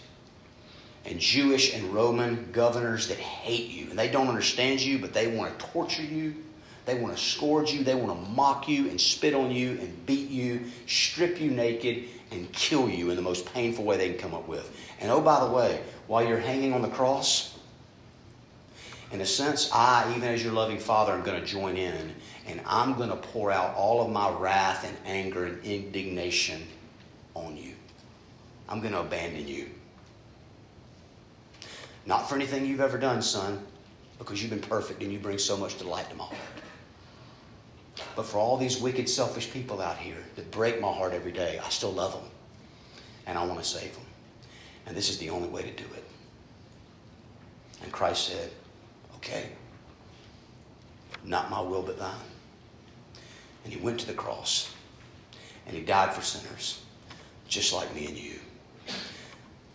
and 1.06 1.20
Jewish 1.20 1.74
and 1.74 1.94
Roman 1.94 2.52
governors 2.52 3.08
that 3.08 3.18
hate 3.18 3.70
you. 3.70 3.90
And 3.90 3.98
they 3.98 4.10
don't 4.10 4.28
understand 4.28 4.82
you, 4.82 4.98
but 4.98 5.14
they 5.14 5.28
want 5.28 5.58
to 5.58 5.66
torture 5.68 6.04
you 6.04 6.36
they 6.88 6.96
want 6.96 7.18
to 7.18 7.22
scourge 7.22 7.74
you. 7.74 7.84
They 7.84 7.96
want 7.96 8.18
to 8.18 8.30
mock 8.32 8.70
you 8.70 8.90
and 8.90 9.00
spit 9.00 9.34
on 9.34 9.52
you 9.52 9.72
and 9.72 10.06
beat 10.06 10.30
you, 10.30 10.62
strip 10.88 11.40
you 11.40 11.52
naked, 11.52 12.06
and 12.32 12.50
kill 12.54 12.90
you 12.90 13.10
in 13.10 13.18
the 13.18 13.22
most 13.22 13.46
painful 13.54 13.84
way 13.84 13.98
they 13.98 14.10
can 14.12 14.18
come 14.18 14.34
up 14.34 14.48
with. 14.48 14.74
And 15.02 15.12
oh, 15.12 15.20
by 15.20 15.42
the 15.46 15.52
way, 15.52 15.82
while 16.08 16.26
you're 16.26 16.40
hanging 16.40 16.74
on 16.74 16.82
the 16.82 16.88
cross, 16.88 17.58
in 19.12 19.22
a 19.22 19.26
sense, 19.26 19.70
I, 19.72 20.14
even 20.16 20.28
as 20.28 20.44
your 20.44 20.54
loving 20.54 20.80
Father, 20.80 21.14
am 21.14 21.24
going 21.24 21.40
to 21.40 21.46
join 21.46 21.78
in 21.78 22.14
and 22.48 22.62
I'm 22.66 22.96
going 22.96 23.10
to 23.10 23.16
pour 23.16 23.52
out 23.52 23.76
all 23.76 24.02
of 24.02 24.10
my 24.10 24.30
wrath 24.32 24.86
and 24.86 24.98
anger 25.06 25.46
and 25.46 25.64
indignation 25.64 26.66
on 27.34 27.58
you. 27.58 27.74
I'm 28.70 28.80
going 28.80 28.94
to 28.94 29.02
abandon 29.02 29.48
you. 29.48 29.70
Not 32.06 32.30
for 32.30 32.36
anything 32.36 32.66
you've 32.66 32.82
ever 32.82 32.98
done, 32.98 33.22
son, 33.22 33.66
because 34.18 34.42
you've 34.42 34.50
been 34.50 34.60
perfect 34.60 35.02
and 35.04 35.12
you 35.12 35.20
bring 35.20 35.38
so 35.38 35.58
much 35.58 35.78
delight 35.78 36.10
to 36.10 36.16
my 36.16 36.24
heart. 36.24 36.40
But 38.16 38.26
for 38.26 38.38
all 38.38 38.58
these 38.58 38.80
wicked, 38.80 39.10
selfish 39.10 39.52
people 39.52 39.82
out 39.82 39.98
here 39.98 40.24
that 40.36 40.50
break 40.52 40.80
my 40.80 40.92
heart 40.92 41.14
every 41.14 41.32
day, 41.32 41.60
I 41.64 41.70
still 41.70 41.92
love 41.92 42.14
them. 42.14 42.30
And 43.26 43.38
I 43.38 43.46
want 43.46 43.60
to 43.60 43.66
save 43.66 43.94
them. 43.94 44.07
And 44.88 44.96
this 44.96 45.10
is 45.10 45.18
the 45.18 45.30
only 45.30 45.50
way 45.50 45.62
to 45.62 45.72
do 45.72 45.84
it. 45.84 46.04
And 47.84 47.92
Christ 47.92 48.28
said, 48.28 48.50
Okay, 49.18 49.50
not 51.24 51.50
my 51.52 51.62
will 51.62 51.84
but 51.84 52.00
thine. 52.00 52.16
And 53.64 53.74
he 53.74 53.80
went 53.80 54.00
to 54.00 54.08
the 54.08 54.14
cross. 54.14 54.74
And 55.68 55.76
he 55.76 55.84
died 55.84 56.14
for 56.14 56.22
sinners, 56.22 56.82
just 57.50 57.74
like 57.74 57.94
me 57.94 58.06
and 58.06 58.18
you. 58.18 58.40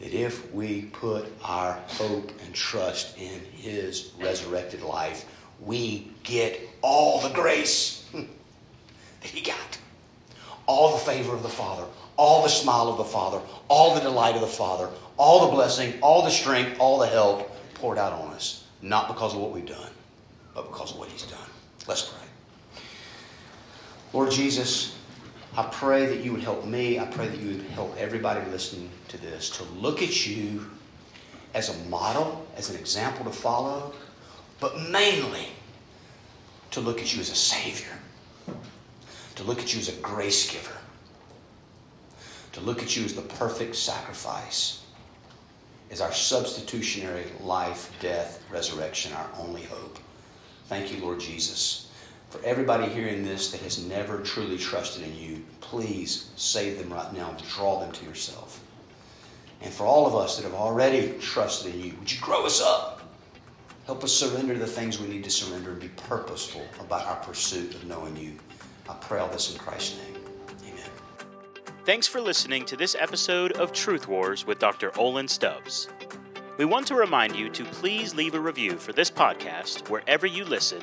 That 0.00 0.14
if 0.14 0.50
we 0.54 0.82
put 0.86 1.26
our 1.44 1.78
hope 1.86 2.32
and 2.44 2.54
trust 2.54 3.18
in 3.18 3.40
his 3.52 4.12
resurrected 4.18 4.80
life, 4.80 5.26
we 5.60 6.10
get 6.22 6.58
all 6.80 7.20
the 7.20 7.34
grace 7.34 8.08
that 8.12 9.30
he 9.30 9.42
got. 9.42 9.78
All 10.72 10.92
the 10.92 11.04
favor 11.04 11.34
of 11.34 11.42
the 11.42 11.50
Father, 11.50 11.84
all 12.16 12.42
the 12.42 12.48
smile 12.48 12.88
of 12.88 12.96
the 12.96 13.04
Father, 13.04 13.42
all 13.68 13.94
the 13.94 14.00
delight 14.00 14.36
of 14.36 14.40
the 14.40 14.46
Father, 14.46 14.88
all 15.18 15.46
the 15.46 15.52
blessing, 15.54 15.92
all 16.00 16.24
the 16.24 16.30
strength, 16.30 16.80
all 16.80 16.98
the 16.98 17.06
help 17.06 17.54
poured 17.74 17.98
out 17.98 18.14
on 18.14 18.32
us. 18.32 18.64
Not 18.80 19.06
because 19.06 19.34
of 19.34 19.40
what 19.40 19.52
we've 19.52 19.66
done, 19.66 19.90
but 20.54 20.66
because 20.70 20.92
of 20.92 20.98
what 20.98 21.10
he's 21.10 21.24
done. 21.24 21.50
Let's 21.86 22.08
pray. 22.08 22.82
Lord 24.14 24.30
Jesus, 24.30 24.96
I 25.58 25.64
pray 25.64 26.06
that 26.06 26.24
you 26.24 26.32
would 26.32 26.42
help 26.42 26.64
me. 26.64 26.98
I 26.98 27.04
pray 27.04 27.28
that 27.28 27.38
you 27.38 27.48
would 27.48 27.66
help 27.66 27.94
everybody 27.98 28.40
listening 28.50 28.88
to 29.08 29.18
this 29.18 29.50
to 29.58 29.64
look 29.74 30.00
at 30.00 30.26
you 30.26 30.70
as 31.52 31.68
a 31.68 31.88
model, 31.90 32.46
as 32.56 32.70
an 32.70 32.76
example 32.76 33.26
to 33.26 33.30
follow, 33.30 33.92
but 34.58 34.80
mainly 34.88 35.48
to 36.70 36.80
look 36.80 37.02
at 37.02 37.14
you 37.14 37.20
as 37.20 37.28
a 37.28 37.34
Savior 37.34 37.92
to 39.42 39.48
look 39.48 39.60
at 39.60 39.74
you 39.74 39.80
as 39.80 39.88
a 39.88 40.00
grace 40.00 40.52
giver, 40.52 40.76
to 42.52 42.60
look 42.60 42.80
at 42.80 42.96
you 42.96 43.04
as 43.04 43.14
the 43.14 43.22
perfect 43.22 43.74
sacrifice, 43.74 44.84
as 45.90 46.00
our 46.00 46.12
substitutionary 46.12 47.24
life, 47.40 47.92
death, 47.98 48.40
resurrection, 48.52 49.12
our 49.14 49.28
only 49.38 49.62
hope. 49.62 49.98
Thank 50.68 50.92
you, 50.92 51.02
Lord 51.02 51.18
Jesus. 51.18 51.90
For 52.30 52.40
everybody 52.44 52.86
hearing 52.86 53.24
this 53.24 53.50
that 53.50 53.60
has 53.62 53.84
never 53.84 54.20
truly 54.20 54.56
trusted 54.56 55.02
in 55.02 55.18
you, 55.18 55.42
please 55.60 56.30
save 56.36 56.78
them 56.78 56.92
right 56.92 57.12
now. 57.12 57.36
Draw 57.52 57.80
them 57.80 57.92
to 57.92 58.04
yourself. 58.04 58.62
And 59.60 59.72
for 59.72 59.84
all 59.84 60.06
of 60.06 60.14
us 60.14 60.36
that 60.36 60.44
have 60.44 60.54
already 60.54 61.14
trusted 61.20 61.74
in 61.74 61.80
you, 61.80 61.94
would 61.98 62.12
you 62.12 62.20
grow 62.20 62.46
us 62.46 62.62
up? 62.62 63.02
Help 63.86 64.04
us 64.04 64.12
surrender 64.12 64.56
the 64.56 64.66
things 64.66 65.00
we 65.00 65.08
need 65.08 65.24
to 65.24 65.30
surrender 65.30 65.72
and 65.72 65.80
be 65.80 65.88
purposeful 65.88 66.64
about 66.78 67.06
our 67.06 67.16
pursuit 67.16 67.74
of 67.74 67.84
knowing 67.84 68.16
you. 68.16 68.38
I 68.88 68.94
pray 69.00 69.20
all 69.20 69.28
this 69.28 69.52
in 69.52 69.58
Christ's 69.58 69.98
name. 69.98 70.22
Amen. 70.62 70.90
Thanks 71.84 72.06
for 72.06 72.20
listening 72.20 72.64
to 72.66 72.76
this 72.76 72.96
episode 72.98 73.52
of 73.52 73.72
Truth 73.72 74.08
Wars 74.08 74.46
with 74.46 74.58
Dr. 74.58 74.96
Olin 74.98 75.28
Stubbs. 75.28 75.88
We 76.58 76.64
want 76.64 76.86
to 76.88 76.94
remind 76.94 77.36
you 77.36 77.48
to 77.50 77.64
please 77.64 78.14
leave 78.14 78.34
a 78.34 78.40
review 78.40 78.76
for 78.76 78.92
this 78.92 79.10
podcast 79.10 79.88
wherever 79.88 80.26
you 80.26 80.44
listen 80.44 80.82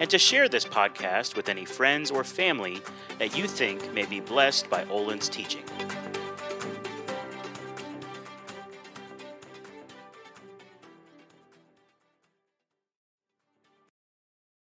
and 0.00 0.10
to 0.10 0.18
share 0.18 0.48
this 0.48 0.64
podcast 0.64 1.36
with 1.36 1.48
any 1.48 1.64
friends 1.64 2.10
or 2.10 2.24
family 2.24 2.82
that 3.18 3.36
you 3.36 3.46
think 3.46 3.92
may 3.92 4.04
be 4.04 4.20
blessed 4.20 4.68
by 4.68 4.84
Olin's 4.86 5.28
teaching. 5.28 5.62